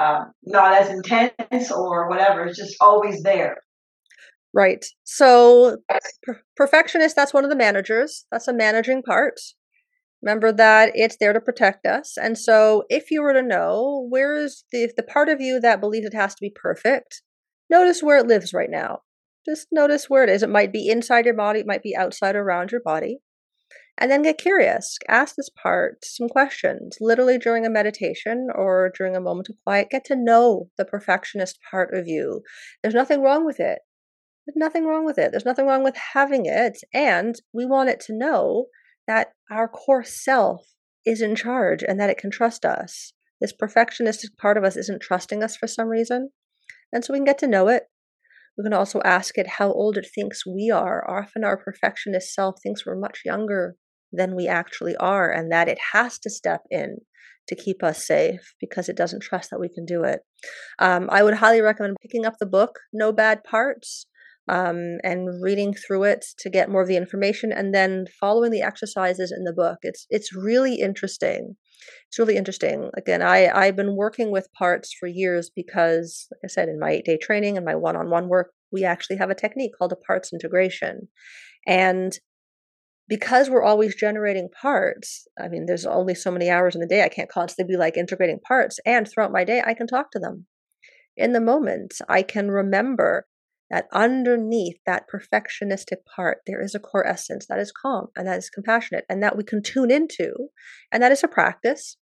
um, 0.00 0.32
not 0.42 0.74
as 0.74 0.88
intense 0.88 1.70
or 1.70 2.08
whatever. 2.08 2.44
It's 2.44 2.58
just 2.58 2.76
always 2.80 3.22
there. 3.22 3.58
Right. 4.52 4.84
So, 5.04 5.78
per- 6.24 6.42
perfectionist, 6.56 7.16
that's 7.16 7.34
one 7.34 7.44
of 7.44 7.50
the 7.50 7.56
managers. 7.56 8.24
That's 8.30 8.48
a 8.48 8.54
managing 8.54 9.02
part. 9.02 9.40
Remember 10.22 10.52
that 10.52 10.92
it's 10.94 11.16
there 11.18 11.32
to 11.32 11.40
protect 11.40 11.86
us. 11.86 12.16
And 12.16 12.38
so, 12.38 12.84
if 12.88 13.10
you 13.10 13.20
were 13.20 13.32
to 13.32 13.42
know 13.42 14.06
where 14.08 14.36
is 14.36 14.64
the, 14.72 14.90
the 14.96 15.02
part 15.02 15.28
of 15.28 15.40
you 15.40 15.60
that 15.60 15.80
believes 15.80 16.06
it 16.06 16.14
has 16.14 16.34
to 16.36 16.40
be 16.40 16.52
perfect, 16.54 17.22
notice 17.68 18.02
where 18.02 18.18
it 18.18 18.28
lives 18.28 18.54
right 18.54 18.70
now. 18.70 19.00
Just 19.46 19.68
notice 19.70 20.06
where 20.08 20.24
it 20.24 20.30
is. 20.30 20.42
It 20.42 20.48
might 20.48 20.72
be 20.72 20.88
inside 20.88 21.24
your 21.26 21.34
body, 21.34 21.60
it 21.60 21.66
might 21.66 21.82
be 21.82 21.96
outside 21.96 22.36
or 22.36 22.42
around 22.42 22.72
your 22.72 22.80
body. 22.82 23.18
And 23.96 24.10
then 24.10 24.22
get 24.22 24.38
curious. 24.38 24.98
Ask 25.08 25.36
this 25.36 25.50
part 25.50 26.04
some 26.04 26.28
questions, 26.28 26.96
literally 27.00 27.38
during 27.38 27.64
a 27.64 27.70
meditation 27.70 28.48
or 28.52 28.90
during 28.96 29.14
a 29.14 29.20
moment 29.20 29.48
of 29.48 29.56
quiet. 29.62 29.90
Get 29.90 30.04
to 30.06 30.16
know 30.16 30.68
the 30.76 30.84
perfectionist 30.84 31.58
part 31.70 31.94
of 31.94 32.08
you. 32.08 32.42
There's 32.82 32.94
nothing 32.94 33.22
wrong 33.22 33.46
with 33.46 33.60
it. 33.60 33.80
There's 34.46 34.56
nothing 34.56 34.84
wrong 34.84 35.04
with 35.04 35.16
it. 35.16 35.30
There's 35.30 35.44
nothing 35.44 35.66
wrong 35.66 35.84
with 35.84 35.96
having 36.12 36.46
it. 36.46 36.78
And 36.92 37.36
we 37.52 37.66
want 37.66 37.88
it 37.88 38.00
to 38.00 38.16
know 38.16 38.66
that 39.06 39.28
our 39.50 39.68
core 39.68 40.04
self 40.04 40.66
is 41.06 41.22
in 41.22 41.36
charge 41.36 41.84
and 41.86 42.00
that 42.00 42.10
it 42.10 42.18
can 42.18 42.30
trust 42.30 42.64
us. 42.64 43.12
This 43.40 43.52
perfectionistic 43.52 44.36
part 44.38 44.56
of 44.56 44.64
us 44.64 44.76
isn't 44.76 45.02
trusting 45.02 45.42
us 45.42 45.56
for 45.56 45.66
some 45.66 45.88
reason. 45.88 46.30
And 46.92 47.04
so 47.04 47.12
we 47.12 47.18
can 47.18 47.24
get 47.24 47.38
to 47.38 47.46
know 47.46 47.68
it. 47.68 47.84
We 48.56 48.64
can 48.64 48.72
also 48.72 49.00
ask 49.04 49.36
it 49.36 49.46
how 49.58 49.72
old 49.72 49.96
it 49.96 50.06
thinks 50.14 50.46
we 50.46 50.70
are. 50.70 51.08
Often 51.08 51.44
our 51.44 51.56
perfectionist 51.56 52.34
self 52.34 52.56
thinks 52.62 52.86
we're 52.86 52.96
much 52.96 53.20
younger 53.24 53.76
than 54.12 54.36
we 54.36 54.46
actually 54.46 54.94
are, 54.96 55.30
and 55.30 55.50
that 55.50 55.68
it 55.68 55.78
has 55.92 56.18
to 56.20 56.30
step 56.30 56.62
in 56.70 56.98
to 57.48 57.54
keep 57.54 57.82
us 57.82 58.06
safe 58.06 58.54
because 58.60 58.88
it 58.88 58.96
doesn't 58.96 59.22
trust 59.22 59.50
that 59.50 59.60
we 59.60 59.68
can 59.68 59.84
do 59.84 60.04
it. 60.04 60.20
Um, 60.78 61.08
I 61.10 61.22
would 61.22 61.34
highly 61.34 61.60
recommend 61.60 61.96
picking 62.00 62.24
up 62.24 62.34
the 62.38 62.46
book, 62.46 62.78
No 62.92 63.12
Bad 63.12 63.44
Parts 63.44 64.06
um, 64.48 64.98
and 65.02 65.42
reading 65.42 65.74
through 65.74 66.04
it 66.04 66.24
to 66.38 66.50
get 66.50 66.70
more 66.70 66.82
of 66.82 66.88
the 66.88 66.96
information 66.96 67.52
and 67.52 67.74
then 67.74 68.06
following 68.20 68.50
the 68.50 68.62
exercises 68.62 69.32
in 69.36 69.44
the 69.44 69.52
book. 69.52 69.78
It's 69.82 70.06
it's 70.10 70.34
really 70.34 70.76
interesting. 70.76 71.56
It's 72.08 72.18
really 72.18 72.36
interesting. 72.36 72.90
Again, 72.96 73.22
I, 73.22 73.48
I've 73.48 73.76
been 73.76 73.96
working 73.96 74.30
with 74.30 74.52
parts 74.52 74.94
for 74.98 75.06
years 75.06 75.50
because, 75.54 76.26
like 76.30 76.40
I 76.44 76.48
said, 76.48 76.68
in 76.68 76.78
my 76.78 76.90
eight 76.90 77.04
day 77.04 77.18
training 77.18 77.56
and 77.56 77.66
my 77.66 77.74
one 77.74 77.96
on 77.96 78.10
one 78.10 78.28
work, 78.28 78.52
we 78.72 78.84
actually 78.84 79.16
have 79.16 79.30
a 79.30 79.34
technique 79.34 79.72
called 79.78 79.92
a 79.92 79.96
parts 79.96 80.32
integration. 80.32 81.08
And 81.66 82.18
because 83.08 83.50
we're 83.50 83.62
always 83.62 83.94
generating 83.94 84.48
parts, 84.48 85.26
I 85.38 85.48
mean, 85.48 85.66
there's 85.66 85.84
only 85.84 86.14
so 86.14 86.30
many 86.30 86.48
hours 86.48 86.74
in 86.74 86.80
the 86.80 86.86
day. 86.86 87.02
I 87.02 87.08
can't 87.08 87.28
constantly 87.28 87.74
be 87.74 87.78
like 87.78 87.96
integrating 87.96 88.40
parts. 88.40 88.78
And 88.86 89.06
throughout 89.06 89.32
my 89.32 89.44
day, 89.44 89.62
I 89.64 89.74
can 89.74 89.86
talk 89.86 90.10
to 90.12 90.18
them. 90.18 90.46
In 91.16 91.32
the 91.32 91.40
moment, 91.40 91.94
I 92.08 92.22
can 92.22 92.50
remember 92.50 93.26
that 93.70 93.86
underneath 93.92 94.76
that 94.86 95.06
perfectionistic 95.12 96.04
part, 96.14 96.38
there 96.46 96.62
is 96.62 96.74
a 96.74 96.78
core 96.80 97.06
essence 97.06 97.46
that 97.48 97.58
is 97.58 97.72
calm 97.72 98.08
and 98.16 98.26
that 98.26 98.38
is 98.38 98.50
compassionate 98.50 99.04
and 99.08 99.22
that 99.22 99.36
we 99.36 99.44
can 99.44 99.62
tune 99.62 99.90
into. 99.90 100.32
And 100.92 101.02
that 101.02 101.12
is 101.12 101.24
a 101.24 101.28
practice. 101.28 101.96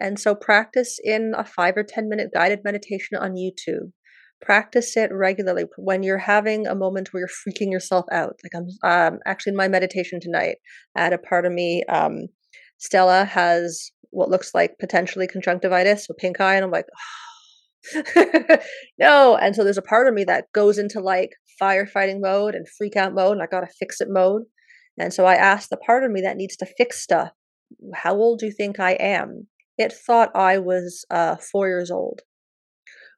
And 0.00 0.18
so 0.18 0.34
practice 0.34 0.98
in 1.02 1.32
a 1.36 1.44
five 1.44 1.76
or 1.76 1.84
10 1.84 2.08
minute 2.08 2.30
guided 2.34 2.60
meditation 2.64 3.16
on 3.16 3.34
YouTube. 3.34 3.92
Practice 4.42 4.96
it 4.96 5.10
regularly 5.12 5.64
when 5.78 6.02
you're 6.02 6.18
having 6.18 6.66
a 6.66 6.74
moment 6.74 7.08
where 7.12 7.20
you're 7.20 7.28
freaking 7.28 7.72
yourself 7.72 8.04
out. 8.12 8.34
Like 8.44 8.52
I'm 8.54 9.12
um, 9.14 9.18
actually 9.24 9.52
in 9.52 9.56
my 9.56 9.68
meditation 9.68 10.20
tonight, 10.20 10.56
had 10.94 11.14
a 11.14 11.18
part 11.18 11.46
of 11.46 11.52
me. 11.52 11.84
Um, 11.88 12.26
Stella 12.78 13.24
has 13.24 13.90
what 14.10 14.28
looks 14.28 14.54
like 14.54 14.78
potentially 14.78 15.26
conjunctivitis, 15.26 16.06
so 16.06 16.14
pink 16.18 16.40
eye, 16.40 16.54
and 16.54 16.64
I'm 16.64 16.70
like, 16.70 16.84
oh, 16.86 17.25
no. 18.98 19.36
And 19.36 19.54
so 19.54 19.64
there's 19.64 19.78
a 19.78 19.82
part 19.82 20.08
of 20.08 20.14
me 20.14 20.24
that 20.24 20.52
goes 20.52 20.78
into 20.78 21.00
like 21.00 21.30
firefighting 21.60 22.20
mode 22.20 22.54
and 22.54 22.66
freak 22.68 22.96
out 22.96 23.14
mode, 23.14 23.32
and 23.32 23.42
I 23.42 23.46
gotta 23.46 23.68
fix 23.78 24.00
it 24.00 24.08
mode. 24.10 24.42
And 24.98 25.12
so 25.12 25.26
I 25.26 25.34
asked 25.34 25.70
the 25.70 25.76
part 25.76 26.04
of 26.04 26.10
me 26.10 26.22
that 26.22 26.36
needs 26.36 26.56
to 26.56 26.66
fix 26.78 27.02
stuff, 27.02 27.30
how 27.94 28.14
old 28.14 28.38
do 28.38 28.46
you 28.46 28.52
think 28.52 28.80
I 28.80 28.92
am? 28.92 29.48
It 29.78 29.92
thought 29.92 30.34
I 30.34 30.58
was 30.58 31.04
uh, 31.10 31.36
four 31.36 31.68
years 31.68 31.90
old. 31.90 32.22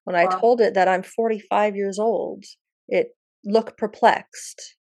When 0.04 0.16
I 0.16 0.24
wow. 0.24 0.30
told 0.30 0.60
it 0.60 0.74
that 0.74 0.88
I'm 0.88 1.02
45 1.02 1.76
years 1.76 1.98
old, 1.98 2.44
it 2.88 3.08
looked 3.44 3.78
perplexed. 3.78 4.76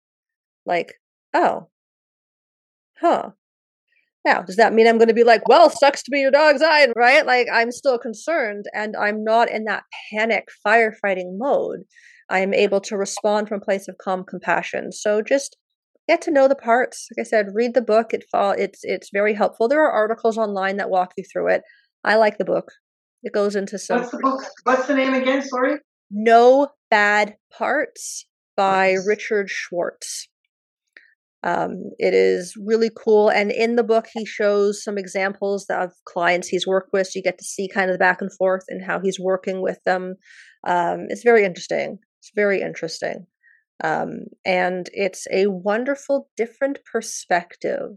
Like, 0.67 0.95
oh, 1.33 1.69
huh. 2.99 3.31
Now, 4.25 4.43
does 4.43 4.57
that 4.57 4.73
mean 4.73 4.87
I'm 4.87 4.99
going 4.99 5.09
to 5.09 5.15
be 5.15 5.25
like, 5.25 5.49
well, 5.49 5.69
sucks 5.69 6.03
to 6.05 6.11
be 6.11 6.21
your 6.21 6.31
dog's 6.31 6.63
eye, 6.63 6.89
right? 6.97 7.27
Like, 7.27 7.49
I'm 7.53 7.73
still 7.73 7.99
concerned 7.99 8.67
and 8.73 8.95
I'm 8.97 9.25
not 9.25 9.51
in 9.51 9.65
that 9.65 9.83
panic 10.11 10.49
firefighting 10.65 11.39
mode. 11.39 11.81
I 12.31 12.39
am 12.39 12.55
able 12.55 12.81
to 12.83 12.97
respond 12.97 13.49
from 13.49 13.61
a 13.61 13.65
place 13.65 13.89
of 13.89 13.99
calm 13.99 14.25
compassion. 14.25 14.93
So 14.93 15.23
just 15.23 15.57
get 16.09 16.23
to 16.23 16.31
know 16.31 16.49
the 16.49 16.55
parts. 16.55 17.09
Like 17.11 17.27
I 17.27 17.29
said, 17.29 17.55
read 17.55 17.75
the 17.75 17.83
book. 17.83 18.15
It 18.15 18.25
fall, 18.31 18.53
it's 18.53 18.81
it's 18.83 19.11
very 19.13 19.35
helpful. 19.35 19.69
There 19.69 19.83
are 19.83 19.91
articles 19.91 20.39
online 20.39 20.77
that 20.77 20.91
walk 20.91 21.13
you 21.17 21.25
through 21.31 21.49
it. 21.49 21.63
I 22.05 22.17
like 22.17 22.39
the 22.39 22.45
book. 22.45 22.73
It 23.23 23.33
goes 23.33 23.55
into 23.55 23.79
some. 23.79 24.01
What's 24.01 24.11
the 24.11 24.19
book? 24.19 24.43
What's 24.65 24.87
the 24.87 24.95
name 24.95 25.15
again? 25.15 25.43
Sorry. 25.43 25.77
No 26.11 26.69
Bad 26.91 27.37
Parts 27.57 28.27
by 28.57 28.97
Richard 29.07 29.49
Schwartz. 29.49 30.29
Um, 31.45 31.91
it 31.99 32.15
is 32.15 32.55
really 32.65 32.91
cool. 32.97 33.29
And 33.29 33.51
in 33.51 33.75
the 33.75 33.83
book, 33.83 34.07
he 34.13 34.25
shows 34.25 34.83
some 34.83 34.97
examples 34.97 35.67
of 35.69 35.91
clients 36.05 36.49
he's 36.49 36.67
worked 36.67 36.91
with. 36.93 37.09
So 37.09 37.13
you 37.17 37.23
get 37.23 37.39
to 37.39 37.45
see 37.45 37.69
kind 37.69 37.91
of 37.91 37.95
the 37.95 37.99
back 37.99 38.21
and 38.21 38.31
forth 38.37 38.65
and 38.69 38.85
how 38.85 39.01
he's 39.01 39.19
working 39.19 39.61
with 39.61 39.79
them. 39.85 40.15
Um, 40.67 41.07
it's 41.09 41.25
very 41.25 41.45
interesting. 41.45 41.99
It's 42.21 42.31
very 42.35 42.61
interesting. 42.61 43.27
Um, 43.83 44.27
and 44.47 44.89
it's 44.93 45.27
a 45.33 45.49
wonderful, 45.49 46.29
different 46.37 46.79
perspective. 46.91 47.97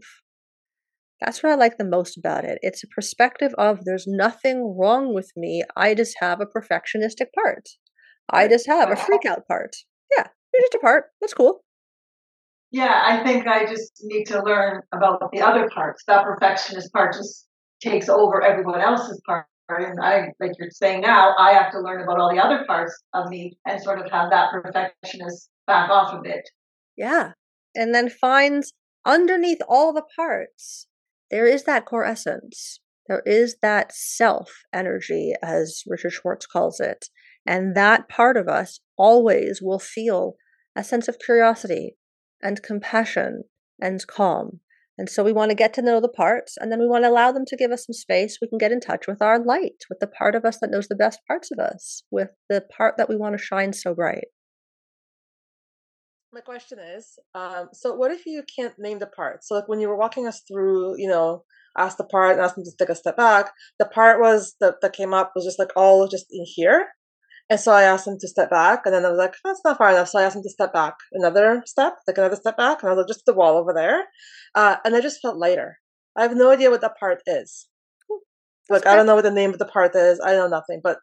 That's 1.20 1.42
what 1.42 1.52
I 1.52 1.54
like 1.54 1.78
the 1.78 1.84
most 1.84 2.18
about 2.18 2.44
it. 2.44 2.58
It's 2.62 2.82
a 2.82 2.88
perspective 2.88 3.54
of 3.56 3.84
there's 3.84 4.06
nothing 4.08 4.76
wrong 4.76 5.14
with 5.14 5.30
me. 5.36 5.62
I 5.76 5.94
just 5.94 6.16
have 6.20 6.40
a 6.40 6.46
perfectionistic 6.46 7.28
part. 7.34 7.68
I 8.28 8.48
just 8.48 8.66
have 8.66 8.90
a 8.90 8.96
freak 8.96 9.24
out 9.24 9.46
part. 9.46 9.76
Yeah, 10.16 10.26
you're 10.52 10.62
just 10.64 10.74
a 10.74 10.80
part. 10.80 11.04
That's 11.20 11.32
cool 11.32 11.62
yeah, 12.76 13.00
I 13.04 13.24
think 13.24 13.46
I 13.46 13.64
just 13.64 14.02
need 14.02 14.24
to 14.24 14.42
learn 14.42 14.82
about 14.92 15.30
the 15.32 15.40
other 15.40 15.66
parts. 15.74 16.04
That 16.06 16.24
perfectionist 16.24 16.92
part 16.92 17.14
just 17.14 17.48
takes 17.82 18.10
over 18.10 18.42
everyone 18.42 18.82
else's 18.82 19.18
part. 19.26 19.46
And 19.70 19.98
I, 19.98 20.26
like 20.40 20.52
you're 20.58 20.68
saying 20.70 21.00
now, 21.00 21.34
I 21.38 21.54
have 21.54 21.72
to 21.72 21.80
learn 21.80 22.02
about 22.02 22.20
all 22.20 22.30
the 22.30 22.42
other 22.42 22.64
parts 22.66 22.92
of 23.14 23.30
me 23.30 23.56
and 23.66 23.82
sort 23.82 23.98
of 23.98 24.12
have 24.12 24.28
that 24.30 24.50
perfectionist 24.52 25.48
back 25.66 25.88
off 25.88 26.12
a 26.12 26.20
bit. 26.22 26.46
Yeah. 26.98 27.32
and 27.74 27.94
then 27.94 28.10
finds 28.10 28.74
underneath 29.06 29.60
all 29.66 29.94
the 29.94 30.04
parts, 30.14 30.86
there 31.30 31.46
is 31.46 31.64
that 31.64 31.86
core 31.86 32.04
essence. 32.04 32.80
There 33.08 33.22
is 33.24 33.56
that 33.62 33.90
self 33.94 34.50
energy, 34.74 35.32
as 35.42 35.82
Richard 35.86 36.12
Schwartz 36.12 36.44
calls 36.44 36.78
it. 36.78 37.06
And 37.46 37.74
that 37.74 38.10
part 38.10 38.36
of 38.36 38.48
us 38.48 38.80
always 38.98 39.60
will 39.62 39.78
feel 39.78 40.34
a 40.76 40.84
sense 40.84 41.08
of 41.08 41.18
curiosity 41.18 41.96
and 42.46 42.62
compassion 42.62 43.42
and 43.80 44.06
calm. 44.06 44.60
And 44.98 45.10
so 45.10 45.22
we 45.22 45.32
want 45.32 45.50
to 45.50 45.56
get 45.56 45.74
to 45.74 45.82
know 45.82 46.00
the 46.00 46.08
parts 46.08 46.56
and 46.58 46.72
then 46.72 46.78
we 46.78 46.86
want 46.86 47.04
to 47.04 47.10
allow 47.10 47.32
them 47.32 47.44
to 47.48 47.56
give 47.56 47.70
us 47.70 47.84
some 47.84 47.92
space. 47.92 48.38
We 48.40 48.48
can 48.48 48.56
get 48.56 48.72
in 48.72 48.80
touch 48.80 49.06
with 49.06 49.20
our 49.20 49.38
light, 49.38 49.82
with 49.90 49.98
the 50.00 50.06
part 50.06 50.34
of 50.34 50.44
us 50.44 50.58
that 50.60 50.70
knows 50.70 50.88
the 50.88 50.94
best 50.94 51.18
parts 51.26 51.50
of 51.50 51.58
us, 51.58 52.04
with 52.10 52.30
the 52.48 52.62
part 52.74 52.96
that 52.96 53.08
we 53.08 53.16
want 53.16 53.36
to 53.36 53.44
shine 53.44 53.72
so 53.72 53.94
bright. 53.94 54.28
My 56.32 56.40
question 56.40 56.78
is 56.78 57.18
um, 57.34 57.68
so, 57.72 57.94
what 57.94 58.10
if 58.10 58.26
you 58.26 58.42
can't 58.54 58.74
name 58.78 58.98
the 58.98 59.06
part? 59.06 59.42
So, 59.42 59.54
like 59.54 59.68
when 59.68 59.80
you 59.80 59.88
were 59.88 59.96
walking 59.96 60.26
us 60.26 60.42
through, 60.46 60.98
you 60.98 61.08
know, 61.08 61.44
ask 61.78 61.96
the 61.96 62.04
part 62.04 62.32
and 62.32 62.40
ask 62.40 62.54
them 62.54 62.64
to 62.64 62.70
take 62.78 62.90
a 62.90 62.94
step 62.94 63.16
back, 63.16 63.52
the 63.78 63.86
part 63.86 64.20
was 64.20 64.54
that, 64.60 64.76
that 64.82 64.92
came 64.92 65.14
up 65.14 65.32
was 65.34 65.44
just 65.44 65.58
like 65.58 65.70
all 65.76 66.08
just 66.08 66.26
in 66.30 66.44
here. 66.46 66.88
And 67.48 67.60
so 67.60 67.72
I 67.72 67.82
asked 67.82 68.06
him 68.08 68.18
to 68.20 68.28
step 68.28 68.50
back, 68.50 68.82
and 68.84 68.94
then 68.94 69.04
I 69.04 69.10
was 69.10 69.18
like, 69.18 69.34
that's 69.44 69.60
not 69.64 69.78
far 69.78 69.90
enough. 69.90 70.08
So 70.08 70.18
I 70.18 70.24
asked 70.24 70.36
him 70.36 70.42
to 70.42 70.50
step 70.50 70.72
back 70.72 70.94
another 71.12 71.62
step, 71.64 71.96
like 72.06 72.18
another 72.18 72.36
step 72.36 72.56
back, 72.56 72.82
and 72.82 72.90
I 72.90 72.94
was 72.94 73.02
like, 73.02 73.08
just 73.08 73.24
the 73.24 73.34
wall 73.34 73.56
over 73.56 73.72
there. 73.72 74.04
Uh, 74.54 74.76
and 74.84 74.96
I 74.96 75.00
just 75.00 75.20
felt 75.22 75.36
lighter. 75.36 75.78
I 76.16 76.22
have 76.22 76.36
no 76.36 76.50
idea 76.50 76.70
what 76.70 76.80
that 76.80 76.98
part 76.98 77.20
is. 77.26 77.68
Like 78.68 78.86
I 78.86 78.96
don't 78.96 79.06
know 79.06 79.14
what 79.14 79.22
the 79.22 79.30
name 79.30 79.50
of 79.50 79.58
the 79.58 79.64
part 79.64 79.94
is. 79.94 80.20
I 80.24 80.32
know 80.32 80.48
nothing, 80.48 80.80
but 80.82 80.98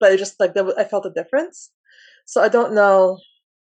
but 0.00 0.12
it 0.12 0.18
just 0.18 0.40
like 0.40 0.52
I 0.56 0.84
felt 0.84 1.06
a 1.06 1.10
difference. 1.10 1.70
So 2.24 2.40
I 2.42 2.48
don't 2.48 2.74
know. 2.74 3.18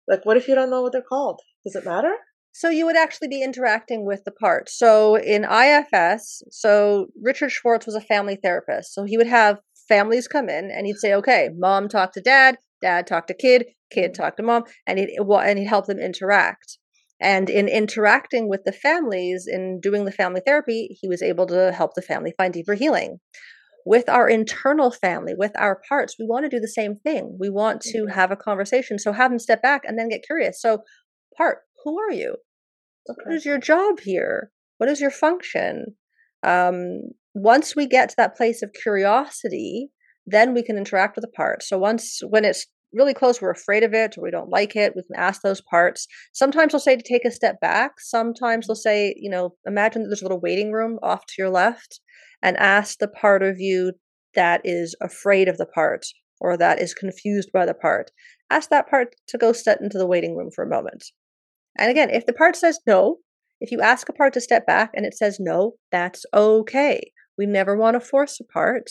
Like, 0.08 0.26
what 0.26 0.36
if 0.36 0.48
you 0.48 0.56
don't 0.56 0.70
know 0.70 0.82
what 0.82 0.92
they're 0.92 1.02
called? 1.02 1.40
Does 1.64 1.76
it 1.76 1.84
matter? 1.84 2.14
So 2.52 2.68
you 2.68 2.84
would 2.86 2.96
actually 2.96 3.28
be 3.28 3.42
interacting 3.42 4.04
with 4.04 4.24
the 4.24 4.32
part. 4.32 4.68
So 4.68 5.16
in 5.16 5.44
IFS, 5.44 6.42
so 6.50 7.06
Richard 7.22 7.50
Schwartz 7.50 7.86
was 7.86 7.94
a 7.94 8.00
family 8.00 8.36
therapist. 8.42 8.92
So 8.92 9.04
he 9.04 9.16
would 9.16 9.28
have 9.28 9.58
families 9.91 10.28
come 10.28 10.49
in 10.49 10.70
and 10.70 10.86
he'd 10.86 10.97
say, 10.97 11.12
okay, 11.14 11.51
mom 11.59 11.88
talk 11.88 12.12
to 12.12 12.20
dad, 12.20 12.57
dad 12.80 13.07
talk 13.07 13.26
to 13.26 13.34
kid, 13.34 13.66
kid 13.91 14.14
talk 14.14 14.36
to 14.36 14.43
mom, 14.43 14.64
and 14.86 14.99
he'd, 14.99 15.18
well, 15.20 15.41
and 15.41 15.59
he'd 15.59 15.66
help 15.66 15.86
them 15.86 15.99
interact. 15.99 16.78
And 17.20 17.51
in 17.51 17.68
interacting 17.68 18.49
with 18.49 18.64
the 18.64 18.72
families, 18.72 19.47
in 19.47 19.80
doing 19.80 20.07
the 20.07 20.12
family 20.12 20.41
therapy, 20.47 20.97
he 21.01 21.09
was 21.09 21.22
able 21.22 21.47
to 21.49 21.72
help 21.72 21.93
the 21.95 22.03
family 22.03 22.32
find 22.38 22.55
deeper 22.55 22.74
healing. 22.74 23.18
With 23.84 24.09
our 24.09 24.28
internal 24.28 24.91
family, 24.91 25.34
with 25.36 25.53
our 25.59 25.80
parts, 25.86 26.16
we 26.18 26.26
want 26.26 26.45
to 26.45 26.57
do 26.57 26.61
the 26.61 26.68
same 26.68 26.97
thing. 26.97 27.36
We 27.38 27.51
want 27.51 27.82
to 27.82 28.03
mm-hmm. 28.03 28.14
have 28.14 28.30
a 28.30 28.36
conversation. 28.36 28.99
So 28.99 29.12
have 29.12 29.30
them 29.30 29.38
step 29.38 29.61
back 29.62 29.82
and 29.84 29.99
then 29.99 30.09
get 30.09 30.24
curious. 30.24 30.61
So, 30.62 30.82
part, 31.36 31.59
who 31.84 31.99
are 31.99 32.12
you? 32.12 32.36
Okay. 33.11 33.22
What 33.24 33.34
is 33.34 33.45
your 33.45 33.59
job 33.59 34.01
here? 34.01 34.51
What 34.78 34.88
is 34.88 35.01
your 35.01 35.11
function? 35.11 35.97
Um, 36.43 37.03
once 37.35 37.76
we 37.76 37.87
get 37.87 38.09
to 38.11 38.16
that 38.16 38.37
place 38.37 38.62
of 38.62 38.72
curiosity, 38.72 39.91
then 40.26 40.55
we 40.55 40.62
can 40.62 40.76
interact 40.76 41.16
with 41.16 41.22
the 41.22 41.31
part. 41.31 41.62
So 41.62 41.78
once 41.78 42.20
when 42.28 42.45
it's 42.45 42.66
really 42.93 43.14
close, 43.14 43.41
we're 43.41 43.51
afraid 43.51 43.83
of 43.83 43.95
it 43.95 44.16
or 44.18 44.22
we 44.22 44.31
don't 44.31 44.51
like 44.51 44.74
it, 44.74 44.95
we 44.97 45.03
can 45.03 45.16
ask 45.16 45.43
those 45.43 45.61
parts. 45.61 46.07
Sometimes 46.33 46.72
they'll 46.72 46.81
say 46.81 46.97
to 46.97 47.03
take 47.03 47.24
a 47.24 47.31
step 47.31 47.61
back. 47.61 47.93
Sometimes 48.01 48.66
they'll 48.66 48.74
say, 48.74 49.14
you 49.16 49.31
know, 49.31 49.55
imagine 49.66 50.03
that 50.03 50.09
there's 50.09 50.22
a 50.22 50.24
little 50.24 50.41
waiting 50.41 50.72
room 50.72 50.99
off 51.03 51.24
to 51.26 51.35
your 51.39 51.51
left 51.51 52.01
and 52.43 52.57
ask 52.57 52.99
the 52.99 53.09
part 53.09 53.43
of 53.43 53.57
you 53.59 53.93
that 54.35 54.61
is 54.64 54.95
afraid 55.01 55.49
of 55.49 55.59
the 55.59 55.66
part 55.66 56.07
or 56.41 56.57
that 56.57 56.81
is 56.81 56.95
confused 56.95 57.51
by 57.53 57.66
the 57.66 57.74
part. 57.74 58.11
Ask 58.51 58.70
that 58.70 58.89
part 58.89 59.14
to 59.28 59.39
go 59.39 59.53
step 59.53 59.78
into 59.81 59.99
the 59.99 60.07
waiting 60.07 60.37
room 60.37 60.51
for 60.55 60.64
a 60.64 60.68
moment. 60.68 61.05
And 61.78 61.91
again, 61.91 62.11
if 62.11 62.26
the 62.26 62.33
part 62.33 62.57
says 62.57 62.81
no, 62.87 63.18
if 63.61 63.70
you 63.70 63.81
ask 63.81 64.09
a 64.09 64.12
part 64.12 64.33
to 64.35 64.41
step 64.41 64.66
back 64.66 64.91
and 64.95 65.05
it 65.05 65.14
says 65.14 65.39
no, 65.39 65.74
that's 65.93 66.24
okay. 66.35 67.12
We 67.41 67.47
never 67.47 67.74
want 67.74 67.95
to 67.95 68.07
force 68.07 68.38
a 68.38 68.45
part. 68.45 68.91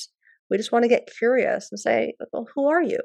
We 0.49 0.57
just 0.57 0.71
want 0.71 0.81
to 0.81 0.89
get 0.89 1.11
curious 1.15 1.67
and 1.69 1.79
say, 1.79 2.15
well, 2.33 2.47
who 2.55 2.67
are 2.67 2.81
you? 2.81 2.97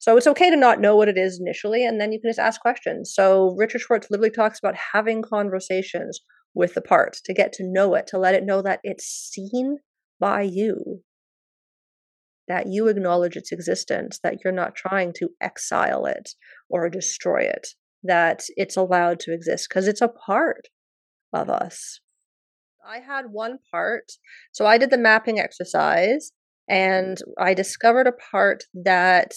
So 0.00 0.16
it's 0.16 0.26
okay 0.26 0.48
to 0.48 0.56
not 0.56 0.80
know 0.80 0.96
what 0.96 1.10
it 1.10 1.18
is 1.18 1.38
initially, 1.38 1.84
and 1.84 2.00
then 2.00 2.10
you 2.10 2.18
can 2.18 2.30
just 2.30 2.38
ask 2.38 2.58
questions. 2.58 3.12
So 3.14 3.54
Richard 3.58 3.82
Schwartz 3.82 4.08
literally 4.10 4.30
talks 4.30 4.58
about 4.58 4.76
having 4.94 5.20
conversations 5.20 6.20
with 6.54 6.72
the 6.72 6.80
part 6.80 7.18
to 7.26 7.34
get 7.34 7.52
to 7.52 7.70
know 7.70 7.94
it, 7.96 8.06
to 8.06 8.18
let 8.18 8.34
it 8.34 8.46
know 8.46 8.62
that 8.62 8.80
it's 8.82 9.04
seen 9.04 9.76
by 10.18 10.40
you, 10.40 11.02
that 12.48 12.66
you 12.66 12.88
acknowledge 12.88 13.36
its 13.36 13.52
existence, 13.52 14.20
that 14.22 14.38
you're 14.42 14.54
not 14.54 14.74
trying 14.74 15.12
to 15.18 15.28
exile 15.42 16.06
it 16.06 16.30
or 16.70 16.88
destroy 16.88 17.42
it, 17.42 17.68
that 18.04 18.44
it's 18.56 18.78
allowed 18.78 19.20
to 19.20 19.34
exist 19.34 19.68
because 19.68 19.86
it's 19.86 20.00
a 20.00 20.08
part 20.08 20.68
of 21.34 21.50
us. 21.50 22.00
I 22.88 23.00
had 23.00 23.26
one 23.30 23.58
part. 23.70 24.12
So 24.52 24.64
I 24.64 24.78
did 24.78 24.90
the 24.90 24.98
mapping 24.98 25.38
exercise 25.38 26.32
and 26.68 27.18
mm. 27.18 27.32
I 27.38 27.52
discovered 27.54 28.06
a 28.06 28.12
part 28.12 28.64
that 28.72 29.34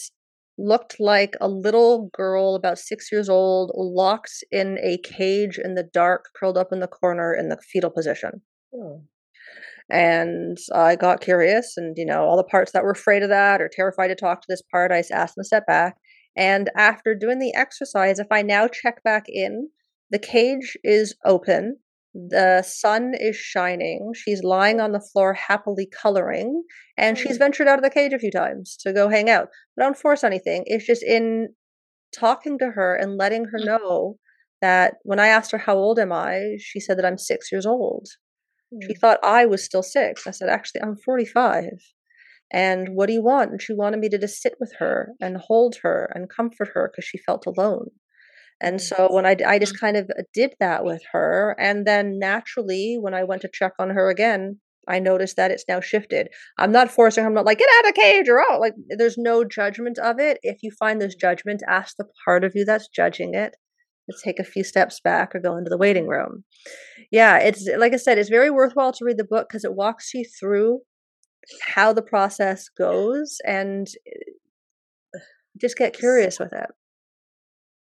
looked 0.58 1.00
like 1.00 1.36
a 1.42 1.48
little 1.48 2.10
girl 2.14 2.56
about 2.56 2.80
six 2.80 3.12
years 3.12 3.28
old, 3.30 3.72
locked 3.76 4.44
in 4.52 4.78
a 4.82 4.98
cage 5.00 5.60
in 5.62 5.76
the 5.76 5.84
dark, 5.84 6.26
curled 6.36 6.58
up 6.58 6.72
in 6.72 6.80
the 6.80 6.88
corner 6.88 7.34
in 7.34 7.50
the 7.50 7.58
fetal 7.58 7.90
position. 7.90 8.42
Oh. 8.74 9.04
And 9.90 10.58
I 10.74 10.96
got 10.96 11.20
curious, 11.20 11.74
and 11.76 11.98
you 11.98 12.06
know, 12.06 12.24
all 12.24 12.38
the 12.38 12.44
parts 12.44 12.72
that 12.72 12.84
were 12.84 12.92
afraid 12.92 13.24
of 13.24 13.30
that 13.30 13.62
or 13.62 13.70
terrified 13.70 14.08
to 14.08 14.16
talk 14.16 14.40
to 14.42 14.48
this 14.48 14.62
part, 14.72 14.92
I 14.92 15.00
asked 15.12 15.36
them 15.36 15.44
to 15.44 15.48
step 15.48 15.68
back. 15.68 15.98
And 16.38 16.70
after 16.78 17.14
doing 17.14 17.40
the 17.40 17.54
exercise, 17.56 18.18
if 18.20 18.28
I 18.32 18.42
now 18.42 18.70
check 18.70 19.04
back 19.04 19.26
in, 19.28 19.70
the 20.10 20.20
cage 20.20 20.78
is 20.84 21.16
open 21.26 21.78
the 22.14 22.62
sun 22.64 23.14
is 23.18 23.36
shining. 23.36 24.12
She's 24.14 24.44
lying 24.44 24.82
on 24.82 24.92
the 24.92 25.00
floor 25.00 25.34
happily 25.34 25.88
coloring, 25.88 26.64
and 26.98 27.18
she's 27.18 27.38
mm. 27.38 27.40
ventured 27.40 27.68
out 27.68 27.80
of 27.80 27.84
the 27.84 27.90
cage 27.90 28.14
a 28.14 28.20
few 28.20 28.32
times 28.32 28.76
to 28.82 28.92
go 28.92 29.08
hang 29.08 29.30
out. 29.30 29.48
But 29.76 29.84
don't 29.84 29.98
force 29.98 30.24
anything. 30.24 30.64
It's 30.66 30.86
just 30.86 31.04
in 31.04 31.50
talking 32.14 32.58
to 32.60 32.72
her 32.72 32.96
and 32.96 33.18
letting 33.18 33.46
her 33.46 33.60
mm. 33.60 33.66
know 33.66 34.18
that 34.62 34.96
when 35.04 35.20
I 35.20 35.28
asked 35.28 35.52
her, 35.52 35.58
How 35.58 35.76
old 35.76 36.00
am 36.00 36.12
I? 36.12 36.58
she 36.60 36.80
said 36.80 36.98
that 36.98 37.06
I'm 37.06 37.18
six 37.18 37.52
years 37.52 37.66
old. 37.66 38.08
She 38.82 38.94
mm. 38.94 38.98
thought 39.00 39.20
I 39.24 39.46
was 39.46 39.64
still 39.64 39.84
six. 39.84 40.28
I 40.28 40.32
said, 40.32 40.50
Actually, 40.50 40.82
I'm 40.82 40.98
45. 40.98 41.72
And 42.54 42.90
what 42.96 43.08
do 43.08 43.14
you 43.14 43.24
want? 43.24 43.52
And 43.52 43.62
she 43.62 43.74
wanted 43.74 44.02
me 44.02 44.10
to 44.10 44.18
just 44.18 44.42
sit 44.42 44.56
with 44.60 44.74
her 44.80 45.14
and 45.22 45.38
hold 45.38 45.78
her 45.84 46.12
and 46.14 46.30
comfort 46.30 46.72
her 46.74 46.92
because 46.92 47.06
she 47.06 47.18
felt 47.18 47.46
alone. 47.46 47.88
And 48.62 48.80
so 48.80 49.08
when 49.12 49.26
I, 49.26 49.36
I 49.46 49.60
just 49.60 49.74
mm-hmm. 49.76 49.86
kind 49.86 49.98
of 49.98 50.10
uh, 50.12 50.24
did 50.34 50.54
that 50.60 50.86
with 50.86 51.02
her, 51.12 51.56
and 51.60 51.86
then 51.86 52.20
naturally, 52.20 52.98
when 53.00 53.14
I 53.14 53.24
went 53.24 53.42
to 53.42 53.50
check 53.52 53.74
on 53.80 53.90
her 53.90 54.10
again, 54.10 54.60
I 54.88 55.00
noticed 55.00 55.36
that 55.36 55.52
it's 55.52 55.66
now 55.68 55.80
shifted. 55.80 56.30
I'm 56.58 56.72
not 56.72 56.92
forcing 56.92 57.24
her. 57.24 57.28
I'm 57.28 57.34
not 57.36 57.46
like, 57.46 57.60
get 57.60 57.70
out 57.80 57.90
of 57.90 57.96
cage 57.96 58.28
or 58.30 58.40
oh, 58.40 58.60
like 58.60 58.74
there's 58.90 59.18
no 59.18 59.44
judgment 59.44 59.98
of 60.00 60.20
it. 60.20 60.40
If 60.44 60.64
you 60.64 60.72
find 60.80 61.00
there's 61.00 61.16
judgment, 61.16 61.62
ask 61.68 61.96
the 61.98 62.08
part 62.26 62.44
of 62.44 62.54
you 62.56 62.66
that's 62.66 62.88
judging 62.88 63.34
it 63.34 63.56
to 64.10 64.18
take 64.24 64.40
a 64.40 64.44
few 64.44 64.64
steps 64.64 65.00
back 65.00 65.36
or 65.36 65.40
go 65.40 65.56
into 65.58 65.70
the 65.70 65.78
waiting 65.78 66.08
room. 66.08 66.44
Yeah, 67.12 67.38
it's 67.38 67.68
like 67.78 67.94
I 67.94 67.98
said, 67.98 68.18
it's 68.18 68.30
very 68.30 68.50
worthwhile 68.50 68.94
to 68.94 69.06
read 69.06 69.18
the 69.18 69.24
book 69.24 69.48
because 69.50 69.64
it 69.64 69.76
walks 69.76 70.14
you 70.14 70.26
through 70.40 70.80
how 71.62 71.94
the 71.94 72.02
process 72.02 72.68
goes 72.70 73.38
and 73.46 73.88
uh, 75.16 75.20
just 75.60 75.78
get 75.78 75.94
curious 75.94 76.40
with 76.40 76.54
it. 76.54 76.70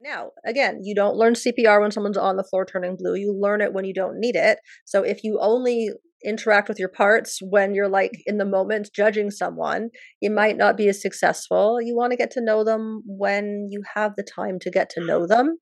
Now, 0.05 0.33
again, 0.47 0.81
you 0.83 0.95
don't 0.95 1.17
learn 1.17 1.33
CPR 1.33 1.81
when 1.81 1.91
someone's 1.91 2.19
on 2.19 2.37
the 2.37 2.45
floor 2.45 2.67
turning 2.67 2.97
blue. 2.99 3.15
You 3.15 3.35
learn 3.41 3.63
it 3.63 3.73
when 3.73 3.87
you 3.87 3.95
don't 3.95 4.21
need 4.21 4.37
it. 4.37 4.59
So 4.85 5.03
if 5.03 5.25
you 5.25 5.39
only 5.41 5.91
interact 6.23 6.69
with 6.69 6.79
your 6.79 6.91
parts 6.91 7.39
when 7.43 7.75
you're 7.75 7.89
like 7.89 8.13
in 8.27 8.37
the 8.37 8.45
moment 8.45 8.91
judging 8.95 9.31
someone, 9.31 9.89
you 10.21 10.31
might 10.31 10.59
not 10.59 10.77
be 10.77 10.89
as 10.89 11.01
successful. 11.01 11.79
You 11.81 11.97
want 11.97 12.11
to 12.11 12.19
get 12.19 12.31
to 12.33 12.45
know 12.45 12.65
them 12.65 13.03
when 13.07 13.69
you 13.71 13.83
have 13.95 14.13
the 14.17 14.25
time 14.25 14.59
to 14.61 14.71
get 14.71 14.91
to 14.91 15.05
know 15.05 15.27
them. 15.27 15.57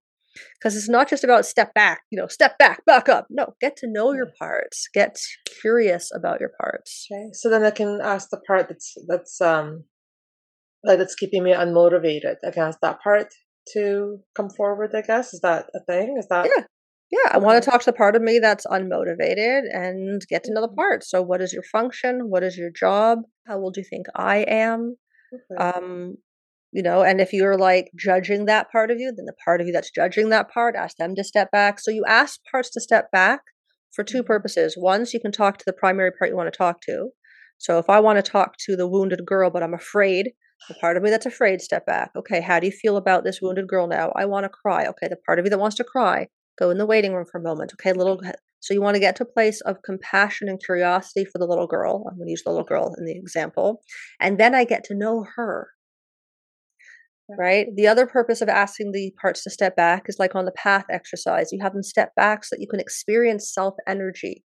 Because 0.59 0.75
it's 0.77 0.89
not 0.89 1.11
just 1.11 1.25
about 1.25 1.45
step 1.45 1.75
back, 1.75 2.01
you 2.11 2.19
know, 2.19 2.27
step 2.27 2.57
back, 2.59 2.85
back 2.87 3.07
up. 3.09 3.27
No, 3.29 3.55
get 3.61 3.77
to 3.77 3.87
know 3.87 4.15
your 4.15 4.31
parts. 4.39 4.89
Get 4.95 5.19
curious 5.61 6.11
about 6.15 6.41
your 6.41 6.51
parts. 6.59 7.07
Okay. 7.13 7.29
So 7.35 7.51
then 7.51 7.65
I 7.65 7.71
can 7.71 8.01
ask 8.03 8.29
the 8.31 8.41
part 8.47 8.69
that's 8.71 8.95
that's 9.09 9.43
um 9.43 9.85
like 10.85 10.99
that's 10.99 11.15
keeping 11.15 11.45
me 11.45 11.53
unmotivated. 11.53 12.37
I 12.47 12.51
can 12.51 12.63
ask 12.63 12.79
that 12.81 13.01
part 13.05 13.29
to 13.75 14.19
come 14.35 14.51
forward, 14.51 14.93
I 14.95 15.03
guess. 15.03 15.35
Is 15.35 15.41
that 15.41 15.67
a 15.75 15.81
thing? 15.81 16.17
Is 16.19 16.27
that 16.29 16.47
Yeah. 16.47 16.65
Yeah. 17.11 17.31
I 17.33 17.39
want 17.39 17.63
to 17.63 17.71
talk 17.71 17.81
to 17.83 17.91
the 17.91 17.97
part 17.97 18.17
of 18.17 18.23
me 18.23 18.39
that's 18.39 18.67
unmotivated 18.67 19.63
and 19.73 20.23
get 20.29 20.45
to 20.45 20.53
know 20.53 20.61
the 20.61 20.69
mm-hmm. 20.69 20.77
part. 20.77 21.05
So 21.05 21.23
what 21.23 21.41
is 21.41 21.53
your 21.53 21.63
function? 21.65 22.31
What 22.31 22.43
is 22.43 22.57
your 22.57 22.71
job? 22.71 23.21
How 23.47 23.59
old 23.59 23.75
do 23.75 23.81
you 23.81 23.87
think 23.89 24.07
I 24.15 24.39
am? 24.49 24.97
Okay. 25.33 25.63
Um, 25.63 26.17
you 26.73 26.83
know, 26.83 27.03
and 27.03 27.21
if 27.21 27.35
you're 27.35 27.59
like 27.59 27.91
judging 27.99 28.47
that 28.47 28.73
part 28.73 28.91
of 28.91 28.99
you, 28.99 29.13
then 29.15 29.27
the 29.27 29.35
part 29.45 29.61
of 29.61 29.67
you 29.67 29.75
that's 29.75 29.91
judging 29.91 30.31
that 30.31 30.51
part, 30.51 30.75
ask 30.75 30.97
them 30.97 31.15
to 31.15 31.25
step 31.25 31.51
back. 31.51 31.79
So 31.79 31.91
you 31.91 32.03
ask 32.09 32.41
parts 32.51 32.71
to 32.71 32.81
step 32.81 33.11
back 33.13 33.41
for 33.95 34.03
two 34.03 34.19
mm-hmm. 34.19 34.27
purposes. 34.27 34.75
One, 34.79 35.05
so 35.05 35.11
you 35.15 35.21
can 35.21 35.33
talk 35.33 35.59
to 35.59 35.65
the 35.67 35.75
primary 35.75 36.11
part 36.13 36.31
you 36.31 36.37
want 36.37 36.53
to 36.53 36.57
talk 36.57 36.81
to. 36.83 37.11
So 37.59 37.79
if 37.79 37.89
I 37.89 38.01
want 38.01 38.25
to 38.25 38.29
talk 38.29 38.57
to 38.67 38.75
the 38.75 38.89
wounded 38.89 39.25
girl, 39.25 39.51
but 39.51 39.63
I'm 39.63 39.75
afraid 39.75 40.33
the 40.69 40.75
part 40.75 40.97
of 40.97 41.03
me 41.03 41.11
that's 41.11 41.27
afraid, 41.27 41.61
step 41.61 41.87
back. 41.87 42.11
Okay, 42.17 42.41
how 42.41 42.61
do 42.61 42.67
you 42.67 42.73
feel 42.73 42.97
about 42.97 43.25
this 43.25 43.41
wounded 43.43 43.67
girl 43.67 43.87
now? 43.87 44.13
I 44.17 44.27
want 44.27 44.45
to 44.45 44.49
cry. 44.49 44.87
Okay, 44.87 45.09
the 45.09 45.17
part 45.27 45.39
of 45.39 45.45
you 45.45 45.51
that 45.51 45.59
wants 45.59 45.77
to 45.77 45.85
cry, 45.85 46.29
Go 46.59 46.71
in 46.71 46.79
the 46.79 46.87
waiting 46.87 47.15
room 47.15 47.27
for 47.31 47.39
a 47.39 47.43
moment. 47.43 47.73
Okay, 47.75 47.93
little. 47.93 48.21
So 48.61 48.75
you 48.75 48.83
want 48.83 48.95
to 48.95 49.01
get 49.01 49.17
to 49.17 49.25
a 49.25 49.27
place 49.27 49.61
of 49.63 49.83
compassion 49.85 50.49
and 50.49 50.63
curiosity 50.63 51.25
for 51.25 51.39
the 51.39 51.47
little 51.47 51.67
girl. 51.67 52.05
I'm 52.09 52.17
going 52.17 52.27
to 52.27 52.31
use 52.31 52.43
the 52.45 52.51
little 52.51 52.65
girl 52.65 52.95
in 52.99 53.05
the 53.05 53.17
example. 53.17 53.81
And 54.21 54.39
then 54.39 54.55
I 54.55 54.65
get 54.65 54.85
to 54.85 54.95
know 54.95 55.27
her. 55.37 55.69
Right? 57.39 57.67
The 57.75 57.87
other 57.87 58.07
purpose 58.07 58.43
of 58.43 58.49
asking 58.49 58.93
the 58.93 59.13
parts 59.21 59.43
to 59.45 59.51
step 59.51 59.75
back 59.75 60.05
is 60.07 60.19
like 60.19 60.35
on 60.35 60.45
the 60.45 60.53
path 60.53 60.85
exercise. 60.91 61.51
You 61.51 61.61
have 61.63 61.73
them 61.73 61.83
step 61.83 62.11
back 62.15 62.45
so 62.45 62.55
that 62.55 62.61
you 62.61 62.69
can 62.69 62.81
experience 62.81 63.53
self 63.53 63.75
energy 63.89 64.45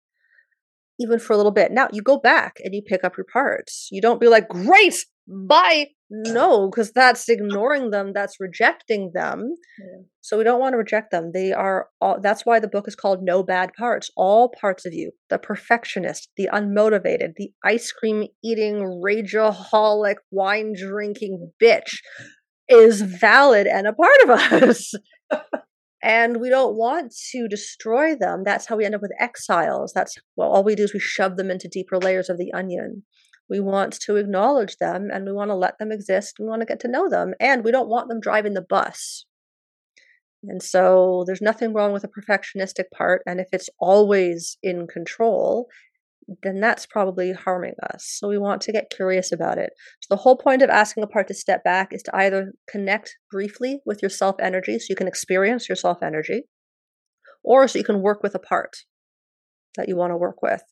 even 0.99 1.19
for 1.19 1.33
a 1.33 1.37
little 1.37 1.51
bit. 1.51 1.71
Now 1.71 1.89
you 1.91 2.01
go 2.01 2.19
back 2.19 2.53
and 2.63 2.73
you 2.73 2.81
pick 2.85 3.03
up 3.03 3.17
your 3.17 3.25
parts. 3.31 3.89
You 3.91 4.01
don't 4.01 4.21
be 4.21 4.29
like, 4.29 4.47
great, 4.47 5.03
bye. 5.27 5.87
No, 6.23 6.69
because 6.69 6.91
that's 6.91 7.27
ignoring 7.27 7.89
them, 7.89 8.13
that's 8.13 8.39
rejecting 8.39 9.11
them. 9.13 9.55
Yeah. 9.79 10.03
So 10.21 10.37
we 10.37 10.43
don't 10.43 10.59
want 10.59 10.73
to 10.73 10.77
reject 10.77 11.11
them. 11.11 11.31
They 11.33 11.51
are 11.51 11.89
all 11.99 12.19
that's 12.21 12.45
why 12.45 12.59
the 12.59 12.67
book 12.67 12.87
is 12.87 12.95
called 12.95 13.19
No 13.21 13.43
Bad 13.43 13.71
Parts. 13.77 14.09
All 14.15 14.53
parts 14.59 14.85
of 14.85 14.93
you, 14.93 15.11
the 15.29 15.37
perfectionist, 15.37 16.29
the 16.37 16.49
unmotivated, 16.53 17.33
the 17.35 17.51
ice 17.63 17.91
cream 17.91 18.27
eating, 18.43 19.01
rageaholic, 19.03 20.15
wine 20.31 20.73
drinking 20.77 21.51
bitch 21.61 21.97
is 22.69 23.01
valid 23.01 23.67
and 23.67 23.87
a 23.87 23.93
part 23.93 24.21
of 24.23 24.63
us. 24.63 24.93
and 26.03 26.37
we 26.39 26.49
don't 26.49 26.75
want 26.75 27.13
to 27.31 27.47
destroy 27.47 28.15
them. 28.15 28.43
That's 28.45 28.67
how 28.67 28.77
we 28.77 28.85
end 28.85 28.95
up 28.95 29.01
with 29.01 29.13
exiles. 29.19 29.91
That's 29.93 30.15
well, 30.35 30.49
all 30.49 30.63
we 30.63 30.75
do 30.75 30.83
is 30.83 30.93
we 30.93 30.99
shove 30.99 31.35
them 31.35 31.51
into 31.51 31.67
deeper 31.67 31.97
layers 31.97 32.29
of 32.29 32.37
the 32.37 32.53
onion. 32.53 33.03
We 33.49 33.59
want 33.59 33.99
to 34.01 34.15
acknowledge 34.15 34.77
them 34.77 35.09
and 35.13 35.25
we 35.25 35.31
want 35.31 35.51
to 35.51 35.55
let 35.55 35.77
them 35.77 35.91
exist. 35.91 36.37
We 36.39 36.47
want 36.47 36.61
to 36.61 36.65
get 36.65 36.79
to 36.81 36.87
know 36.87 37.09
them, 37.09 37.33
and 37.39 37.63
we 37.63 37.71
don't 37.71 37.89
want 37.89 38.09
them 38.09 38.19
driving 38.19 38.53
the 38.53 38.65
bus. 38.67 39.25
And 40.47 40.61
so 40.61 41.23
there's 41.25 41.41
nothing 41.41 41.73
wrong 41.73 41.91
with 41.91 42.03
a 42.03 42.07
perfectionistic 42.07 42.85
part. 42.95 43.21
And 43.25 43.39
if 43.39 43.47
it's 43.51 43.69
always 43.79 44.57
in 44.61 44.87
control, 44.87 45.67
then 46.43 46.59
that's 46.59 46.85
probably 46.85 47.33
harming 47.33 47.75
us. 47.93 48.05
So 48.19 48.27
we 48.27 48.37
want 48.37 48.61
to 48.63 48.71
get 48.71 48.91
curious 48.95 49.31
about 49.31 49.57
it. 49.57 49.71
So 50.01 50.07
the 50.09 50.21
whole 50.21 50.37
point 50.37 50.61
of 50.61 50.69
asking 50.69 51.03
a 51.03 51.07
part 51.07 51.27
to 51.27 51.33
step 51.33 51.63
back 51.63 51.93
is 51.93 52.03
to 52.03 52.15
either 52.15 52.53
connect 52.69 53.15
briefly 53.31 53.79
with 53.85 54.01
your 54.01 54.09
self 54.09 54.35
energy 54.39 54.79
so 54.79 54.87
you 54.89 54.95
can 54.95 55.07
experience 55.07 55.69
your 55.69 55.75
self 55.75 56.01
energy, 56.01 56.43
or 57.43 57.67
so 57.67 57.77
you 57.77 57.85
can 57.85 58.01
work 58.01 58.23
with 58.23 58.35
a 58.35 58.39
part 58.39 58.77
that 59.77 59.87
you 59.87 59.95
want 59.95 60.11
to 60.11 60.17
work 60.17 60.41
with. 60.41 60.63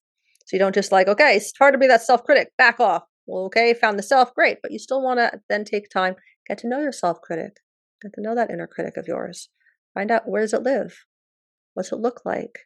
So 0.45 0.55
you 0.55 0.59
don't 0.59 0.75
just 0.75 0.91
like, 0.91 1.07
okay, 1.07 1.35
it's 1.37 1.53
hard 1.57 1.73
to 1.73 1.77
be 1.77 1.87
that 1.87 2.01
self 2.01 2.23
critic, 2.23 2.49
back 2.57 2.79
off. 2.79 3.03
Well, 3.25 3.45
okay, 3.45 3.73
found 3.73 3.97
the 3.97 4.03
self, 4.03 4.33
great. 4.35 4.57
But 4.61 4.71
you 4.71 4.79
still 4.79 5.01
want 5.01 5.19
to 5.19 5.39
then 5.49 5.63
take 5.63 5.89
time, 5.89 6.15
get 6.47 6.57
to 6.59 6.67
know 6.67 6.79
your 6.79 6.91
self 6.91 7.21
critic, 7.21 7.57
get 8.01 8.13
to 8.13 8.21
know 8.21 8.35
that 8.35 8.51
inner 8.51 8.67
critic 8.67 8.97
of 8.97 9.07
yours. 9.07 9.49
Find 9.93 10.11
out 10.11 10.27
where 10.27 10.41
does 10.41 10.53
it 10.53 10.63
live? 10.63 11.05
What's 11.73 11.91
it 11.91 11.97
look 11.99 12.21
like? 12.25 12.59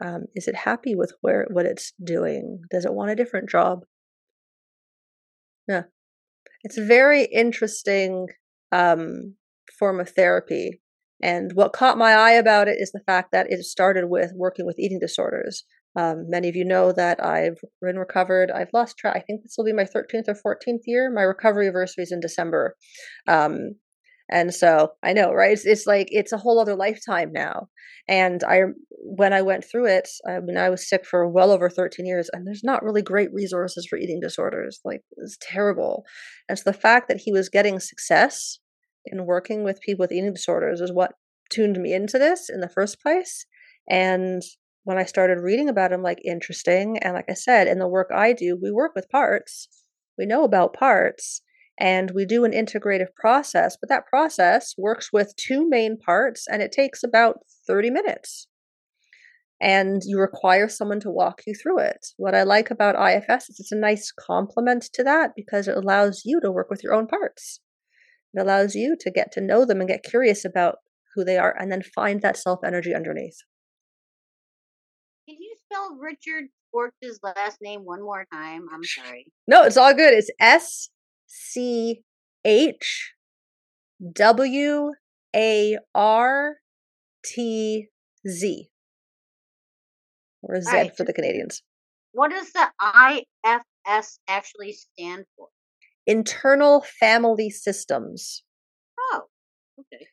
Um, 0.00 0.24
is 0.34 0.48
it 0.48 0.54
happy 0.54 0.94
with 0.94 1.12
where 1.20 1.46
what 1.50 1.66
it's 1.66 1.92
doing? 2.02 2.62
Does 2.70 2.84
it 2.84 2.94
want 2.94 3.10
a 3.10 3.16
different 3.16 3.50
job? 3.50 3.80
Yeah, 5.68 5.82
it's 6.62 6.78
a 6.78 6.84
very 6.84 7.24
interesting 7.24 8.28
um, 8.72 9.36
form 9.78 10.00
of 10.00 10.08
therapy. 10.10 10.80
And 11.22 11.52
what 11.54 11.72
caught 11.72 11.98
my 11.98 12.14
eye 12.14 12.32
about 12.32 12.68
it 12.68 12.78
is 12.80 12.90
the 12.90 13.02
fact 13.06 13.30
that 13.32 13.46
it 13.48 13.62
started 13.64 14.06
with 14.08 14.32
working 14.34 14.66
with 14.66 14.78
eating 14.78 14.98
disorders. 14.98 15.64
Um, 15.96 16.24
many 16.28 16.48
of 16.48 16.56
you 16.56 16.64
know 16.64 16.92
that 16.92 17.22
I've 17.24 17.58
been 17.80 17.98
recovered. 17.98 18.50
I've 18.50 18.70
lost 18.72 18.96
track. 18.96 19.16
I 19.16 19.20
think 19.20 19.42
this 19.42 19.54
will 19.58 19.64
be 19.64 19.72
my 19.72 19.84
13th 19.84 20.28
or 20.28 20.56
14th 20.56 20.82
year. 20.86 21.10
My 21.10 21.22
recovery 21.22 21.66
anniversary 21.66 22.04
is 22.04 22.12
in 22.12 22.20
December. 22.20 22.76
Um, 23.28 23.76
and 24.30 24.54
so 24.54 24.92
I 25.02 25.12
know, 25.12 25.32
right? 25.32 25.52
It's, 25.52 25.66
it's, 25.66 25.86
like 25.86 26.08
it's 26.10 26.32
a 26.32 26.38
whole 26.38 26.58
other 26.58 26.74
lifetime 26.74 27.32
now. 27.32 27.68
And 28.08 28.42
I, 28.42 28.62
when 28.88 29.32
I 29.32 29.42
went 29.42 29.64
through 29.64 29.86
it, 29.86 30.08
I 30.26 30.40
mean, 30.40 30.56
I 30.56 30.70
was 30.70 30.88
sick 30.88 31.04
for 31.04 31.28
well 31.28 31.50
over 31.50 31.68
13 31.68 32.06
years, 32.06 32.30
and 32.32 32.46
there's 32.46 32.64
not 32.64 32.82
really 32.82 33.02
great 33.02 33.32
resources 33.32 33.86
for 33.88 33.98
eating 33.98 34.20
disorders. 34.20 34.80
Like 34.84 35.02
it's 35.18 35.36
terrible. 35.40 36.04
And 36.48 36.58
so 36.58 36.62
the 36.64 36.78
fact 36.78 37.08
that 37.08 37.20
he 37.24 37.32
was 37.32 37.48
getting 37.48 37.78
success 37.78 38.58
in 39.04 39.26
working 39.26 39.64
with 39.64 39.80
people 39.80 40.02
with 40.02 40.12
eating 40.12 40.32
disorders 40.32 40.80
is 40.80 40.92
what 40.92 41.12
tuned 41.50 41.78
me 41.78 41.92
into 41.92 42.18
this 42.18 42.48
in 42.48 42.60
the 42.60 42.68
first 42.68 43.00
place. 43.00 43.46
And 43.88 44.42
when 44.84 44.98
I 44.98 45.04
started 45.04 45.40
reading 45.40 45.68
about 45.68 45.92
him, 45.92 46.02
like 46.02 46.20
interesting. 46.24 46.98
And 46.98 47.14
like 47.14 47.26
I 47.28 47.34
said, 47.34 47.68
in 47.68 47.78
the 47.78 47.88
work 47.88 48.10
I 48.12 48.32
do, 48.32 48.58
we 48.60 48.70
work 48.70 48.92
with 48.94 49.08
parts. 49.10 49.68
We 50.18 50.26
know 50.26 50.44
about 50.44 50.74
parts 50.74 51.42
and 51.78 52.10
we 52.14 52.26
do 52.26 52.44
an 52.44 52.52
integrative 52.52 53.14
process, 53.14 53.76
but 53.80 53.88
that 53.88 54.06
process 54.06 54.74
works 54.76 55.10
with 55.12 55.34
two 55.36 55.68
main 55.68 55.96
parts 55.98 56.46
and 56.48 56.62
it 56.62 56.72
takes 56.72 57.02
about 57.02 57.38
30 57.66 57.90
minutes. 57.90 58.48
And 59.60 60.02
you 60.04 60.18
require 60.18 60.68
someone 60.68 60.98
to 61.00 61.10
walk 61.10 61.42
you 61.46 61.54
through 61.54 61.78
it. 61.78 62.08
What 62.16 62.34
I 62.34 62.42
like 62.42 62.70
about 62.70 62.96
IFS 62.96 63.48
is 63.48 63.60
it's 63.60 63.72
a 63.72 63.76
nice 63.76 64.12
complement 64.12 64.90
to 64.94 65.04
that 65.04 65.30
because 65.36 65.68
it 65.68 65.76
allows 65.76 66.22
you 66.24 66.40
to 66.40 66.50
work 66.50 66.68
with 66.68 66.82
your 66.82 66.94
own 66.94 67.06
parts. 67.06 67.60
It 68.34 68.40
allows 68.40 68.74
you 68.74 68.96
to 68.98 69.10
get 69.10 69.30
to 69.32 69.40
know 69.40 69.64
them 69.64 69.80
and 69.80 69.88
get 69.88 70.02
curious 70.02 70.44
about 70.44 70.78
who 71.14 71.24
they 71.24 71.38
are 71.38 71.54
and 71.56 71.70
then 71.70 71.82
find 71.82 72.22
that 72.22 72.36
self 72.36 72.60
energy 72.64 72.92
underneath. 72.92 73.36
Spell 75.72 75.96
Richard 75.98 76.44
Schwartz's 76.70 77.20
last 77.22 77.58
name 77.62 77.82
one 77.84 78.02
more 78.02 78.26
time? 78.32 78.66
I'm 78.72 78.84
sorry. 78.84 79.26
No, 79.46 79.62
it's 79.62 79.76
all 79.76 79.94
good. 79.94 80.12
It's 80.12 80.30
S 80.38 80.90
C 81.26 82.02
H 82.44 83.12
W 84.12 84.90
A 85.34 85.78
R 85.94 86.56
T 87.24 87.88
Z. 88.28 88.68
Or 90.42 90.60
Z 90.60 90.70
right. 90.72 90.96
for 90.96 91.04
the 91.04 91.12
Canadians. 91.12 91.62
What 92.12 92.30
does 92.30 92.52
the 92.52 92.68
IFS 93.46 94.18
actually 94.28 94.72
stand 94.72 95.24
for? 95.36 95.48
Internal 96.06 96.84
Family 97.00 97.48
Systems. 97.48 98.42
Oh, 98.98 99.22
okay. 99.78 100.06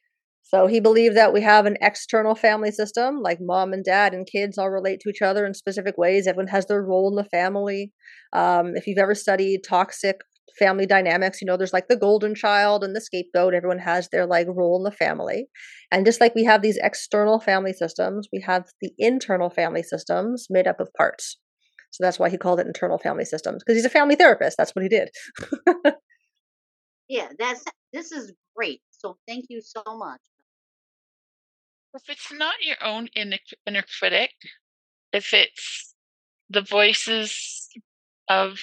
So 0.49 0.65
he 0.65 0.79
believed 0.79 1.15
that 1.15 1.31
we 1.31 1.41
have 1.41 1.67
an 1.67 1.77
external 1.79 2.33
family 2.33 2.71
system, 2.71 3.21
like 3.21 3.37
mom 3.39 3.71
and 3.71 3.85
dad 3.85 4.15
and 4.15 4.25
kids 4.25 4.57
all 4.57 4.71
relate 4.71 4.99
to 5.01 5.09
each 5.09 5.21
other 5.21 5.45
in 5.45 5.53
specific 5.53 5.95
ways. 5.95 6.25
Everyone 6.25 6.47
has 6.47 6.65
their 6.65 6.81
role 6.81 7.07
in 7.07 7.15
the 7.15 7.29
family. 7.29 7.91
Um, 8.33 8.75
if 8.75 8.87
you've 8.87 8.97
ever 8.97 9.13
studied 9.13 9.61
toxic 9.63 10.21
family 10.57 10.87
dynamics, 10.87 11.39
you 11.39 11.45
know, 11.45 11.55
there's 11.55 11.71
like 11.71 11.87
the 11.87 11.95
golden 11.95 12.33
child 12.33 12.83
and 12.83 12.95
the 12.95 13.01
scapegoat. 13.01 13.53
Everyone 13.53 13.77
has 13.77 14.09
their 14.09 14.25
like 14.25 14.47
role 14.49 14.77
in 14.77 14.83
the 14.83 14.91
family. 14.91 15.45
And 15.91 16.03
just 16.03 16.19
like 16.19 16.33
we 16.33 16.45
have 16.45 16.63
these 16.63 16.79
external 16.81 17.39
family 17.39 17.73
systems, 17.73 18.27
we 18.33 18.41
have 18.41 18.65
the 18.81 18.89
internal 18.97 19.51
family 19.51 19.83
systems 19.83 20.47
made 20.49 20.65
up 20.65 20.79
of 20.79 20.89
parts. 20.97 21.37
So 21.91 22.03
that's 22.03 22.17
why 22.17 22.29
he 22.31 22.37
called 22.39 22.59
it 22.59 22.65
internal 22.65 22.97
family 22.97 23.25
systems 23.25 23.63
because 23.63 23.77
he's 23.77 23.85
a 23.85 23.89
family 23.89 24.15
therapist. 24.15 24.57
That's 24.57 24.75
what 24.75 24.81
he 24.81 24.89
did. 24.89 25.09
yeah, 27.07 27.27
that's 27.37 27.63
this 27.93 28.11
is 28.11 28.33
great. 28.55 28.81
So 28.89 29.15
thank 29.27 29.45
you 29.49 29.61
so 29.61 29.83
much 29.85 30.19
if 31.93 32.09
it's 32.09 32.31
not 32.31 32.55
your 32.61 32.81
own 32.83 33.07
inner, 33.15 33.39
inner 33.65 33.83
critic, 33.99 34.31
if 35.11 35.33
it's 35.33 35.95
the 36.49 36.61
voices 36.61 37.69
of 38.27 38.59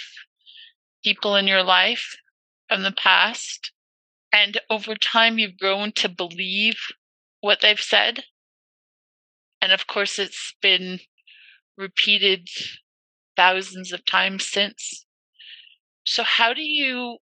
people 1.04 1.36
in 1.36 1.46
your 1.46 1.62
life 1.62 2.16
from 2.68 2.82
the 2.82 2.92
past, 2.92 3.72
and 4.32 4.60
over 4.70 4.94
time 4.94 5.38
you've 5.38 5.58
grown 5.58 5.92
to 5.92 6.08
believe 6.08 6.78
what 7.40 7.60
they've 7.60 7.80
said, 7.80 8.24
and 9.60 9.72
of 9.72 9.86
course 9.86 10.18
it's 10.18 10.54
been 10.60 11.00
repeated 11.76 12.48
thousands 13.36 13.92
of 13.92 14.04
times 14.04 14.46
since. 14.46 15.06
So, 16.04 16.22
how 16.22 16.54
do 16.54 16.62
you, 16.62 17.18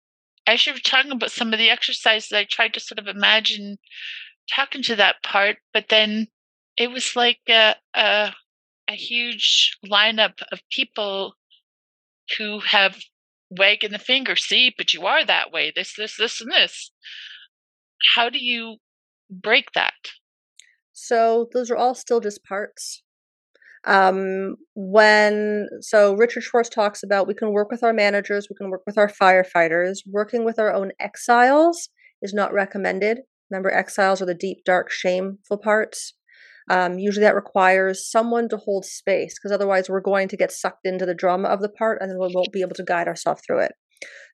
as 0.47 0.65
you're 0.65 0.75
talking 0.77 1.11
about 1.11 1.31
some 1.31 1.53
of 1.53 1.59
the 1.59 1.69
exercises, 1.69 2.31
I 2.31 2.45
tried 2.45 2.73
to 2.73 2.79
sort 2.79 2.99
of 2.99 3.07
imagine 3.07 3.77
talking 4.53 4.83
to 4.83 4.95
that 4.95 5.23
part, 5.23 5.57
but 5.73 5.85
then 5.89 6.27
it 6.77 6.91
was 6.91 7.15
like 7.15 7.39
a, 7.49 7.75
a, 7.93 8.33
a 8.89 8.93
huge 8.93 9.77
lineup 9.85 10.41
of 10.51 10.59
people 10.71 11.35
who 12.37 12.59
have 12.59 12.97
wagging 13.49 13.91
the 13.91 13.99
finger, 13.99 14.35
see, 14.35 14.73
but 14.77 14.93
you 14.93 15.05
are 15.05 15.25
that 15.25 15.51
way, 15.51 15.71
this, 15.75 15.95
this, 15.95 16.15
this, 16.17 16.41
and 16.41 16.51
this. 16.51 16.91
How 18.15 18.29
do 18.29 18.43
you 18.43 18.77
break 19.29 19.71
that? 19.75 19.93
So 20.93 21.49
those 21.53 21.69
are 21.69 21.75
all 21.77 21.95
still 21.95 22.19
just 22.19 22.43
parts. 22.43 23.03
Um, 23.83 24.57
when 24.75 25.67
so 25.81 26.13
Richard 26.15 26.43
Schwartz 26.43 26.69
talks 26.69 27.01
about 27.01 27.27
we 27.27 27.33
can 27.33 27.51
work 27.51 27.71
with 27.71 27.83
our 27.83 27.93
managers, 27.93 28.47
we 28.49 28.55
can 28.55 28.69
work 28.69 28.83
with 28.85 28.97
our 28.97 29.09
firefighters. 29.09 29.99
Working 30.05 30.45
with 30.45 30.59
our 30.59 30.71
own 30.71 30.91
exiles 30.99 31.89
is 32.21 32.33
not 32.33 32.53
recommended. 32.53 33.21
Remember, 33.51 33.71
exiles 33.71 34.21
are 34.21 34.25
the 34.25 34.33
deep, 34.33 34.63
dark, 34.65 34.89
shameful 34.89 35.57
parts. 35.57 36.13
Um, 36.69 36.97
usually 36.97 37.25
that 37.25 37.35
requires 37.35 38.09
someone 38.09 38.47
to 38.49 38.57
hold 38.57 38.85
space 38.85 39.37
because 39.37 39.53
otherwise 39.53 39.89
we're 39.89 39.99
going 39.99 40.29
to 40.29 40.37
get 40.37 40.51
sucked 40.51 40.85
into 40.85 41.05
the 41.05 41.13
drama 41.13 41.49
of 41.49 41.61
the 41.61 41.69
part 41.69 42.01
and 42.01 42.09
then 42.09 42.17
we 42.17 42.31
won't 42.33 42.53
be 42.53 42.61
able 42.61 42.75
to 42.75 42.83
guide 42.83 43.07
ourselves 43.07 43.41
through 43.45 43.59
it. 43.59 43.73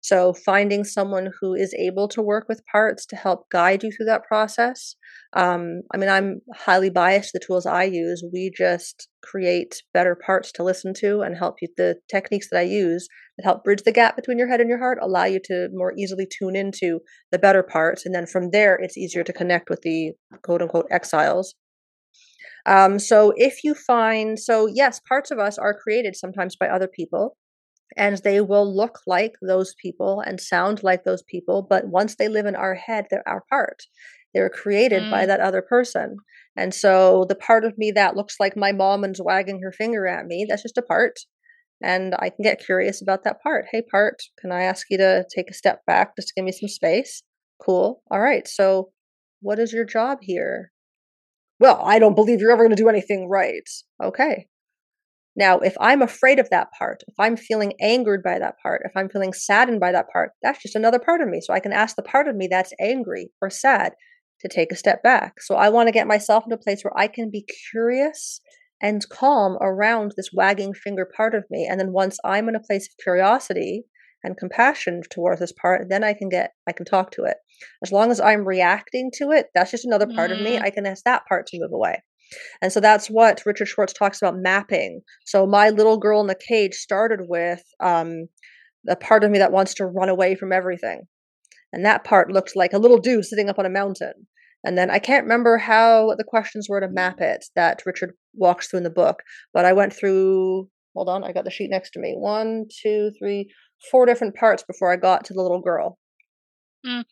So, 0.01 0.33
finding 0.33 0.83
someone 0.83 1.31
who 1.41 1.53
is 1.53 1.73
able 1.73 2.07
to 2.09 2.21
work 2.21 2.47
with 2.47 2.65
parts 2.71 3.05
to 3.07 3.15
help 3.15 3.49
guide 3.49 3.83
you 3.83 3.91
through 3.91 4.05
that 4.05 4.23
process. 4.23 4.95
Um, 5.33 5.81
I 5.93 5.97
mean, 5.97 6.09
I'm 6.09 6.41
highly 6.55 6.89
biased 6.89 7.33
the 7.33 7.41
tools 7.45 7.65
I 7.65 7.83
use. 7.83 8.23
We 8.31 8.51
just 8.55 9.09
create 9.23 9.81
better 9.93 10.15
parts 10.15 10.51
to 10.53 10.63
listen 10.63 10.93
to 10.99 11.21
and 11.21 11.35
help 11.35 11.55
you. 11.61 11.67
The 11.75 11.97
techniques 12.09 12.47
that 12.51 12.59
I 12.59 12.63
use 12.63 13.07
that 13.37 13.43
help 13.43 13.63
bridge 13.63 13.83
the 13.83 13.91
gap 13.91 14.15
between 14.15 14.37
your 14.37 14.47
head 14.47 14.61
and 14.61 14.69
your 14.69 14.79
heart 14.79 14.99
allow 15.01 15.25
you 15.25 15.39
to 15.45 15.69
more 15.73 15.93
easily 15.97 16.27
tune 16.27 16.55
into 16.55 16.99
the 17.31 17.39
better 17.39 17.63
parts. 17.63 18.05
And 18.05 18.15
then 18.15 18.27
from 18.27 18.51
there, 18.51 18.75
it's 18.75 18.97
easier 18.97 19.23
to 19.23 19.33
connect 19.33 19.69
with 19.69 19.81
the 19.81 20.13
quote 20.43 20.61
unquote 20.61 20.87
exiles. 20.91 21.55
Um, 22.65 22.99
so 22.99 23.33
if 23.37 23.63
you 23.63 23.73
find, 23.73 24.37
so 24.37 24.67
yes, 24.67 24.99
parts 25.07 25.31
of 25.31 25.39
us 25.39 25.57
are 25.57 25.73
created 25.73 26.15
sometimes 26.15 26.55
by 26.55 26.67
other 26.67 26.87
people 26.87 27.37
and 27.95 28.17
they 28.17 28.41
will 28.41 28.75
look 28.75 28.99
like 29.07 29.35
those 29.41 29.73
people 29.81 30.21
and 30.21 30.41
sound 30.41 30.83
like 30.83 31.03
those 31.03 31.23
people. 31.23 31.65
But 31.67 31.87
once 31.87 32.15
they 32.15 32.27
live 32.27 32.45
in 32.45 32.55
our 32.55 32.75
head, 32.75 33.07
they're 33.09 33.27
our 33.27 33.43
part. 33.49 33.83
They're 34.33 34.49
created 34.49 35.03
mm. 35.03 35.11
by 35.11 35.25
that 35.25 35.39
other 35.39 35.61
person. 35.61 36.17
And 36.55 36.73
so 36.73 37.25
the 37.29 37.35
part 37.35 37.63
of 37.63 37.77
me 37.77 37.91
that 37.91 38.15
looks 38.15 38.35
like 38.39 38.57
my 38.57 38.71
mom 38.71 39.03
and's 39.03 39.21
wagging 39.21 39.61
her 39.61 39.71
finger 39.71 40.07
at 40.07 40.25
me, 40.25 40.45
that's 40.47 40.63
just 40.63 40.77
a 40.77 40.81
part. 40.81 41.19
And 41.81 42.15
I 42.19 42.29
can 42.29 42.43
get 42.43 42.63
curious 42.63 43.01
about 43.01 43.23
that 43.23 43.41
part. 43.41 43.65
Hey, 43.71 43.83
part, 43.83 44.23
can 44.39 44.51
I 44.51 44.63
ask 44.63 44.87
you 44.89 44.97
to 44.97 45.25
take 45.33 45.49
a 45.49 45.53
step 45.53 45.85
back 45.85 46.15
just 46.15 46.29
to 46.29 46.33
give 46.35 46.45
me 46.45 46.51
some 46.51 46.69
space? 46.69 47.21
Cool. 47.61 48.01
All 48.09 48.19
right. 48.19 48.47
So, 48.47 48.89
what 49.41 49.59
is 49.59 49.71
your 49.71 49.85
job 49.85 50.19
here? 50.21 50.71
Well, 51.59 51.79
I 51.83 51.99
don't 51.99 52.15
believe 52.15 52.39
you're 52.39 52.51
ever 52.51 52.63
going 52.63 52.75
to 52.75 52.81
do 52.81 52.89
anything 52.89 53.29
right. 53.29 53.69
Okay. 54.03 54.47
Now, 55.37 55.59
if 55.59 55.75
I'm 55.79 56.01
afraid 56.01 56.39
of 56.39 56.49
that 56.49 56.69
part, 56.77 57.03
if 57.07 57.13
I'm 57.19 57.37
feeling 57.37 57.73
angered 57.79 58.23
by 58.23 58.39
that 58.39 58.55
part, 58.61 58.81
if 58.85 58.91
I'm 58.95 59.07
feeling 59.07 59.33
saddened 59.33 59.79
by 59.79 59.91
that 59.91 60.07
part, 60.11 60.31
that's 60.41 60.61
just 60.63 60.75
another 60.75 60.97
part 60.97 61.21
of 61.21 61.29
me. 61.29 61.41
So 61.41 61.53
I 61.53 61.59
can 61.59 61.71
ask 61.71 61.95
the 61.95 62.01
part 62.01 62.27
of 62.27 62.35
me 62.35 62.47
that's 62.49 62.73
angry 62.81 63.29
or 63.39 63.51
sad 63.51 63.93
to 64.41 64.47
take 64.47 64.71
a 64.71 64.75
step 64.75 65.03
back. 65.03 65.39
So 65.41 65.55
I 65.55 65.69
want 65.69 65.87
to 65.87 65.93
get 65.93 66.07
myself 66.07 66.45
into 66.45 66.55
a 66.55 66.59
place 66.59 66.83
where 66.83 66.97
I 66.97 67.07
can 67.07 67.29
be 67.29 67.45
curious 67.71 68.41
and 68.81 69.07
calm 69.09 69.57
around 69.61 70.13
this 70.17 70.31
wagging 70.33 70.73
finger 70.73 71.07
part 71.15 71.35
of 71.35 71.45
me. 71.51 71.67
And 71.69 71.79
then 71.79 71.93
once 71.93 72.17
I'm 72.25 72.49
in 72.49 72.55
a 72.55 72.59
place 72.59 72.87
of 72.87 73.03
curiosity 73.03 73.83
and 74.23 74.37
compassion 74.37 75.01
towards 75.11 75.39
this 75.39 75.53
part, 75.53 75.87
then 75.89 76.03
I 76.03 76.13
can 76.13 76.29
get, 76.29 76.53
I 76.67 76.71
can 76.71 76.85
talk 76.85 77.11
to 77.11 77.23
it. 77.23 77.37
As 77.83 77.91
long 77.91 78.09
as 78.09 78.19
I'm 78.19 78.47
reacting 78.47 79.11
to 79.15 79.31
it, 79.31 79.47
that's 79.53 79.71
just 79.71 79.85
another 79.85 80.07
part 80.07 80.31
mm. 80.31 80.35
of 80.35 80.41
me. 80.41 80.55
Mm-hmm. 80.55 80.65
I 80.65 80.69
can 80.71 80.85
ask 80.87 81.03
that 81.05 81.25
part 81.27 81.45
to 81.47 81.59
move 81.59 81.71
away. 81.73 82.01
And 82.61 82.71
so 82.71 82.79
that's 82.79 83.07
what 83.07 83.41
Richard 83.45 83.67
Schwartz 83.67 83.93
talks 83.93 84.21
about 84.21 84.37
mapping. 84.37 85.01
So 85.25 85.45
my 85.45 85.69
little 85.69 85.97
girl 85.97 86.21
in 86.21 86.27
the 86.27 86.35
cage 86.35 86.73
started 86.75 87.21
with 87.27 87.63
um, 87.79 88.27
the 88.83 88.95
part 88.95 89.23
of 89.23 89.31
me 89.31 89.39
that 89.39 89.51
wants 89.51 89.73
to 89.75 89.85
run 89.85 90.09
away 90.09 90.35
from 90.35 90.51
everything. 90.51 91.03
And 91.73 91.85
that 91.85 92.03
part 92.03 92.31
looked 92.31 92.55
like 92.55 92.73
a 92.73 92.79
little 92.79 92.97
dew 92.97 93.21
sitting 93.21 93.49
up 93.49 93.59
on 93.59 93.65
a 93.65 93.69
mountain. 93.69 94.27
And 94.63 94.77
then 94.77 94.89
I 94.89 94.99
can't 94.99 95.23
remember 95.23 95.57
how 95.57 96.15
the 96.17 96.23
questions 96.23 96.67
were 96.69 96.81
to 96.81 96.89
map 96.89 97.21
it 97.21 97.45
that 97.55 97.83
Richard 97.85 98.13
walks 98.33 98.67
through 98.67 98.77
in 98.77 98.83
the 98.83 98.89
book, 98.89 99.21
but 99.53 99.65
I 99.65 99.73
went 99.73 99.93
through, 99.93 100.69
hold 100.95 101.09
on, 101.09 101.23
I 101.23 101.31
got 101.31 101.45
the 101.45 101.51
sheet 101.51 101.69
next 101.69 101.91
to 101.91 101.99
me. 101.99 102.15
One, 102.17 102.65
two, 102.81 103.11
three, 103.19 103.49
four 103.91 104.05
different 104.05 104.35
parts 104.35 104.63
before 104.63 104.91
I 104.91 104.97
got 104.97 105.25
to 105.25 105.33
the 105.33 105.41
little 105.41 105.61
girl. 105.61 105.99
Mm. 106.85 107.03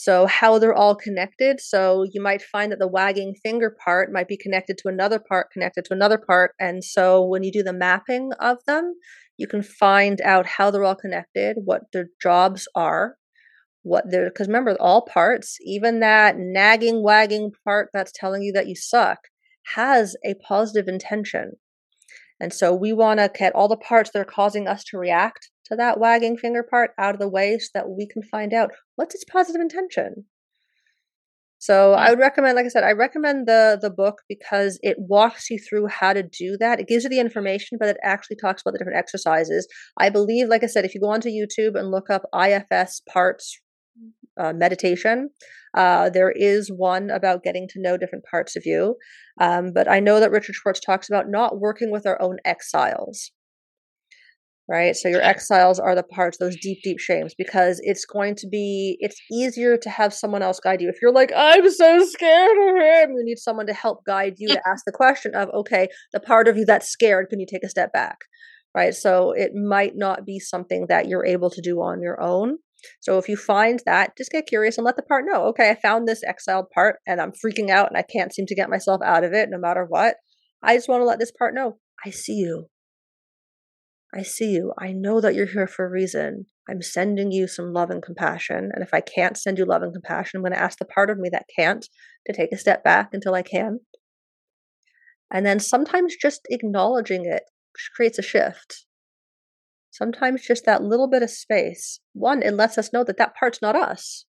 So, 0.00 0.26
how 0.26 0.60
they're 0.60 0.72
all 0.72 0.94
connected. 0.94 1.60
So, 1.60 2.04
you 2.12 2.22
might 2.22 2.40
find 2.40 2.70
that 2.70 2.78
the 2.78 2.86
wagging 2.86 3.34
finger 3.42 3.76
part 3.84 4.12
might 4.12 4.28
be 4.28 4.36
connected 4.36 4.78
to 4.78 4.88
another 4.88 5.18
part, 5.18 5.50
connected 5.50 5.86
to 5.86 5.92
another 5.92 6.18
part. 6.18 6.52
And 6.60 6.84
so, 6.84 7.24
when 7.24 7.42
you 7.42 7.50
do 7.50 7.64
the 7.64 7.72
mapping 7.72 8.30
of 8.38 8.58
them, 8.64 8.94
you 9.38 9.48
can 9.48 9.60
find 9.60 10.20
out 10.20 10.46
how 10.46 10.70
they're 10.70 10.84
all 10.84 10.94
connected, 10.94 11.56
what 11.64 11.82
their 11.92 12.10
jobs 12.22 12.68
are, 12.76 13.16
what 13.82 14.04
they're, 14.08 14.30
because 14.30 14.46
remember, 14.46 14.76
all 14.78 15.02
parts, 15.02 15.56
even 15.62 15.98
that 15.98 16.36
nagging, 16.38 17.02
wagging 17.02 17.50
part 17.64 17.88
that's 17.92 18.12
telling 18.14 18.42
you 18.42 18.52
that 18.52 18.68
you 18.68 18.76
suck, 18.76 19.18
has 19.74 20.14
a 20.24 20.34
positive 20.34 20.86
intention. 20.86 21.54
And 22.38 22.52
so, 22.52 22.72
we 22.72 22.92
want 22.92 23.18
to 23.18 23.32
get 23.36 23.52
all 23.52 23.66
the 23.66 23.76
parts 23.76 24.10
that 24.12 24.20
are 24.20 24.24
causing 24.24 24.68
us 24.68 24.84
to 24.84 24.96
react 24.96 25.50
to 25.68 25.76
that 25.76 26.00
wagging 26.00 26.36
finger 26.36 26.62
part 26.62 26.90
out 26.98 27.14
of 27.14 27.20
the 27.20 27.28
way 27.28 27.58
so 27.58 27.68
that 27.74 27.88
we 27.90 28.06
can 28.06 28.22
find 28.22 28.52
out 28.52 28.70
what's 28.96 29.14
its 29.14 29.24
positive 29.24 29.60
intention. 29.60 30.24
So 31.60 31.92
I 31.92 32.10
would 32.10 32.20
recommend, 32.20 32.54
like 32.54 32.66
I 32.66 32.68
said, 32.68 32.84
I 32.84 32.92
recommend 32.92 33.48
the 33.48 33.78
the 33.80 33.90
book 33.90 34.22
because 34.28 34.78
it 34.80 34.96
walks 34.98 35.50
you 35.50 35.58
through 35.58 35.88
how 35.88 36.12
to 36.12 36.22
do 36.22 36.56
that. 36.60 36.78
It 36.78 36.86
gives 36.86 37.02
you 37.02 37.10
the 37.10 37.18
information, 37.18 37.78
but 37.80 37.88
it 37.88 37.96
actually 38.02 38.36
talks 38.36 38.62
about 38.62 38.72
the 38.72 38.78
different 38.78 38.98
exercises. 38.98 39.66
I 39.98 40.08
believe, 40.08 40.48
like 40.48 40.62
I 40.62 40.66
said, 40.68 40.84
if 40.84 40.94
you 40.94 41.00
go 41.00 41.10
onto 41.10 41.28
YouTube 41.28 41.76
and 41.76 41.90
look 41.90 42.10
up 42.10 42.22
IFS 42.32 43.02
parts 43.12 43.60
uh, 44.38 44.52
meditation, 44.52 45.30
uh, 45.76 46.10
there 46.10 46.30
is 46.30 46.70
one 46.70 47.10
about 47.10 47.42
getting 47.42 47.66
to 47.70 47.80
know 47.82 47.96
different 47.96 48.24
parts 48.30 48.54
of 48.54 48.62
you. 48.64 48.94
Um, 49.40 49.72
but 49.74 49.90
I 49.90 49.98
know 49.98 50.20
that 50.20 50.30
Richard 50.30 50.54
Schwartz 50.54 50.78
talks 50.78 51.08
about 51.08 51.28
not 51.28 51.58
working 51.58 51.90
with 51.90 52.06
our 52.06 52.22
own 52.22 52.36
exiles 52.44 53.32
right? 54.68 54.94
So 54.94 55.08
your 55.08 55.22
exiles 55.22 55.80
are 55.80 55.94
the 55.94 56.02
parts, 56.02 56.36
those 56.38 56.56
deep, 56.60 56.78
deep 56.82 57.00
shames, 57.00 57.34
because 57.36 57.80
it's 57.82 58.04
going 58.04 58.34
to 58.36 58.46
be, 58.46 58.98
it's 59.00 59.20
easier 59.32 59.76
to 59.78 59.90
have 59.90 60.12
someone 60.12 60.42
else 60.42 60.60
guide 60.60 60.82
you. 60.82 60.88
If 60.88 60.96
you're 61.00 61.12
like, 61.12 61.32
I'm 61.34 61.70
so 61.70 62.04
scared 62.04 62.58
of 62.58 62.76
him, 62.76 63.10
you 63.16 63.24
need 63.24 63.38
someone 63.38 63.66
to 63.66 63.74
help 63.74 64.04
guide 64.04 64.34
you 64.36 64.48
to 64.48 64.62
ask 64.66 64.84
the 64.84 64.92
question 64.92 65.34
of, 65.34 65.48
okay, 65.54 65.88
the 66.12 66.20
part 66.20 66.48
of 66.48 66.56
you 66.56 66.66
that's 66.66 66.88
scared, 66.88 67.28
can 67.30 67.40
you 67.40 67.46
take 67.50 67.64
a 67.64 67.68
step 67.68 67.92
back? 67.92 68.18
Right. 68.74 68.94
So 68.94 69.32
it 69.32 69.52
might 69.54 69.96
not 69.96 70.26
be 70.26 70.38
something 70.38 70.86
that 70.88 71.08
you're 71.08 71.24
able 71.24 71.50
to 71.50 71.62
do 71.62 71.78
on 71.78 72.02
your 72.02 72.20
own. 72.20 72.58
So 73.00 73.18
if 73.18 73.28
you 73.28 73.36
find 73.36 73.80
that, 73.86 74.16
just 74.16 74.30
get 74.30 74.46
curious 74.46 74.76
and 74.76 74.84
let 74.84 74.96
the 74.96 75.02
part 75.02 75.24
know, 75.26 75.46
okay, 75.46 75.70
I 75.70 75.74
found 75.74 76.06
this 76.06 76.22
exiled 76.22 76.66
part 76.72 76.96
and 77.06 77.20
I'm 77.20 77.32
freaking 77.32 77.70
out 77.70 77.88
and 77.88 77.96
I 77.96 78.02
can't 78.02 78.32
seem 78.32 78.46
to 78.46 78.54
get 78.54 78.70
myself 78.70 79.00
out 79.04 79.24
of 79.24 79.32
it 79.32 79.48
no 79.50 79.58
matter 79.58 79.84
what. 79.88 80.16
I 80.62 80.76
just 80.76 80.88
want 80.88 81.00
to 81.00 81.06
let 81.06 81.18
this 81.18 81.32
part 81.36 81.54
know 81.54 81.78
I 82.04 82.10
see 82.10 82.34
you. 82.34 82.66
I 84.14 84.22
see 84.22 84.52
you. 84.52 84.72
I 84.78 84.92
know 84.92 85.20
that 85.20 85.34
you're 85.34 85.46
here 85.46 85.66
for 85.66 85.84
a 85.84 85.90
reason. 85.90 86.46
I'm 86.68 86.80
sending 86.80 87.30
you 87.30 87.46
some 87.46 87.72
love 87.72 87.90
and 87.90 88.02
compassion. 88.02 88.70
And 88.72 88.82
if 88.82 88.94
I 88.94 89.00
can't 89.00 89.36
send 89.36 89.58
you 89.58 89.66
love 89.66 89.82
and 89.82 89.92
compassion, 89.92 90.38
I'm 90.38 90.42
going 90.42 90.52
to 90.52 90.60
ask 90.60 90.78
the 90.78 90.86
part 90.86 91.10
of 91.10 91.18
me 91.18 91.28
that 91.30 91.46
can't 91.54 91.86
to 92.26 92.32
take 92.32 92.52
a 92.52 92.58
step 92.58 92.82
back 92.82 93.10
until 93.12 93.34
I 93.34 93.42
can. 93.42 93.80
And 95.30 95.44
then 95.44 95.60
sometimes 95.60 96.16
just 96.16 96.46
acknowledging 96.50 97.26
it 97.26 97.42
creates 97.94 98.18
a 98.18 98.22
shift. 98.22 98.86
Sometimes 99.90 100.42
just 100.42 100.64
that 100.64 100.82
little 100.82 101.08
bit 101.08 101.22
of 101.22 101.30
space. 101.30 102.00
One, 102.12 102.42
it 102.42 102.54
lets 102.54 102.78
us 102.78 102.92
know 102.92 103.04
that 103.04 103.18
that 103.18 103.34
part's 103.34 103.60
not 103.60 103.76
us. 103.76 104.24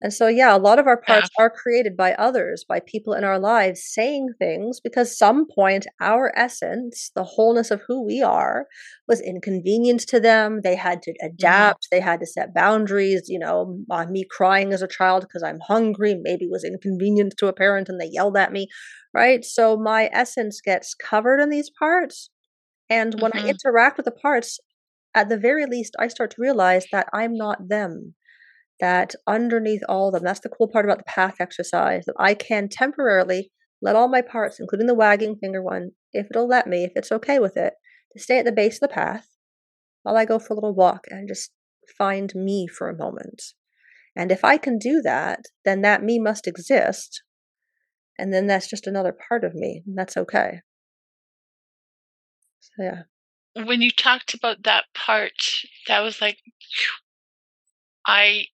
And 0.00 0.12
so, 0.12 0.28
yeah, 0.28 0.54
a 0.54 0.58
lot 0.58 0.78
of 0.78 0.86
our 0.86 1.00
parts 1.00 1.28
yeah. 1.36 1.46
are 1.46 1.50
created 1.50 1.96
by 1.96 2.12
others, 2.12 2.64
by 2.68 2.78
people 2.78 3.14
in 3.14 3.24
our 3.24 3.38
lives 3.38 3.82
saying 3.84 4.28
things 4.38 4.78
because 4.78 5.18
some 5.18 5.46
point 5.52 5.88
our 6.00 6.32
essence, 6.36 7.10
the 7.16 7.24
wholeness 7.24 7.72
of 7.72 7.82
who 7.88 8.06
we 8.06 8.22
are, 8.22 8.66
was 9.08 9.20
inconvenient 9.20 10.02
to 10.02 10.20
them. 10.20 10.60
They 10.62 10.76
had 10.76 11.02
to 11.02 11.10
mm-hmm. 11.10 11.26
adapt, 11.26 11.88
they 11.90 11.98
had 11.98 12.20
to 12.20 12.26
set 12.26 12.54
boundaries. 12.54 13.24
You 13.26 13.40
know, 13.40 13.80
uh, 13.90 14.06
me 14.06 14.24
crying 14.30 14.72
as 14.72 14.82
a 14.82 14.88
child 14.88 15.22
because 15.22 15.42
I'm 15.42 15.58
hungry 15.66 16.14
maybe 16.22 16.46
was 16.46 16.64
inconvenient 16.64 17.34
to 17.38 17.48
a 17.48 17.52
parent 17.52 17.88
and 17.88 18.00
they 18.00 18.10
yelled 18.12 18.36
at 18.36 18.52
me, 18.52 18.68
right? 19.12 19.44
So, 19.44 19.76
my 19.76 20.10
essence 20.12 20.60
gets 20.60 20.94
covered 20.94 21.40
in 21.40 21.50
these 21.50 21.70
parts. 21.76 22.30
And 22.88 23.20
when 23.20 23.32
mm-hmm. 23.32 23.46
I 23.46 23.50
interact 23.50 23.96
with 23.96 24.04
the 24.04 24.12
parts, 24.12 24.60
at 25.12 25.28
the 25.28 25.38
very 25.38 25.66
least, 25.66 25.96
I 25.98 26.06
start 26.06 26.30
to 26.32 26.40
realize 26.40 26.86
that 26.92 27.08
I'm 27.12 27.34
not 27.34 27.68
them 27.68 28.14
that 28.80 29.14
underneath 29.26 29.82
all 29.88 30.08
of 30.08 30.14
them, 30.14 30.24
that's 30.24 30.40
the 30.40 30.48
cool 30.48 30.68
part 30.68 30.84
about 30.84 30.98
the 30.98 31.04
path 31.04 31.36
exercise, 31.40 32.04
that 32.06 32.14
I 32.18 32.34
can 32.34 32.68
temporarily 32.68 33.50
let 33.80 33.96
all 33.96 34.08
my 34.08 34.22
parts, 34.22 34.58
including 34.60 34.86
the 34.86 34.94
wagging 34.94 35.36
finger 35.36 35.62
one, 35.62 35.90
if 36.12 36.26
it'll 36.30 36.48
let 36.48 36.66
me, 36.66 36.84
if 36.84 36.92
it's 36.96 37.12
okay 37.12 37.38
with 37.38 37.56
it, 37.56 37.74
to 38.12 38.22
stay 38.22 38.38
at 38.38 38.44
the 38.44 38.52
base 38.52 38.76
of 38.76 38.88
the 38.88 38.94
path 38.94 39.28
while 40.02 40.16
I 40.16 40.24
go 40.24 40.38
for 40.38 40.52
a 40.52 40.56
little 40.56 40.74
walk 40.74 41.04
and 41.10 41.28
just 41.28 41.50
find 41.96 42.32
me 42.34 42.66
for 42.66 42.88
a 42.88 42.96
moment. 42.96 43.42
And 44.16 44.32
if 44.32 44.44
I 44.44 44.56
can 44.56 44.78
do 44.78 45.00
that, 45.02 45.40
then 45.64 45.82
that 45.82 46.02
me 46.02 46.18
must 46.18 46.46
exist. 46.46 47.22
And 48.18 48.32
then 48.32 48.46
that's 48.48 48.68
just 48.68 48.86
another 48.86 49.14
part 49.28 49.44
of 49.44 49.54
me. 49.54 49.82
And 49.86 49.96
that's 49.96 50.16
okay. 50.16 50.60
So, 52.60 52.82
yeah. 52.82 53.02
When 53.64 53.80
you 53.80 53.90
talked 53.90 54.34
about 54.34 54.64
that 54.64 54.86
part, 54.94 55.32
that 55.86 56.00
was 56.00 56.20
like, 56.20 56.38
I 58.06 58.46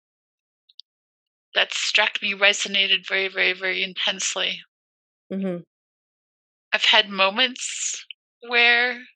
that 1.55 1.73
struck 1.75 2.21
me 2.23 2.35
resonated 2.35 3.07
very, 3.09 3.29
very, 3.29 3.53
very 3.53 3.83
intensely. 3.83 4.63
Mm-hmm. 5.33 5.63
I've 6.75 6.85
had 6.85 7.09
moments 7.09 8.05
where 8.41 9.07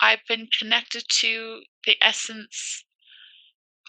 I've 0.00 0.24
been 0.28 0.48
connected 0.58 1.04
to 1.20 1.64
the 1.86 1.96
essence, 2.02 2.84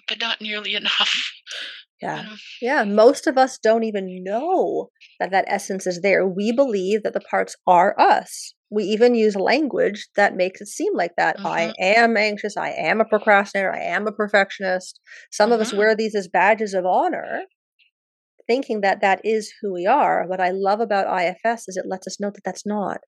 but 0.08 0.20
not 0.20 0.42
nearly 0.42 0.76
enough. 0.76 1.32
Yeah. 2.02 2.26
Yeah. 2.62 2.84
Most 2.84 3.28
of 3.28 3.38
us 3.38 3.58
don't 3.58 3.84
even 3.84 4.24
know 4.24 4.90
that 5.20 5.32
that 5.32 5.46
essence 5.48 5.88
is 5.88 6.02
there. 6.02 6.28
We 6.28 6.52
believe 6.52 7.04
that 7.04 7.14
the 7.14 7.20
parts 7.22 7.56
are 7.66 8.00
us. 8.00 8.54
we 8.70 8.84
even 8.84 9.16
use 9.16 9.36
language 9.38 10.08
that 10.18 10.36
makes 10.36 10.60
it 10.60 10.68
seem 10.68 10.94
like 10.94 11.16
that. 11.18 11.38
I 11.46 11.72
Mhm. 11.72 11.76
am 11.80 12.18
anxious. 12.18 12.58
I 12.58 12.72
am 12.72 13.00
a 13.00 13.06
procrastinator. 13.06 13.74
I 13.74 13.80
am 13.80 14.08
a 14.08 14.12
perfectionist. 14.12 15.00
Some 15.32 15.54
of 15.54 15.62
us 15.62 15.72
Mhm. 15.72 15.78
wear 15.78 15.96
these 15.96 16.14
as 16.16 16.28
badges 16.28 16.74
of 16.74 16.86
honor, 16.86 17.44
thinking 18.48 18.82
that 18.82 19.02
that 19.02 19.22
is 19.24 19.54
who 19.62 19.74
we 19.74 19.86
are. 19.86 20.26
What 20.28 20.40
I 20.40 20.52
love 20.52 20.80
about 20.80 21.22
IFS 21.22 21.68
is 21.68 21.78
it 21.78 21.86
lets 21.88 22.08
us 22.08 22.20
know 22.20 22.32
that 22.32 22.44
that's 22.44 22.66
not. 22.66 23.00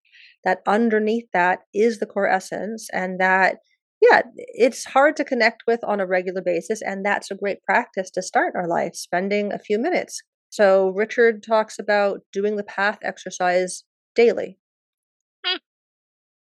That 0.43 0.59
underneath 0.67 1.25
that 1.33 1.59
is 1.73 1.99
the 1.99 2.05
core 2.05 2.29
essence, 2.29 2.87
and 2.93 3.19
that, 3.19 3.57
yeah, 4.01 4.21
it's 4.35 4.85
hard 4.85 5.15
to 5.17 5.25
connect 5.25 5.63
with 5.67 5.83
on 5.83 5.99
a 5.99 6.07
regular 6.07 6.41
basis. 6.41 6.81
And 6.81 7.05
that's 7.05 7.31
a 7.31 7.35
great 7.35 7.63
practice 7.63 8.11
to 8.11 8.21
start 8.21 8.53
our 8.55 8.67
life, 8.67 8.95
spending 8.95 9.51
a 9.51 9.59
few 9.59 9.79
minutes. 9.79 10.21
So, 10.49 10.89
Richard 10.89 11.43
talks 11.43 11.77
about 11.79 12.21
doing 12.33 12.55
the 12.55 12.63
path 12.63 12.99
exercise 13.03 13.83
daily 14.15 14.57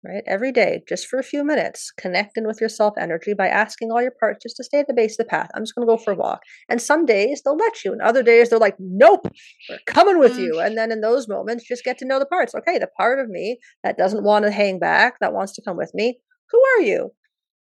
right? 0.06 0.24
Every 0.28 0.52
day, 0.52 0.84
just 0.88 1.08
for 1.08 1.18
a 1.20 1.24
few 1.24 1.44
minutes, 1.44 1.92
connecting 1.98 2.46
with 2.46 2.60
your 2.60 2.70
self 2.70 2.94
energy 3.00 3.34
by 3.34 3.48
asking 3.48 3.92
all 3.92 4.02
your 4.02 4.14
parts 4.20 4.44
just 4.44 4.58
to 4.58 4.64
stay 4.64 4.80
at 4.80 4.88
the 4.88 4.94
base 4.94 5.14
of 5.20 5.26
the 5.26 5.30
path. 5.30 5.50
I'm 5.56 5.64
just 5.64 5.76
going 5.76 5.88
to 5.88 5.92
go 5.92 5.98
for 5.98 6.14
a 6.14 6.16
walk. 6.16 6.42
And 6.70 6.82
some 6.82 7.06
days 7.06 7.42
they'll 7.44 7.58
let 7.58 7.84
you, 7.84 7.92
and 7.92 8.02
other 8.02 8.24
days 8.24 8.50
they're 8.50 8.60
like, 8.60 8.76
nope, 8.80 9.28
we're 9.70 9.80
coming 9.88 10.20
with 10.20 10.34
Mm. 10.34 10.40
you. 10.40 10.60
And 10.60 10.78
then 10.78 10.92
in 10.92 11.02
those 11.02 11.28
moments, 11.28 11.68
just 11.68 11.84
get 11.84 11.98
to 12.00 12.06
know 12.06 12.20
the 12.20 12.26
parts. 12.26 12.54
Okay, 12.56 12.78
the 12.78 12.90
part 12.98 13.20
of 13.20 13.30
me 13.30 13.58
that 13.84 13.98
doesn't 13.98 14.24
want 14.24 14.46
to 14.46 14.52
hang 14.52 14.80
back, 14.80 15.16
that 15.20 15.34
wants 15.34 15.54
to 15.54 15.62
come 15.62 15.78
with 15.78 15.92
me, 15.94 16.20
who 16.52 16.62
are 16.78 16.82
you? 16.82 17.12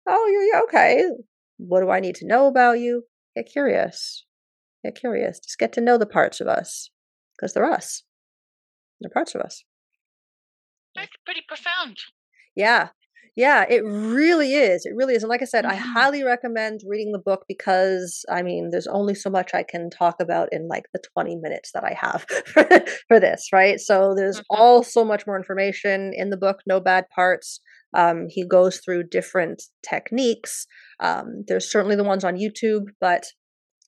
Oh, 0.09 0.27
you're 0.27 0.63
okay. 0.65 1.05
What 1.59 1.81
do 1.81 1.91
I 1.91 2.01
need 2.01 2.15
to 2.17 2.27
know 2.27 2.47
about 2.47 2.79
you? 2.79 3.05
Get 3.37 3.51
curious. 3.51 4.25
Get 4.85 4.95
curious. 4.95 5.41
Just 5.41 5.59
get 5.59 5.73
to 5.75 5.81
know 5.81 5.99
the 5.99 6.07
parts 6.07 6.41
of 6.41 6.47
us 6.47 6.91
because 7.37 7.53
they're 7.53 7.65
us. 7.65 8.05
They're 9.01 9.11
parts 9.11 9.35
of 9.35 9.41
us. 9.41 9.65
That's 10.95 11.11
pretty 11.25 11.43
profound. 11.47 11.99
Yeah. 12.59 12.91
Yeah, 13.37 13.65
it 13.71 13.85
really 13.85 14.55
is. 14.55 14.85
It 14.85 14.95
really 14.97 15.15
is. 15.15 15.23
And 15.23 15.31
like 15.31 15.43
I 15.43 15.47
said, 15.47 15.65
I 15.65 15.77
Mhm. 15.77 15.83
highly 15.95 16.25
recommend 16.25 16.81
reading 16.87 17.13
the 17.13 17.21
book 17.21 17.45
because 17.49 18.25
I 18.29 18.43
mean, 18.43 18.71
there's 18.71 18.89
only 18.89 19.15
so 19.15 19.31
much 19.31 19.55
I 19.55 19.63
can 19.63 19.91
talk 19.91 20.17
about 20.21 20.49
in 20.53 20.69
like 20.69 20.87
the 20.93 21.01
20 21.15 21.37
minutes 21.37 21.71
that 21.73 21.85
I 21.85 21.95
have 21.95 22.27
for, 22.47 22.69
for 23.09 23.21
this, 23.21 23.49
right? 23.53 23.81
So 23.81 24.15
there's 24.17 24.41
Mhm. 24.41 24.45
all 24.51 24.83
so 24.83 25.05
much 25.05 25.27
more 25.27 25.37
information 25.39 26.13
in 26.15 26.31
the 26.31 26.37
book, 26.37 26.59
no 26.67 26.81
bad 26.81 27.09
parts. 27.11 27.61
Um, 27.95 28.27
he 28.29 28.45
goes 28.47 28.81
through 28.85 29.05
different 29.05 29.63
techniques. 29.89 30.67
Um, 31.01 31.45
there's 31.49 31.71
certainly 31.71 31.97
the 31.97 32.05
ones 32.05 32.25
on 32.25 32.37
YouTube, 32.37 32.87
but 33.01 33.33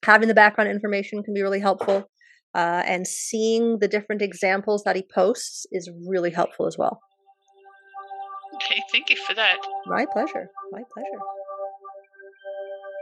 having 0.04 0.28
the 0.28 0.34
background 0.34 0.70
information 0.70 1.22
can 1.24 1.34
be 1.34 1.42
really 1.42 1.60
helpful. 1.60 2.10
Uh, 2.54 2.82
and 2.86 3.06
seeing 3.06 3.78
the 3.80 3.88
different 3.88 4.22
examples 4.22 4.84
that 4.84 4.96
he 4.96 5.04
posts 5.14 5.66
is 5.72 5.90
really 6.08 6.30
helpful 6.32 6.66
as 6.66 6.78
well. 6.78 7.00
Okay, 8.62 8.80
thank 8.92 9.10
you 9.10 9.16
for 9.16 9.34
that. 9.34 9.56
My 9.86 10.06
pleasure. 10.12 10.48
My 10.70 10.82
pleasure. 10.92 11.18